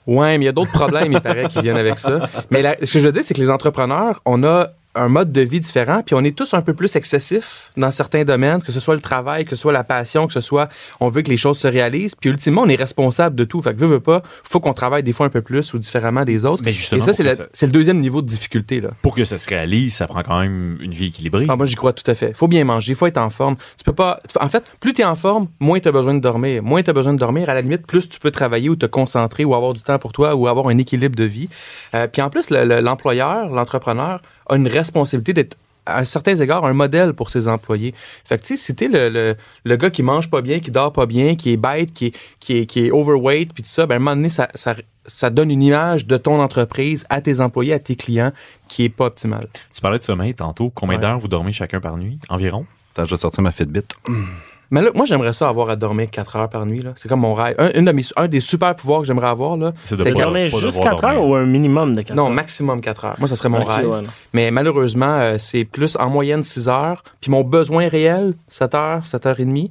Ouais, 0.06 0.36
mais 0.38 0.44
il 0.44 0.46
y 0.46 0.48
a 0.48 0.52
d'autres 0.52 0.72
problèmes, 0.72 1.12
il 1.12 1.20
paraît, 1.20 1.46
qui 1.48 1.60
viennent 1.60 1.78
avec 1.78 1.98
ça. 1.98 2.28
Mais 2.50 2.60
la- 2.62 2.76
ce 2.82 2.92
que 2.92 2.98
je 3.00 3.06
veux 3.06 3.12
dire, 3.12 3.22
c'est 3.22 3.34
que 3.34 3.40
les 3.40 3.50
entrepreneurs, 3.50 4.20
on 4.24 4.42
a 4.42 4.68
un 4.94 5.08
mode 5.08 5.32
de 5.32 5.40
vie 5.40 5.60
différent, 5.60 6.02
puis 6.04 6.14
on 6.14 6.22
est 6.22 6.36
tous 6.36 6.52
un 6.54 6.60
peu 6.62 6.74
plus 6.74 6.96
excessifs 6.96 7.70
dans 7.76 7.90
certains 7.90 8.24
domaines, 8.24 8.60
que 8.62 8.72
ce 8.72 8.80
soit 8.80 8.94
le 8.94 9.00
travail, 9.00 9.44
que 9.44 9.56
ce 9.56 9.62
soit 9.62 9.72
la 9.72 9.84
passion, 9.84 10.26
que 10.26 10.32
ce 10.34 10.40
soit 10.40 10.68
on 11.00 11.08
veut 11.08 11.22
que 11.22 11.30
les 11.30 11.36
choses 11.38 11.58
se 11.58 11.66
réalisent, 11.68 12.14
puis 12.14 12.28
ultimement, 12.30 12.62
on 12.62 12.68
est 12.68 12.76
responsable 12.76 13.34
de 13.36 13.44
tout. 13.44 13.62
Fait 13.62 13.72
que 13.74 13.78
veut, 13.80 13.86
veut 13.86 14.00
pas, 14.00 14.22
faut 14.44 14.60
qu'on 14.60 14.74
travaille 14.74 15.02
des 15.02 15.12
fois 15.14 15.26
un 15.26 15.30
peu 15.30 15.40
plus 15.42 15.72
ou 15.72 15.78
différemment 15.78 16.24
des 16.24 16.44
autres. 16.44 16.62
Mais 16.64 16.72
justement, 16.72 17.00
Et 17.00 17.04
ça, 17.04 17.12
c'est 17.14 17.22
le, 17.22 17.30
que 17.30 17.36
ça- 17.36 17.46
c'est 17.52 17.66
le 17.66 17.72
deuxième 17.72 18.00
niveau 18.00 18.20
de 18.22 18.26
difficulté, 18.26 18.80
là. 18.80 18.90
Pour 19.02 19.14
que 19.14 19.24
ça 19.24 19.38
se 19.38 19.48
réalise, 19.48 19.94
ça 19.94 20.06
prend 20.06 20.22
quand 20.22 20.40
même 20.40 20.76
une 20.80 20.92
vie 20.92 21.06
équilibrée. 21.06 21.46
Ah, 21.48 21.56
moi, 21.56 21.64
j'y 21.66 21.74
crois 21.74 21.92
tout 21.94 22.08
à 22.10 22.14
fait. 22.14 22.34
Faut 22.34 22.48
bien 22.48 22.64
manger, 22.64 22.94
faut 22.94 23.06
être 23.06 23.18
en 23.18 23.30
forme. 23.30 23.56
Tu 23.78 23.84
peux 23.84 23.94
pas. 23.94 24.20
En 24.40 24.48
fait, 24.48 24.62
plus 24.80 24.92
tu 24.92 25.00
es 25.00 25.04
en 25.04 25.16
forme, 25.16 25.48
moins 25.60 25.80
tu 25.80 25.88
as 25.88 25.92
besoin 25.92 26.12
de 26.14 26.20
dormir. 26.20 26.62
Moins 26.62 26.82
tu 26.82 26.90
as 26.90 26.92
besoin 26.92 27.14
de 27.14 27.18
dormir, 27.18 27.48
à 27.48 27.54
la 27.54 27.62
limite, 27.62 27.86
plus 27.86 28.08
tu 28.08 28.18
peux 28.20 28.30
travailler 28.30 28.68
ou 28.68 28.76
te 28.76 28.86
concentrer 28.86 29.44
ou 29.46 29.54
avoir 29.54 29.72
du 29.72 29.80
temps 29.80 29.98
pour 29.98 30.12
toi 30.12 30.34
ou 30.34 30.48
avoir 30.48 30.68
un 30.68 30.76
équilibre 30.76 31.16
de 31.16 31.24
vie. 31.24 31.48
Euh, 31.94 32.06
puis 32.08 32.20
en 32.20 32.28
plus, 32.30 32.50
le- 32.50 32.64
le- 32.64 32.80
l'employeur, 32.80 33.48
l'entrepreneur 33.48 34.20
a 34.48 34.56
une 34.56 34.68
responsabilité 34.68 35.32
d'être 35.32 35.56
à 35.84 36.04
certains 36.04 36.36
égards 36.36 36.64
un 36.64 36.74
modèle 36.74 37.12
pour 37.12 37.30
ses 37.30 37.48
employés. 37.48 37.92
Fait 38.24 38.38
que 38.38 38.42
tu 38.42 38.56
sais, 38.56 38.66
si 38.66 38.74
t'es 38.74 38.86
le, 38.86 39.08
le, 39.08 39.34
le 39.64 39.76
gars 39.76 39.90
qui 39.90 40.04
mange 40.04 40.30
pas 40.30 40.40
bien, 40.40 40.60
qui 40.60 40.70
dort 40.70 40.92
pas 40.92 41.06
bien, 41.06 41.34
qui 41.34 41.52
est 41.52 41.56
bête, 41.56 41.92
qui 41.92 42.06
est, 42.06 42.14
qui 42.38 42.58
est, 42.58 42.66
qui 42.66 42.86
est 42.86 42.90
overweight, 42.92 43.52
puis 43.52 43.64
tout 43.64 43.68
ça, 43.68 43.86
ben 43.86 43.94
à 43.94 43.96
un 43.96 43.98
moment 43.98 44.14
donné, 44.14 44.28
ça, 44.28 44.46
ça, 44.54 44.76
ça 45.06 45.28
donne 45.30 45.50
une 45.50 45.62
image 45.62 46.06
de 46.06 46.16
ton 46.16 46.40
entreprise 46.40 47.04
à 47.10 47.20
tes 47.20 47.40
employés, 47.40 47.72
à 47.72 47.80
tes 47.80 47.96
clients, 47.96 48.30
qui 48.68 48.84
est 48.84 48.90
pas 48.90 49.06
optimale. 49.06 49.48
Tu 49.74 49.80
parlais 49.80 49.98
de 49.98 50.04
sommeil 50.04 50.34
tantôt. 50.34 50.70
Combien 50.72 50.98
Ouais. 50.98 51.02
d'heures 51.02 51.18
vous 51.18 51.26
dormez 51.26 51.50
chacun 51.52 51.80
par 51.80 51.96
nuit 51.96 52.20
environ? 52.28 52.64
Attends, 52.94 53.06
je 53.06 53.14
vais 53.16 53.20
sortir 53.20 53.42
ma 53.42 53.50
Fitbit. 53.50 53.80
Mais 54.72 54.82
là, 54.82 54.90
moi, 54.94 55.06
j'aimerais 55.06 55.32
ça 55.32 55.48
avoir 55.48 55.70
à 55.70 55.76
dormir 55.76 56.10
4 56.10 56.34
heures 56.36 56.48
par 56.48 56.66
nuit. 56.66 56.80
là. 56.82 56.90
C'est 56.96 57.08
comme 57.08 57.20
mon 57.20 57.34
rêve. 57.34 57.54
Un, 57.58 57.70
une 57.78 57.84
de 57.84 57.92
mes- 57.92 58.02
un 58.16 58.26
des 58.26 58.40
super 58.40 58.74
pouvoirs 58.74 59.02
que 59.02 59.06
j'aimerais 59.06 59.28
avoir, 59.28 59.56
là, 59.56 59.72
C'est 59.84 59.96
de 59.96 60.02
dormir 60.02 60.48
juste 60.48 60.78
devoir 60.78 60.96
4 60.96 61.04
heures 61.04 61.24
ou 61.24 61.34
un 61.36 61.44
minimum 61.46 61.94
de 61.94 62.02
4 62.02 62.16
Non, 62.16 62.24
heures? 62.24 62.30
maximum 62.30 62.80
4 62.80 63.04
heures. 63.04 63.16
Moi, 63.20 63.28
ça 63.28 63.36
serait 63.36 63.48
mon 63.50 63.60
Ok, 63.62 63.68
rêve. 63.70 63.88
ouais, 63.88 64.00
non. 64.00 64.08
Mais 64.32 64.50
malheureusement, 64.50 65.18
euh, 65.20 65.36
c'est 65.38 65.64
plus 65.64 65.96
en 65.96 66.08
moyenne 66.10 66.42
6 66.42 66.68
heures. 66.68 67.04
Puis 67.20 67.30
mon 67.30 67.42
besoin 67.44 67.86
réel, 67.88 68.34
7 68.48 68.74
heures, 68.74 69.06
7 69.06 69.26
heures 69.26 69.38
et 69.38 69.44
demie. 69.44 69.70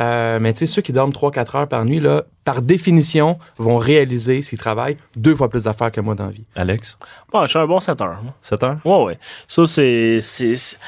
Euh, 0.00 0.38
mais 0.40 0.52
tu 0.52 0.60
sais, 0.60 0.66
ceux 0.66 0.80
qui 0.80 0.92
dorment 0.92 1.12
3-4 1.12 1.56
heures 1.56 1.66
par 1.68 1.84
nuit, 1.84 1.98
là, 1.98 2.22
par 2.44 2.62
définition, 2.62 3.36
vont 3.58 3.78
réaliser, 3.78 4.42
s'ils 4.42 4.56
travaillent, 4.58 4.96
deux 5.16 5.34
fois 5.34 5.50
plus 5.50 5.64
d'affaires 5.64 5.90
que 5.90 6.00
moi 6.00 6.14
dans 6.14 6.26
la 6.26 6.30
vie. 6.30 6.44
Alex? 6.54 6.96
Bon, 7.32 7.42
je 7.42 7.48
suis 7.48 7.58
un 7.58 7.66
bon 7.66 7.80
7 7.80 8.00
heures. 8.00 8.20
moi. 8.22 8.32
7 8.40 8.62
heures? 8.62 8.78
Ouais, 8.84 9.04
ouais. 9.04 9.18
Ça, 9.48 9.66
c'est. 9.66 10.18
c'est- 10.20 10.54
c'est- 10.54 10.78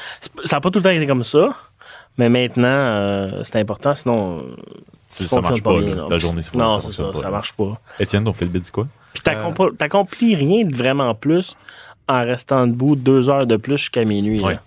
Ça 0.45 0.55
n'a 0.55 0.61
pas 0.61 0.71
tout 0.71 0.79
le 0.79 0.83
temps 0.83 0.89
été 0.91 1.05
comme 1.05 1.25
ça. 1.25 1.49
Mais 2.17 2.29
maintenant, 2.29 2.67
euh, 2.67 3.43
c'est 3.43 3.57
important, 3.59 3.95
sinon. 3.95 4.39
euh, 4.39 4.55
Tu- 5.15 5.27
ça 5.27 5.41
marche 5.41 5.61
pas, 5.61 5.79
bien, 5.79 5.93
là. 5.95 6.05
Ta 6.09 6.17
journée, 6.17 6.41
Non, 6.53 6.79
c'est 6.81 6.91
ça, 6.91 7.03
pas, 7.11 7.13
ça 7.19 7.25
là. 7.25 7.31
marche 7.31 7.53
pas. 7.53 7.79
Étienne, 7.99 8.23
ton 8.23 8.33
Philbit 8.33 8.61
dit 8.61 8.71
quoi? 8.71 8.87
Puis 9.13 9.21
t'accomp- 9.23 9.75
t'accomplis 9.75 10.35
rien 10.35 10.65
de 10.65 10.73
vraiment 10.75 11.13
plus 11.15 11.57
en 12.07 12.21
restant 12.21 12.65
debout 12.67 12.95
deux 12.95 13.29
heures 13.29 13.45
de 13.45 13.57
plus 13.57 13.77
jusqu'à 13.77 14.05
minuit. 14.05 14.41
Ouais. 14.41 14.57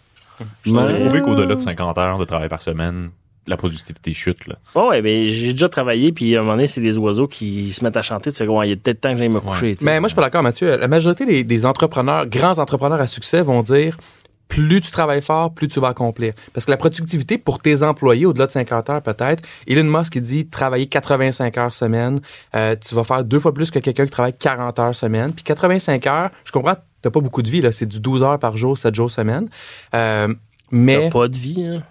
C'est 0.64 0.94
prouvé 1.00 1.22
qu'au-delà 1.22 1.54
de 1.54 1.60
50 1.60 1.96
heures 1.98 2.18
de 2.18 2.24
travail 2.24 2.48
par 2.48 2.60
semaine, 2.60 3.10
la 3.46 3.56
productivité 3.56 4.12
chute. 4.12 4.46
Là. 4.46 4.56
Ouais, 4.74 4.88
ouais, 4.88 5.02
ben, 5.02 5.24
j'ai 5.26 5.52
déjà 5.52 5.68
travaillé, 5.68 6.12
puis 6.12 6.34
à 6.36 6.40
un 6.40 6.42
moment 6.42 6.54
donné, 6.56 6.66
c'est 6.66 6.80
les 6.80 6.98
oiseaux 6.98 7.28
qui 7.28 7.72
se 7.72 7.84
mettent 7.84 7.96
à 7.96 8.02
chanter. 8.02 8.30
Tu 8.32 8.38
sais, 8.38 8.48
ouais, 8.48 8.68
il 8.68 8.72
est 8.72 8.76
peut-être 8.76 9.00
temps 9.02 9.12
que 9.12 9.18
j'aille 9.18 9.28
me 9.28 9.40
coucher. 9.40 9.76
Mais 9.82 10.00
moi, 10.00 10.08
je 10.08 10.12
suis 10.12 10.16
pas 10.16 10.22
d'accord, 10.22 10.42
Mathieu. 10.42 10.76
La 10.76 10.88
majorité 10.88 11.24
des, 11.26 11.44
des 11.44 11.66
entrepreneurs, 11.66 12.26
grands 12.26 12.58
entrepreneurs 12.58 13.00
à 13.00 13.06
succès, 13.06 13.42
vont 13.42 13.62
dire 13.62 13.96
plus 14.54 14.80
tu 14.80 14.90
travailles 14.90 15.22
fort, 15.22 15.52
plus 15.52 15.68
tu 15.68 15.80
vas 15.80 15.88
accomplir. 15.88 16.32
Parce 16.52 16.66
que 16.66 16.70
la 16.70 16.76
productivité 16.76 17.38
pour 17.38 17.58
tes 17.58 17.82
employés, 17.82 18.24
au-delà 18.24 18.46
de 18.46 18.52
50 18.52 18.90
heures 18.90 19.02
peut-être, 19.02 19.42
Elon 19.66 19.84
Musk, 19.84 20.14
il 20.14 20.22
dit 20.22 20.46
travailler 20.46 20.86
85 20.86 21.58
heures 21.58 21.74
semaine, 21.74 22.20
euh, 22.54 22.76
tu 22.76 22.94
vas 22.94 23.02
faire 23.02 23.24
deux 23.24 23.40
fois 23.40 23.52
plus 23.52 23.70
que 23.70 23.80
quelqu'un 23.80 24.04
qui 24.04 24.12
travaille 24.12 24.34
40 24.34 24.78
heures 24.78 24.94
semaine. 24.94 25.32
Puis 25.32 25.42
85 25.42 26.06
heures, 26.06 26.30
je 26.44 26.52
comprends, 26.52 26.76
t'as 27.02 27.10
pas 27.10 27.20
beaucoup 27.20 27.42
de 27.42 27.50
vie, 27.50 27.60
là, 27.60 27.72
c'est 27.72 27.86
du 27.86 27.98
12 27.98 28.22
heures 28.22 28.38
par 28.38 28.56
jour, 28.56 28.78
7 28.78 28.94
jours 28.94 29.10
semaine. 29.10 29.48
Euh, 29.94 30.32
mais... 30.70 31.04
T'as 31.04 31.10
pas 31.10 31.28
de 31.28 31.36
vie, 31.36 31.64
hein? 31.64 31.82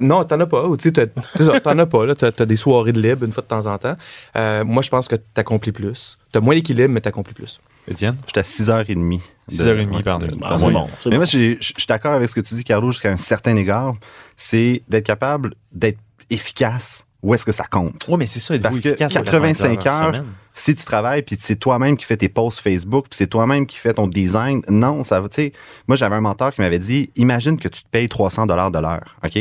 Non, 0.00 0.24
t'en 0.24 0.40
as 0.40 0.46
pas. 0.46 0.68
Tu 0.76 0.92
T'en 0.92 1.78
as 1.78 1.86
pas. 1.86 2.04
Là, 2.04 2.16
t'as, 2.16 2.32
t'as 2.32 2.46
des 2.46 2.56
soirées 2.56 2.92
de 2.92 3.00
libre 3.00 3.24
une 3.24 3.32
fois 3.32 3.44
de 3.44 3.46
temps 3.46 3.66
en 3.66 3.78
temps. 3.78 3.96
Euh, 4.36 4.64
moi, 4.64 4.82
je 4.82 4.88
pense 4.88 5.06
que 5.06 5.14
t'accomplis 5.14 5.70
plus. 5.70 6.18
T'as 6.32 6.40
moins 6.40 6.56
d'équilibre, 6.56 6.92
mais 6.92 7.00
t'accomplis 7.00 7.34
plus. 7.34 7.60
Étienne? 7.88 8.16
J'étais 8.26 8.40
à 8.40 8.42
6h30. 8.42 9.20
6h30 9.50 10.02
par 10.02 10.18
nuit. 10.18 10.38
Ah, 10.42 10.56
c'est 10.58 10.70
bon. 10.70 10.88
c'est 11.00 11.08
Mais 11.08 11.10
bon. 11.12 11.16
moi, 11.16 11.24
je 11.24 11.56
suis 11.60 11.86
d'accord 11.88 12.12
avec 12.12 12.28
ce 12.28 12.34
que 12.34 12.40
tu 12.40 12.54
dis, 12.54 12.64
Carlo, 12.64 12.90
jusqu'à 12.90 13.10
un 13.10 13.16
certain 13.16 13.56
égard. 13.56 13.94
C'est 14.36 14.82
d'être 14.88 15.06
capable 15.06 15.54
d'être 15.72 15.98
efficace 16.30 17.06
où 17.22 17.34
est-ce 17.34 17.44
que 17.44 17.52
ça 17.52 17.64
compte? 17.64 18.06
Oui, 18.08 18.16
mais 18.18 18.26
c'est 18.26 18.38
ça, 18.40 18.56
Parce 18.58 18.80
que 18.80 18.90
efficace 18.90 19.12
sur 19.12 19.24
85 19.24 19.78
80 19.78 20.00
heures, 20.00 20.06
semaine? 20.14 20.24
Si 20.54 20.74
tu 20.74 20.84
travailles, 20.84 21.22
puis 21.22 21.36
c'est 21.38 21.56
toi-même 21.56 21.96
qui 21.96 22.04
fais 22.04 22.16
tes 22.16 22.28
posts 22.28 22.60
Facebook, 22.60 23.06
puis 23.10 23.16
c'est 23.16 23.26
toi-même 23.28 23.66
qui 23.66 23.76
fais 23.76 23.92
ton 23.92 24.08
design, 24.08 24.62
non, 24.68 25.04
ça 25.04 25.20
va, 25.20 25.28
tu 25.28 25.36
sais. 25.36 25.52
Moi, 25.86 25.96
j'avais 25.96 26.16
un 26.16 26.20
mentor 26.20 26.52
qui 26.52 26.60
m'avait 26.60 26.78
dit, 26.78 27.10
imagine 27.16 27.58
que 27.58 27.68
tu 27.68 27.82
te 27.82 27.88
payes 27.88 28.08
300 28.08 28.46
dollars 28.46 28.70
de 28.70 28.78
l'heure, 28.78 29.16
OK? 29.24 29.38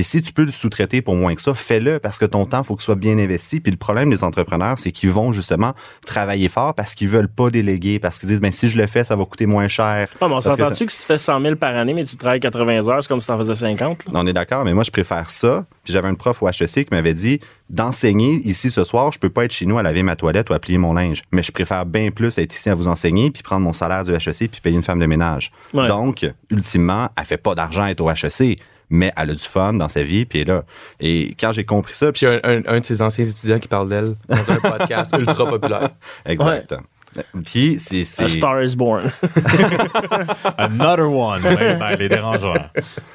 Puis 0.00 0.04
si 0.06 0.22
tu 0.22 0.32
peux 0.32 0.46
le 0.46 0.50
sous-traiter 0.50 1.02
pour 1.02 1.14
moins 1.14 1.34
que 1.34 1.42
ça, 1.42 1.52
fais-le 1.52 1.98
parce 1.98 2.18
que 2.18 2.24
ton 2.24 2.46
temps, 2.46 2.64
faut 2.64 2.74
que 2.74 2.80
ce 2.80 2.86
soit 2.86 2.94
bien 2.94 3.18
investi. 3.18 3.60
Puis 3.60 3.70
le 3.70 3.76
problème 3.76 4.08
des 4.08 4.24
entrepreneurs, 4.24 4.78
c'est 4.78 4.92
qu'ils 4.92 5.10
vont 5.10 5.30
justement 5.30 5.74
travailler 6.06 6.48
fort 6.48 6.72
parce 6.72 6.94
qu'ils 6.94 7.10
veulent 7.10 7.28
pas 7.28 7.50
déléguer, 7.50 7.98
parce 7.98 8.18
qu'ils 8.18 8.30
disent, 8.30 8.40
ben 8.40 8.50
si 8.50 8.68
je 8.68 8.78
le 8.78 8.86
fais, 8.86 9.04
ça 9.04 9.14
va 9.14 9.26
coûter 9.26 9.44
moins 9.44 9.68
cher. 9.68 10.08
Ah, 10.18 10.26
mais 10.26 10.32
on 10.32 10.38
que 10.38 10.44
s'entend-tu 10.44 10.86
que 10.86 10.92
si 10.92 11.02
tu 11.02 11.06
fais 11.06 11.18
100 11.18 11.42
000 11.42 11.56
par 11.56 11.76
année, 11.76 11.92
mais 11.92 12.04
tu 12.04 12.16
travailles 12.16 12.40
80 12.40 12.88
heures, 12.88 13.02
c'est 13.02 13.08
comme 13.08 13.20
si 13.20 13.26
tu 13.26 13.32
en 13.34 13.36
faisais 13.36 13.54
50? 13.54 14.06
là? 14.06 14.12
On 14.14 14.26
est 14.26 14.32
d'accord, 14.32 14.64
mais 14.64 14.72
moi, 14.72 14.84
je 14.84 14.90
préfère 14.90 15.28
ça. 15.28 15.66
Puis 15.84 15.92
j'avais 15.92 16.08
une 16.08 16.16
prof 16.16 16.42
au 16.42 16.48
HEC 16.48 16.86
qui 16.86 16.88
m'avait 16.92 17.12
dit 17.12 17.38
d'enseigner 17.68 18.36
ici 18.44 18.70
ce 18.70 18.84
soir, 18.84 19.12
je 19.12 19.18
peux 19.18 19.28
pas 19.28 19.44
être 19.44 19.52
chez 19.52 19.66
nous 19.66 19.76
à 19.76 19.82
laver 19.82 20.02
ma 20.02 20.16
toilette 20.16 20.48
ou 20.48 20.54
à 20.54 20.58
plier 20.58 20.78
mon 20.78 20.94
linge. 20.94 21.24
Mais 21.30 21.42
je 21.42 21.52
préfère 21.52 21.84
bien 21.84 22.10
plus 22.10 22.38
être 22.38 22.54
ici 22.54 22.70
à 22.70 22.74
vous 22.74 22.88
enseigner 22.88 23.30
puis 23.30 23.42
prendre 23.42 23.60
mon 23.60 23.74
salaire 23.74 24.02
du 24.02 24.12
HEC 24.12 24.50
puis 24.50 24.62
payer 24.62 24.76
une 24.76 24.82
femme 24.82 24.98
de 24.98 25.04
ménage. 25.06 25.52
Ouais. 25.74 25.86
Donc, 25.86 26.26
ultimement, 26.48 27.10
elle 27.18 27.24
fait 27.26 27.36
pas 27.36 27.54
d'argent 27.54 27.82
à 27.82 27.90
être 27.90 28.00
au 28.00 28.10
HEC, 28.10 28.58
mais 28.90 29.12
elle 29.16 29.30
a 29.30 29.34
du 29.34 29.42
fun 29.42 29.72
dans 29.74 29.88
sa 29.88 30.02
vie 30.02 30.24
puis 30.26 30.40
elle 30.40 30.50
est 30.50 30.52
là. 30.52 30.64
Et 31.00 31.34
quand 31.40 31.52
j'ai 31.52 31.64
compris 31.64 31.94
ça, 31.94 32.12
puis 32.12 32.26
un, 32.26 32.38
un- 32.44 32.62
un 32.66 32.80
de 32.80 32.84
ses 32.84 33.00
anciens 33.02 33.24
étudiants 33.24 33.58
qui 33.58 33.68
parle 33.68 33.88
d'elle 33.88 34.14
dans 34.28 34.50
un 34.52 34.56
podcast 34.56 35.14
ultra 35.18 35.46
populaire. 35.46 35.90
exact. 36.26 36.74
Puis 37.44 37.76
c'est 37.80 38.02
A 38.22 38.28
Star 38.28 38.62
is 38.62 38.76
Born. 38.76 39.10
Another 40.58 41.10
one. 41.10 41.40
Ben, 41.42 41.76
ben, 41.78 41.96
les 41.98 42.08
dérangeants. 42.08 42.52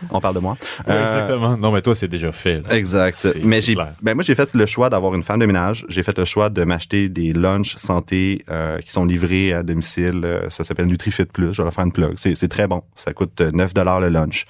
on 0.10 0.20
parle 0.20 0.36
de 0.36 0.40
moi. 0.40 0.58
Euh, 0.90 1.02
exactement. 1.02 1.58
Non, 1.58 1.72
mais 1.72 1.82
toi, 1.82 1.96
c'est 1.96 2.08
déjà 2.10 2.32
fait. 2.34 2.62
là. 2.68 2.76
Exact. 2.76 3.26
Mais 3.44 3.62
j'ai, 3.62 3.76
ben 3.76 4.14
moi 4.14 4.24
j'ai 4.24 4.36
fait 4.36 4.54
le 4.54 4.66
choix 4.66 4.90
d'avoir 4.90 5.14
une 5.16 5.24
femme 5.24 5.40
de 5.40 5.46
ménage. 5.46 5.86
J'ai 5.90 6.04
fait 6.04 6.18
le 6.18 6.26
choix 6.26 6.50
de 6.50 6.64
m'acheter 6.66 7.08
des 7.10 7.34
lunchs 7.34 7.76
santé 7.78 8.44
euh, 8.50 8.80
qui 8.80 8.92
sont 8.92 9.06
livrés 9.06 9.54
à 9.54 9.64
domicile. 9.64 10.22
Euh, 10.26 10.50
ça 10.50 10.64
s'appelle 10.66 10.88
NutriFit 10.88 11.26
Plus. 11.26 11.54
Je 11.54 11.58
vais 11.62 11.64
leur 11.64 11.74
faire 11.74 11.86
une 11.86 11.92
plug. 11.94 12.16
C'est, 12.18 12.48
très 12.50 12.68
bon. 12.68 12.84
Ça 12.96 13.14
coûte 13.14 13.40
euh, 13.42 13.52
9 13.52 13.74
dollars 13.74 14.00
le 14.02 14.10
lunch. 14.10 14.46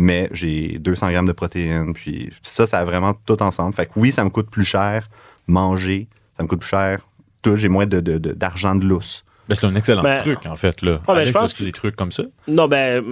Mais 0.00 0.28
j'ai 0.30 0.78
200 0.78 1.10
grammes 1.10 1.26
de 1.26 1.32
protéines. 1.32 1.92
Puis 1.92 2.30
ça, 2.42 2.66
ça 2.68 2.78
a 2.78 2.84
vraiment 2.84 3.14
tout 3.26 3.42
ensemble. 3.42 3.74
Fait 3.74 3.86
que 3.86 3.92
oui, 3.96 4.12
ça 4.12 4.22
me 4.22 4.30
coûte 4.30 4.48
plus 4.48 4.64
cher 4.64 5.08
manger. 5.48 6.06
Ça 6.36 6.44
me 6.44 6.48
coûte 6.48 6.60
plus 6.60 6.68
cher. 6.68 7.00
Tout, 7.42 7.56
j'ai 7.56 7.68
moins 7.68 7.86
de, 7.86 7.98
de- 8.00 8.18
de- 8.18 8.32
d'argent 8.32 8.74
de 8.76 8.84
lousse. 8.86 9.24
Ben, 9.48 9.54
c'est 9.56 9.66
un 9.66 9.74
excellent 9.74 10.02
Ben, 10.02 10.20
truc, 10.20 10.46
en 10.46 10.54
fait. 10.56 10.82
Là. 10.82 11.00
ben, 11.06 11.14
Alex, 11.14 11.28
je 11.28 11.32
pense 11.32 11.52
as-tu 11.52 11.64
des 11.64 11.72
trucs 11.72 11.96
comme 11.96 12.12
ça? 12.12 12.22
Non, 12.46 12.68
ben, 12.68 13.02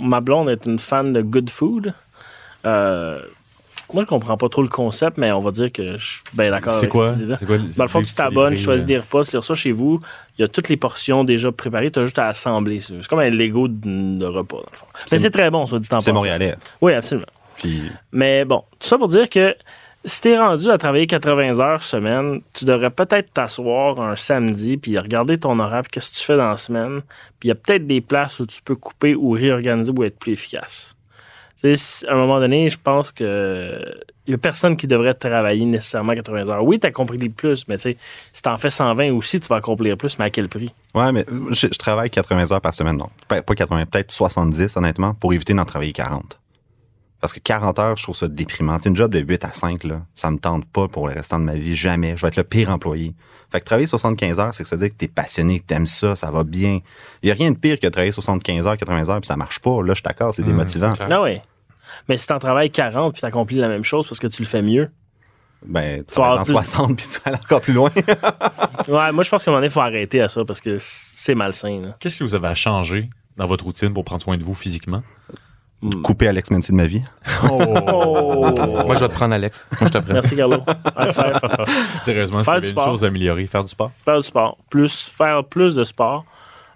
ma 0.00 0.20
blonde 0.20 0.48
est 0.48 0.64
une 0.66 0.78
fan 0.78 1.12
de 1.12 1.22
good 1.22 1.50
food. 1.50 1.92
Euh, 2.66 3.18
moi, 3.94 4.02
je 4.02 4.08
comprends 4.08 4.36
pas 4.36 4.48
trop 4.48 4.62
le 4.62 4.68
concept, 4.68 5.18
mais 5.18 5.30
on 5.32 5.40
va 5.40 5.50
dire 5.50 5.70
que 5.72 5.96
je 5.98 6.04
suis 6.04 6.20
bien 6.34 6.50
d'accord 6.50 6.72
C'est 6.74 6.78
avec 6.80 6.90
quoi? 6.90 7.08
cette 7.10 7.18
idée-là. 7.18 7.36
C'est 7.36 7.46
quoi 7.46 7.58
Dans 7.58 7.84
le 7.84 7.88
fond, 7.88 8.02
tu 8.02 8.14
t'abonnes, 8.14 8.54
tu 8.54 8.60
choisis 8.60 8.84
euh, 8.84 8.86
des 8.86 8.98
repas, 8.98 9.24
tu 9.24 9.36
reçois 9.36 9.56
chez 9.56 9.72
vous. 9.72 10.00
Il 10.38 10.42
y 10.42 10.44
a 10.44 10.48
toutes 10.48 10.68
les 10.68 10.76
portions 10.76 11.24
déjà 11.24 11.52
préparées, 11.52 11.90
tu 11.90 11.98
as 11.98 12.04
juste 12.04 12.18
à 12.18 12.28
assembler. 12.28 12.80
ça. 12.80 12.94
C'est 13.00 13.08
comme 13.08 13.18
un 13.20 13.30
Lego 13.30 13.68
de, 13.68 14.18
de 14.18 14.24
repas, 14.26 14.56
dans 14.56 14.62
le 14.72 14.76
fond. 14.78 14.86
Mais 14.94 15.00
C'est- 15.06 15.18
c'est 15.18 15.30
très 15.30 15.50
bon, 15.50 15.66
ça, 15.66 15.78
dit 15.78 15.88
en 15.92 16.00
C'est 16.00 16.06
passant. 16.06 16.14
montréalais. 16.14 16.54
Oui, 16.80 16.92
absolument. 16.94 17.26
Puis 17.58 17.82
Mais 18.12 18.44
bon, 18.44 18.64
tout 18.80 18.88
ça 18.88 18.96
pour 18.98 19.08
dire 19.08 19.28
que 19.28 19.54
si 20.04 20.20
t'es 20.20 20.36
rendu 20.36 20.68
à 20.68 20.78
travailler 20.78 21.06
80 21.06 21.60
heures 21.60 21.82
semaine, 21.84 22.40
tu 22.54 22.64
devrais 22.64 22.90
peut-être 22.90 23.32
t'asseoir 23.32 24.00
un 24.00 24.16
samedi 24.16 24.76
puis 24.76 24.98
regarder 24.98 25.38
ton 25.38 25.56
horaire, 25.60 25.82
qu'est-ce 25.88 26.10
que 26.10 26.16
tu 26.16 26.24
fais 26.24 26.34
dans 26.36 26.48
la 26.50 26.56
semaine. 26.56 27.02
Puis 27.38 27.46
il 27.46 27.48
y 27.48 27.52
a 27.52 27.54
peut-être 27.54 27.86
des 27.86 28.00
places 28.00 28.40
où 28.40 28.46
tu 28.46 28.60
peux 28.62 28.74
couper 28.74 29.14
ou 29.14 29.30
réorganiser 29.30 29.92
ou 29.96 30.02
être 30.02 30.18
plus 30.18 30.32
efficace. 30.32 30.96
Tu 31.62 31.74
à 32.08 32.12
un 32.12 32.16
moment 32.16 32.40
donné, 32.40 32.68
je 32.68 32.78
pense 32.82 33.10
que 33.10 33.94
il 34.26 34.30
y 34.30 34.34
a 34.34 34.38
personne 34.38 34.76
qui 34.76 34.86
devrait 34.86 35.14
travailler 35.14 35.64
nécessairement 35.64 36.14
80 36.14 36.48
heures. 36.48 36.64
Oui, 36.64 36.78
tu 36.78 36.86
accomplis 36.86 37.28
plus, 37.28 37.66
mais 37.66 37.76
tu 37.76 37.96
si 38.32 38.42
t'en 38.42 38.56
fais 38.56 38.70
120 38.70 39.12
aussi, 39.12 39.40
tu 39.40 39.48
vas 39.48 39.56
accomplir 39.56 39.96
plus, 39.96 40.18
mais 40.18 40.26
à 40.26 40.30
quel 40.30 40.48
prix? 40.48 40.72
Ouais, 40.94 41.10
mais 41.12 41.24
je, 41.50 41.66
je 41.66 41.78
travaille 41.78 42.10
80 42.10 42.52
heures 42.52 42.60
par 42.60 42.74
semaine, 42.74 42.96
non. 42.96 43.08
Pas 43.26 43.42
80, 43.42 43.86
peut-être 43.86 44.12
70, 44.12 44.76
honnêtement, 44.76 45.14
pour 45.14 45.32
éviter 45.32 45.54
d'en 45.54 45.64
travailler 45.64 45.92
40. 45.92 46.38
Parce 47.22 47.32
que 47.32 47.38
40 47.38 47.78
heures, 47.78 47.96
je 47.96 48.02
trouve 48.02 48.16
ça 48.16 48.26
déprimant. 48.26 48.78
C'est 48.82 48.88
une 48.88 48.96
job 48.96 49.12
de 49.12 49.20
8 49.20 49.44
à 49.44 49.52
5, 49.52 49.84
là. 49.84 50.02
Ça 50.16 50.28
me 50.30 50.38
tente 50.38 50.64
pas 50.66 50.88
pour 50.88 51.06
le 51.06 51.14
restant 51.14 51.38
de 51.38 51.44
ma 51.44 51.54
vie, 51.54 51.74
jamais. 51.76 52.16
Je 52.16 52.22
vais 52.22 52.28
être 52.28 52.36
le 52.36 52.42
pire 52.42 52.68
employé. 52.68 53.14
Fait 53.50 53.60
que 53.60 53.64
travailler 53.64 53.86
75 53.86 54.40
heures, 54.40 54.52
c'est 54.52 54.64
que 54.64 54.68
ça 54.68 54.74
veut 54.74 54.80
dire 54.82 54.90
que 54.90 54.96
t'es 54.98 55.06
passionné, 55.08 55.60
que 55.60 55.64
t'aimes 55.66 55.86
ça, 55.86 56.16
ça 56.16 56.30
va 56.32 56.42
bien. 56.42 56.80
Il 57.22 57.28
y 57.28 57.32
a 57.32 57.34
rien 57.34 57.52
de 57.52 57.56
pire 57.56 57.78
que 57.78 57.86
de 57.86 57.90
travailler 57.92 58.10
75 58.12 58.66
heures, 58.66 58.76
80 58.76 59.08
heures, 59.08 59.20
puis 59.20 59.28
ça 59.28 59.36
marche 59.36 59.60
pas. 59.60 59.82
Là, 59.82 59.90
je 59.90 59.94
suis 59.94 60.02
d'accord, 60.02 60.34
c'est 60.34 60.42
démotivant. 60.42 60.92
Ah 60.98 61.22
oui. 61.22 61.38
Mais 62.08 62.16
si 62.16 62.26
t'en 62.26 62.40
travailles 62.40 62.70
40 62.72 63.12
puis 63.12 63.20
t'accomplis 63.22 63.56
la 63.56 63.68
même 63.68 63.84
chose 63.84 64.06
parce 64.08 64.18
que 64.18 64.26
tu 64.26 64.42
le 64.42 64.48
fais 64.48 64.62
mieux. 64.62 64.90
Ben, 65.64 66.02
tu 66.04 66.18
vas 66.18 66.40
en 66.40 66.42
plus- 66.42 66.52
60, 66.54 66.96
puis 66.96 67.06
tu 67.06 67.12
vas 67.20 67.20
aller 67.26 67.38
encore 67.44 67.60
plus 67.60 67.72
loin. 67.72 67.90
Ouais, 68.88 69.12
moi, 69.12 69.22
je 69.22 69.30
pense 69.30 69.44
qu'à 69.44 69.50
un 69.50 69.52
moment 69.52 69.58
donné, 69.58 69.66
il 69.68 69.70
faut 69.72 69.80
arrêter 69.80 70.20
à 70.20 70.28
ça 70.28 70.44
parce 70.44 70.60
que 70.60 70.76
c'est 70.80 71.36
malsain. 71.36 71.82
là. 71.82 71.92
Qu'est-ce 72.00 72.18
que 72.18 72.24
vous 72.24 72.34
avez 72.34 72.48
à 72.48 72.54
changer 72.56 73.10
dans 73.36 73.46
votre 73.46 73.64
routine 73.64 73.92
pour 73.94 74.04
prendre 74.04 74.22
soin 74.22 74.36
de 74.36 74.42
vous 74.42 74.54
physiquement? 74.54 75.04
Couper 76.04 76.28
Alex 76.28 76.50
Menty 76.50 76.70
de 76.72 76.76
ma 76.76 76.86
vie. 76.86 77.02
Oh. 77.50 78.46
Moi, 78.86 78.94
je 78.94 79.00
vais 79.00 79.08
te 79.08 79.14
prendre 79.14 79.34
Alex. 79.34 79.66
Moi, 79.80 79.88
je 79.92 79.98
te 79.98 80.02
prends. 80.04 80.12
Merci, 80.14 80.36
Carlo. 80.36 80.58
Sérieusement, 82.02 82.44
Faire 82.44 82.54
c'est 82.54 82.60
du 82.60 82.66
une 82.68 82.72
sport. 82.72 82.84
chose 82.86 83.04
à 83.04 83.08
améliorer. 83.08 83.46
Faire 83.46 83.62
du 83.64 83.68
sport? 83.70 83.90
faire 84.04 84.16
du 84.18 84.22
sport. 84.26 84.56
Plus, 84.70 85.02
faire 85.16 85.44
plus 85.44 85.74
de 85.74 85.84
sport. 85.84 86.24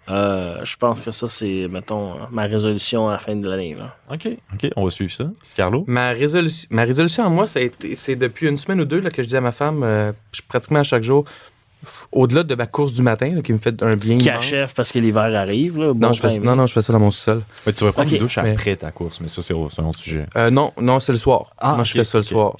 Euh, 0.08 0.60
je 0.62 0.76
pense 0.76 1.00
que 1.00 1.10
ça, 1.10 1.26
c'est, 1.26 1.66
mettons, 1.68 2.14
ma 2.30 2.44
résolution 2.44 3.08
à 3.08 3.12
la 3.12 3.18
fin 3.18 3.34
de 3.34 3.48
l'année. 3.48 3.74
là. 3.76 3.96
OK, 4.12 4.28
OK, 4.54 4.70
on 4.76 4.84
va 4.84 4.90
suivre 4.90 5.10
ça. 5.12 5.24
Carlo? 5.56 5.84
Ma 5.88 6.10
résolution, 6.10 6.68
ma 6.70 6.84
résolution 6.84 7.24
à 7.26 7.28
moi, 7.28 7.46
ça 7.48 7.58
a 7.58 7.62
été- 7.62 7.96
c'est 7.96 8.14
depuis 8.14 8.48
une 8.48 8.56
semaine 8.56 8.80
ou 8.80 8.84
deux 8.84 9.00
là, 9.00 9.10
que 9.10 9.22
je 9.22 9.28
dis 9.28 9.36
à 9.36 9.40
ma 9.40 9.50
femme, 9.50 9.82
euh, 9.82 10.12
je- 10.32 10.42
pratiquement 10.46 10.78
à 10.78 10.84
chaque 10.84 11.02
jour, 11.02 11.24
au-delà 12.12 12.42
de 12.42 12.54
ma 12.54 12.66
course 12.66 12.92
du 12.92 13.02
matin, 13.02 13.32
là, 13.34 13.42
qui 13.42 13.52
me 13.52 13.58
fait 13.58 13.82
un 13.82 13.96
bien 13.96 14.18
Qui 14.18 14.26
immense. 14.28 14.44
achève 14.44 14.72
parce 14.74 14.92
que 14.92 14.98
l'hiver 14.98 15.22
arrive. 15.36 15.78
Là, 15.78 15.92
bon 15.92 16.08
Non, 16.08 16.12
je 16.12 16.20
fais, 16.20 16.38
non, 16.38 16.56
non, 16.56 16.66
je 16.66 16.72
fais 16.72 16.82
ça 16.82 16.92
dans 16.92 16.98
mon 17.00 17.10
sous-sol. 17.10 17.42
Mais 17.66 17.72
tu 17.72 17.84
vas 17.84 17.92
prendre 17.92 18.08
OK. 18.08 18.14
une 18.14 18.20
douche 18.20 18.38
Mais- 18.42 18.52
après 18.52 18.76
ta 18.76 18.90
course, 18.90 19.20
mais 19.20 19.28
ça, 19.28 19.42
c'est 19.42 19.54
un 19.54 19.84
autre 19.86 19.98
sujet. 19.98 20.26
Euh, 20.36 20.50
non, 20.50 20.72
non, 20.80 21.00
c'est 21.00 21.12
le 21.12 21.18
soir. 21.18 21.52
moi, 21.62 21.82
je 21.84 21.92
fais 21.92 22.04
ça 22.04 22.18
le 22.18 22.24
soir. 22.24 22.56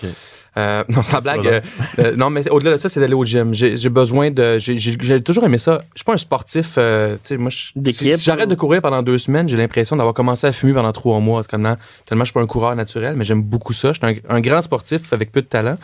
Euh, 0.59 0.85
non, 0.89 1.03
sans 1.03 1.21
Ça, 1.21 1.21
blague. 1.21 1.47
euh, 1.47 1.61
euh, 1.99 2.17
non, 2.17 2.31
mais 2.31 2.49
au-delà 2.51 2.73
de 2.73 2.77
ça, 2.79 2.89
c'est 2.89 3.01
d'aller 3.01 3.15
au 3.15 3.25
gym. 3.25 3.53
J'ai 3.53 3.89
besoin 3.89 4.31
de. 4.31 4.59
j'ai- 4.59 5.21
toujours 5.23 5.45
aimé 5.45 5.59
ça. 5.59 5.83
Je 5.95 5.99
suis 6.01 6.05
pas 6.05 6.15
un 6.15 6.17
sportif. 6.17 6.75
euh, 6.79 7.17
tu 7.17 7.21
sais, 7.35 7.37
moi, 7.37 7.51
je- 7.51 7.73
si, 7.91 8.17
si 8.17 8.25
j'arrête 8.25 8.47
ou- 8.47 8.51
de 8.51 8.55
courir 8.55 8.81
pendant 8.81 9.03
deux 9.03 9.19
semaines, 9.19 9.49
j'ai 9.49 9.57
l'impression 9.57 9.97
d'avoir 9.97 10.15
commencé 10.15 10.47
à 10.47 10.53
fumer 10.53 10.73
pendant 10.73 10.93
trois 10.93 11.21
mois. 11.21 11.45
Tellement, 11.45 11.77
tellement 12.07 12.25
je 12.25 12.29
suis 12.31 12.35
pas 12.35 12.41
un 12.41 12.47
coureur 12.47 12.75
naturel, 12.77 13.15
mais 13.17 13.25
j'aime 13.25 13.43
beaucoup 13.43 13.73
ça. 13.73 13.93
Je 13.93 13.99
suis 14.07 14.17
un, 14.29 14.35
un 14.35 14.41
grand 14.41 14.63
sportif 14.63 15.13
avec 15.13 15.31
peu 15.33 15.43
de 15.43 15.47
talent. 15.47 15.77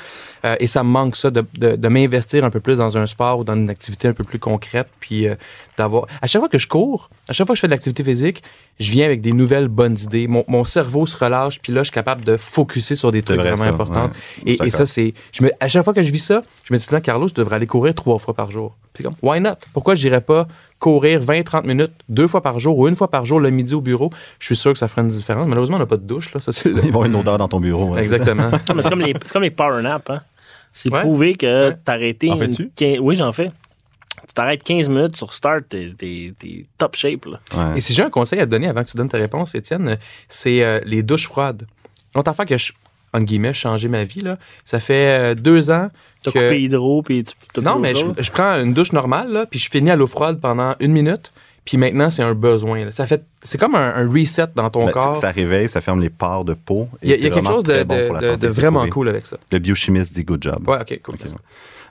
Euh, 0.44 0.56
et 0.58 0.66
ça 0.66 0.82
me 0.82 0.88
manque 0.88 1.16
ça 1.16 1.30
de, 1.30 1.44
de, 1.58 1.76
de 1.76 1.88
m'investir 1.88 2.44
un 2.44 2.50
peu 2.50 2.60
plus 2.60 2.78
dans 2.78 2.96
un 2.98 3.06
sport 3.06 3.38
ou 3.40 3.44
dans 3.44 3.54
une 3.54 3.70
activité 3.70 4.08
un 4.08 4.12
peu 4.14 4.24
plus 4.24 4.38
concrète. 4.38 4.88
Puis 5.00 5.28
euh, 5.28 5.34
d'avoir. 5.78 6.06
À 6.20 6.26
chaque 6.26 6.40
fois 6.40 6.48
que 6.48 6.58
je 6.58 6.66
cours, 6.68 7.10
à 7.28 7.32
chaque 7.32 7.46
fois 7.46 7.54
que 7.54 7.58
je 7.58 7.60
fais 7.60 7.68
de 7.68 7.72
l'activité 7.72 8.02
physique, 8.04 8.42
je 8.80 8.90
viens 8.90 9.04
avec 9.06 9.20
des 9.20 9.32
nouvelles 9.32 9.68
bonnes 9.68 9.96
idées. 9.98 10.26
Mon, 10.28 10.44
mon 10.48 10.64
cerveau 10.64 11.06
se 11.06 11.16
relâche, 11.16 11.60
puis 11.60 11.72
là, 11.72 11.80
je 11.82 11.84
suis 11.88 11.92
capable 11.94 12.24
de 12.24 12.36
focuser 12.36 12.94
sur 12.96 13.12
des 13.12 13.22
trucs 13.22 13.38
vrai, 13.38 13.50
vraiment 13.50 13.64
ça, 13.64 13.68
importants. 13.70 14.04
ouais. 14.46 14.52
Et, 14.54 14.61
et 14.66 14.70
ça, 14.70 14.86
c'est. 14.86 15.14
je 15.32 15.42
me- 15.44 15.50
À 15.60 15.68
chaque 15.68 15.84
fois 15.84 15.94
que 15.94 16.02
je 16.02 16.10
vis 16.10 16.18
ça, 16.24 16.42
je 16.64 16.72
me 16.72 16.78
dis 16.78 16.84
tout 16.84 16.94
le 16.94 17.00
temps, 17.00 17.04
Carlos, 17.04 17.28
tu 17.28 17.34
devrais 17.34 17.56
aller 17.56 17.66
courir 17.66 17.94
trois 17.94 18.18
fois 18.18 18.34
par 18.34 18.50
jour. 18.50 18.76
C'est 18.94 19.02
comme, 19.02 19.14
why 19.22 19.40
not? 19.40 19.54
Pourquoi 19.72 19.94
je 19.94 20.06
n'irais 20.06 20.20
pas 20.20 20.46
courir 20.78 21.20
20-30 21.20 21.66
minutes, 21.66 21.92
deux 22.08 22.26
fois 22.28 22.42
par 22.42 22.58
jour 22.58 22.76
ou 22.78 22.88
une 22.88 22.96
fois 22.96 23.08
par 23.10 23.24
jour 23.24 23.40
le 23.40 23.50
midi 23.50 23.74
au 23.74 23.80
bureau? 23.80 24.10
Je 24.38 24.46
suis 24.46 24.56
sûr 24.56 24.72
que 24.72 24.78
ça 24.78 24.88
ferait 24.88 25.02
une 25.02 25.08
différence. 25.08 25.46
Malheureusement, 25.46 25.76
on 25.76 25.80
n'a 25.80 25.86
pas 25.86 25.96
de 25.96 26.02
douche, 26.06 26.34
là. 26.34 26.40
Ça, 26.40 26.52
c'est 26.52 26.68
Ils 26.70 26.74
vont 26.80 26.88
avoir 26.88 27.04
une 27.06 27.14
odeur 27.16 27.38
dans 27.38 27.48
ton 27.48 27.60
bureau. 27.60 27.90
ouais. 27.94 28.00
Exactement. 28.02 28.50
C'est 28.50 28.88
comme 28.90 29.00
les, 29.00 29.14
c'est 29.24 29.32
comme 29.32 29.42
les 29.42 29.50
power 29.50 29.82
naps. 29.82 30.08
Hein. 30.10 30.20
C'est 30.72 30.92
Ouais. 30.92 31.00
prouvé 31.00 31.34
que 31.34 31.68
Ouais. 31.70 31.76
t'arrêter. 31.84 32.30
En 32.30 32.38
fais-tu? 32.38 32.70
Oui, 33.00 33.16
j'en 33.16 33.32
fais. 33.32 33.50
Tu 34.28 34.34
t'arrêtes 34.34 34.62
15 34.62 34.88
minutes 34.88 35.16
sur 35.16 35.32
start, 35.34 35.64
t'es, 35.68 36.34
top 36.78 36.96
shape. 36.96 37.24
Là. 37.26 37.40
Ouais. 37.54 37.78
Et 37.78 37.80
si 37.80 37.92
j'ai 37.92 38.02
un 38.02 38.10
conseil 38.10 38.40
à 38.40 38.46
te 38.46 38.50
donner 38.50 38.68
avant 38.68 38.84
que 38.84 38.90
tu 38.90 38.96
donnes 38.96 39.08
ta 39.08 39.18
réponse, 39.18 39.54
Étienne, 39.54 39.98
c'est 40.28 40.62
euh, 40.62 40.80
les 40.84 41.02
douches 41.02 41.26
froides. 41.26 41.66
L'autre 42.14 42.30
affaire 42.30 42.46
que 42.46 42.56
je, 42.56 42.72
en 43.12 43.20
guillemets, 43.20 43.52
changé 43.52 43.88
ma 43.88 44.04
vie, 44.04 44.20
là, 44.20 44.38
ça 44.64 44.80
fait 44.80 45.32
euh, 45.32 45.34
deux 45.34 45.70
ans 45.70 45.88
T'as 46.22 46.30
que... 46.30 46.38
coupé 46.38 46.62
hydro, 46.62 47.02
puis 47.02 47.24
tu 47.24 47.34
t'as 47.52 47.62
Non, 47.62 47.78
mais 47.78 47.94
je, 47.94 48.30
prends 48.30 48.54
une 48.60 48.72
douche 48.74 48.92
normale, 48.92 49.30
là, 49.32 49.46
puis 49.46 49.58
je 49.58 49.68
finis 49.70 49.90
à 49.90 49.96
l'eau 49.96 50.06
froide 50.06 50.40
pendant 50.40 50.74
une 50.80 50.92
minute, 50.92 51.32
puis 51.64 51.76
maintenant, 51.76 52.10
c'est 52.10 52.22
un 52.22 52.34
besoin. 52.34 52.86
là. 52.86 52.90
Ça 52.90 53.06
fait, 53.06 53.24
c'est 53.42 53.58
comme 53.58 53.74
un, 53.74 53.94
un 53.94 54.10
reset 54.10 54.48
dans 54.54 54.70
ton 54.70 54.86
Ben, 54.86 54.92
corps. 54.92 55.16
Ça 55.16 55.30
réveille, 55.30 55.68
ça 55.68 55.80
ferme 55.80 56.00
les 56.00 56.10
pores 56.10 56.44
de 56.44 56.54
peau. 56.54 56.88
et 57.02 57.06
Il 57.06 57.10
y 57.10 57.12
a, 57.12 57.16
y 57.16 57.30
quelque 57.30 57.48
chose 57.48 57.64
de, 57.64 57.82
bon 57.84 58.20
santé, 58.20 58.48
vraiment 58.48 58.80
prouvé. 58.80 58.90
cool 58.90 59.08
avec 59.08 59.26
ça. 59.26 59.36
Le 59.50 59.58
biochimiste 59.58 60.14
dit 60.14 60.24
good 60.24 60.42
job. 60.42 60.68
Ouais, 60.68 60.78
ok, 60.80 61.00
cool. 61.02 61.14
Ok. 61.14 61.30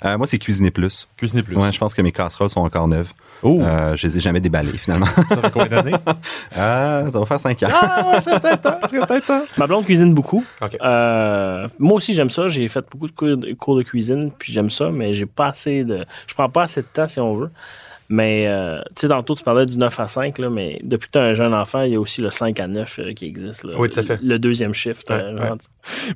Euh, 0.04 0.18
moi, 0.18 0.28
c'est 0.28 0.40
cuisiner 0.40 0.72
plus. 0.72 1.08
Cuisiner 1.16 1.44
plus. 1.44 1.56
Ouais, 1.56 1.72
je 1.72 1.78
pense 1.78 1.94
que 1.94 2.02
mes 2.02 2.12
casseroles 2.12 2.50
sont 2.50 2.62
encore 2.62 2.88
neuves. 2.88 3.14
Oh, 3.44 3.60
Euh, 3.62 3.96
je 3.96 4.08
les 4.08 4.18
ai 4.18 4.20
jamais 4.20 4.40
déballées, 4.40 4.78
finalement. 4.78 5.08
ça 5.30 5.42
fait 5.42 5.52
combien 5.52 5.68
d'années? 5.82 5.96
Ah, 6.56 7.04
ça 7.12 7.20
va 7.20 7.26
faire 7.26 7.40
5 7.40 7.64
ans. 7.64 7.68
Ah, 7.72 8.06
ouais, 8.12 8.22
c'est 8.22 8.40
peut-être 8.40 8.62
temps, 8.62 8.80
c'est 8.90 9.00
peut-être 9.08 9.26
temps. 9.26 9.44
Ma 9.58 9.68
blonde 9.68 9.86
cuisine 9.86 10.14
beaucoup. 10.14 10.44
Euh, 10.82 11.68
moi 11.80 11.94
aussi, 11.96 12.14
j'aime 12.14 12.30
ça. 12.30 12.48
J'ai 12.48 12.68
fait 12.68 12.86
beaucoup 12.92 13.08
de 13.08 13.14
cours 13.14 13.38
de, 13.38 13.54
cours 13.54 13.76
de 13.78 13.84
cuisine, 13.84 14.32
puis 14.38 14.54
j'aime 14.54 14.70
ça, 14.70 14.90
mais 14.92 15.14
j'ai 15.14 15.26
pas 15.26 15.48
assez 15.48 15.84
de. 15.84 16.06
Je 16.28 16.34
prends 16.34 16.50
pas 16.50 16.64
assez 16.64 16.82
de 16.82 16.88
temps 16.94 17.08
si 17.08 17.20
on 17.20 17.36
veut. 17.36 17.50
Mais, 18.12 18.46
euh, 18.46 18.82
tu 18.94 19.02
sais, 19.02 19.08
tantôt, 19.08 19.36
tu 19.36 19.44
parlais 19.44 19.66
du 19.66 19.78
9 19.78 19.98
à 19.98 20.08
5, 20.08 20.38
là, 20.38 20.50
mais 20.50 20.80
depuis 20.84 21.08
que 21.08 21.14
tu 21.14 21.18
as 21.18 21.24
un 21.24 21.34
jeune 21.34 21.54
enfant, 21.54 21.84
il 21.84 21.94
y 21.94 21.96
a 21.96 22.00
aussi 22.00 22.20
le 22.20 22.30
5 22.30 22.60
à 22.60 22.68
9 22.68 23.00
euh, 23.00 23.14
qui 23.14 23.26
existe. 23.26 23.64
là. 23.64 23.74
Oui, 23.78 23.90
tout 23.90 24.02
à 24.02 24.04
fait. 24.04 24.20
Le 24.22 24.38
deuxième 24.38 24.74
shift. 24.74 25.10
Ouais, 25.10 25.16
euh, 25.16 25.40
ouais. 25.40 25.50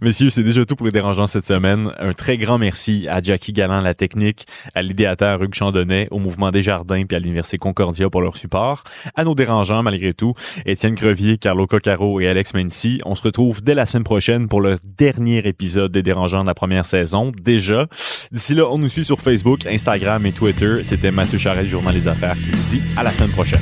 Messieurs, 0.01 0.29
c'est 0.29 0.43
déjà 0.43 0.65
tout 0.65 0.75
pour 0.75 0.85
les 0.85 0.91
dérangeants 0.91 1.25
cette 1.25 1.45
semaine. 1.45 1.93
Un 1.97 2.11
très 2.11 2.37
grand 2.37 2.57
merci 2.57 3.07
à 3.09 3.21
Jackie 3.21 3.53
Galland, 3.53 3.79
la 3.79 3.93
technique, 3.93 4.45
à 4.75 4.81
l'idéateur 4.81 5.41
Hugues 5.41 5.53
Chandonnet, 5.53 6.09
au 6.11 6.19
Mouvement 6.19 6.51
des 6.51 6.61
Jardins 6.61 7.05
puis 7.05 7.15
à 7.15 7.19
l'Université 7.19 7.57
Concordia 7.57 8.09
pour 8.09 8.21
leur 8.21 8.35
support. 8.35 8.83
À 9.15 9.23
nos 9.23 9.33
dérangeants, 9.33 9.81
malgré 9.81 10.13
tout, 10.13 10.33
Étienne 10.65 10.95
Crevier, 10.95 11.37
Carlo 11.37 11.65
Coccaro 11.65 12.19
et 12.19 12.27
Alex 12.27 12.53
Mency. 12.53 12.99
On 13.05 13.15
se 13.15 13.23
retrouve 13.23 13.63
dès 13.63 13.73
la 13.73 13.85
semaine 13.85 14.03
prochaine 14.03 14.49
pour 14.49 14.59
le 14.59 14.75
dernier 14.83 15.37
épisode 15.47 15.93
des 15.93 16.03
dérangeants 16.03 16.41
de 16.41 16.47
la 16.47 16.55
première 16.55 16.85
saison, 16.85 17.31
déjà. 17.41 17.87
D'ici 18.33 18.53
là, 18.53 18.65
on 18.69 18.77
nous 18.77 18.89
suit 18.89 19.05
sur 19.05 19.21
Facebook, 19.21 19.65
Instagram 19.65 20.25
et 20.25 20.33
Twitter. 20.33 20.83
C'était 20.83 21.11
Mathieu 21.11 21.37
Charret 21.37 21.63
du 21.63 21.75
Les 21.91 22.07
Affaires 22.07 22.35
qui 22.35 22.49
vous 22.51 22.63
dit 22.69 22.81
à 22.97 23.03
la 23.03 23.11
semaine 23.11 23.29
prochaine. 23.29 23.61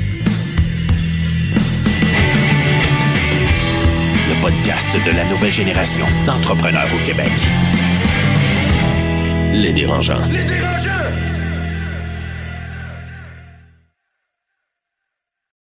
Le 4.28 4.42
podcast 4.42 4.88
de 5.06 5.16
la 5.16 5.24
nouvelle 5.26 5.52
génération 5.52 6.06
d'entrepreneurs 6.26 6.88
au 6.94 7.06
Québec. 7.06 7.30
Les 9.52 9.72
dérangeants. 9.72 10.26
Les 10.30 10.44
dérangeants! 10.44 11.03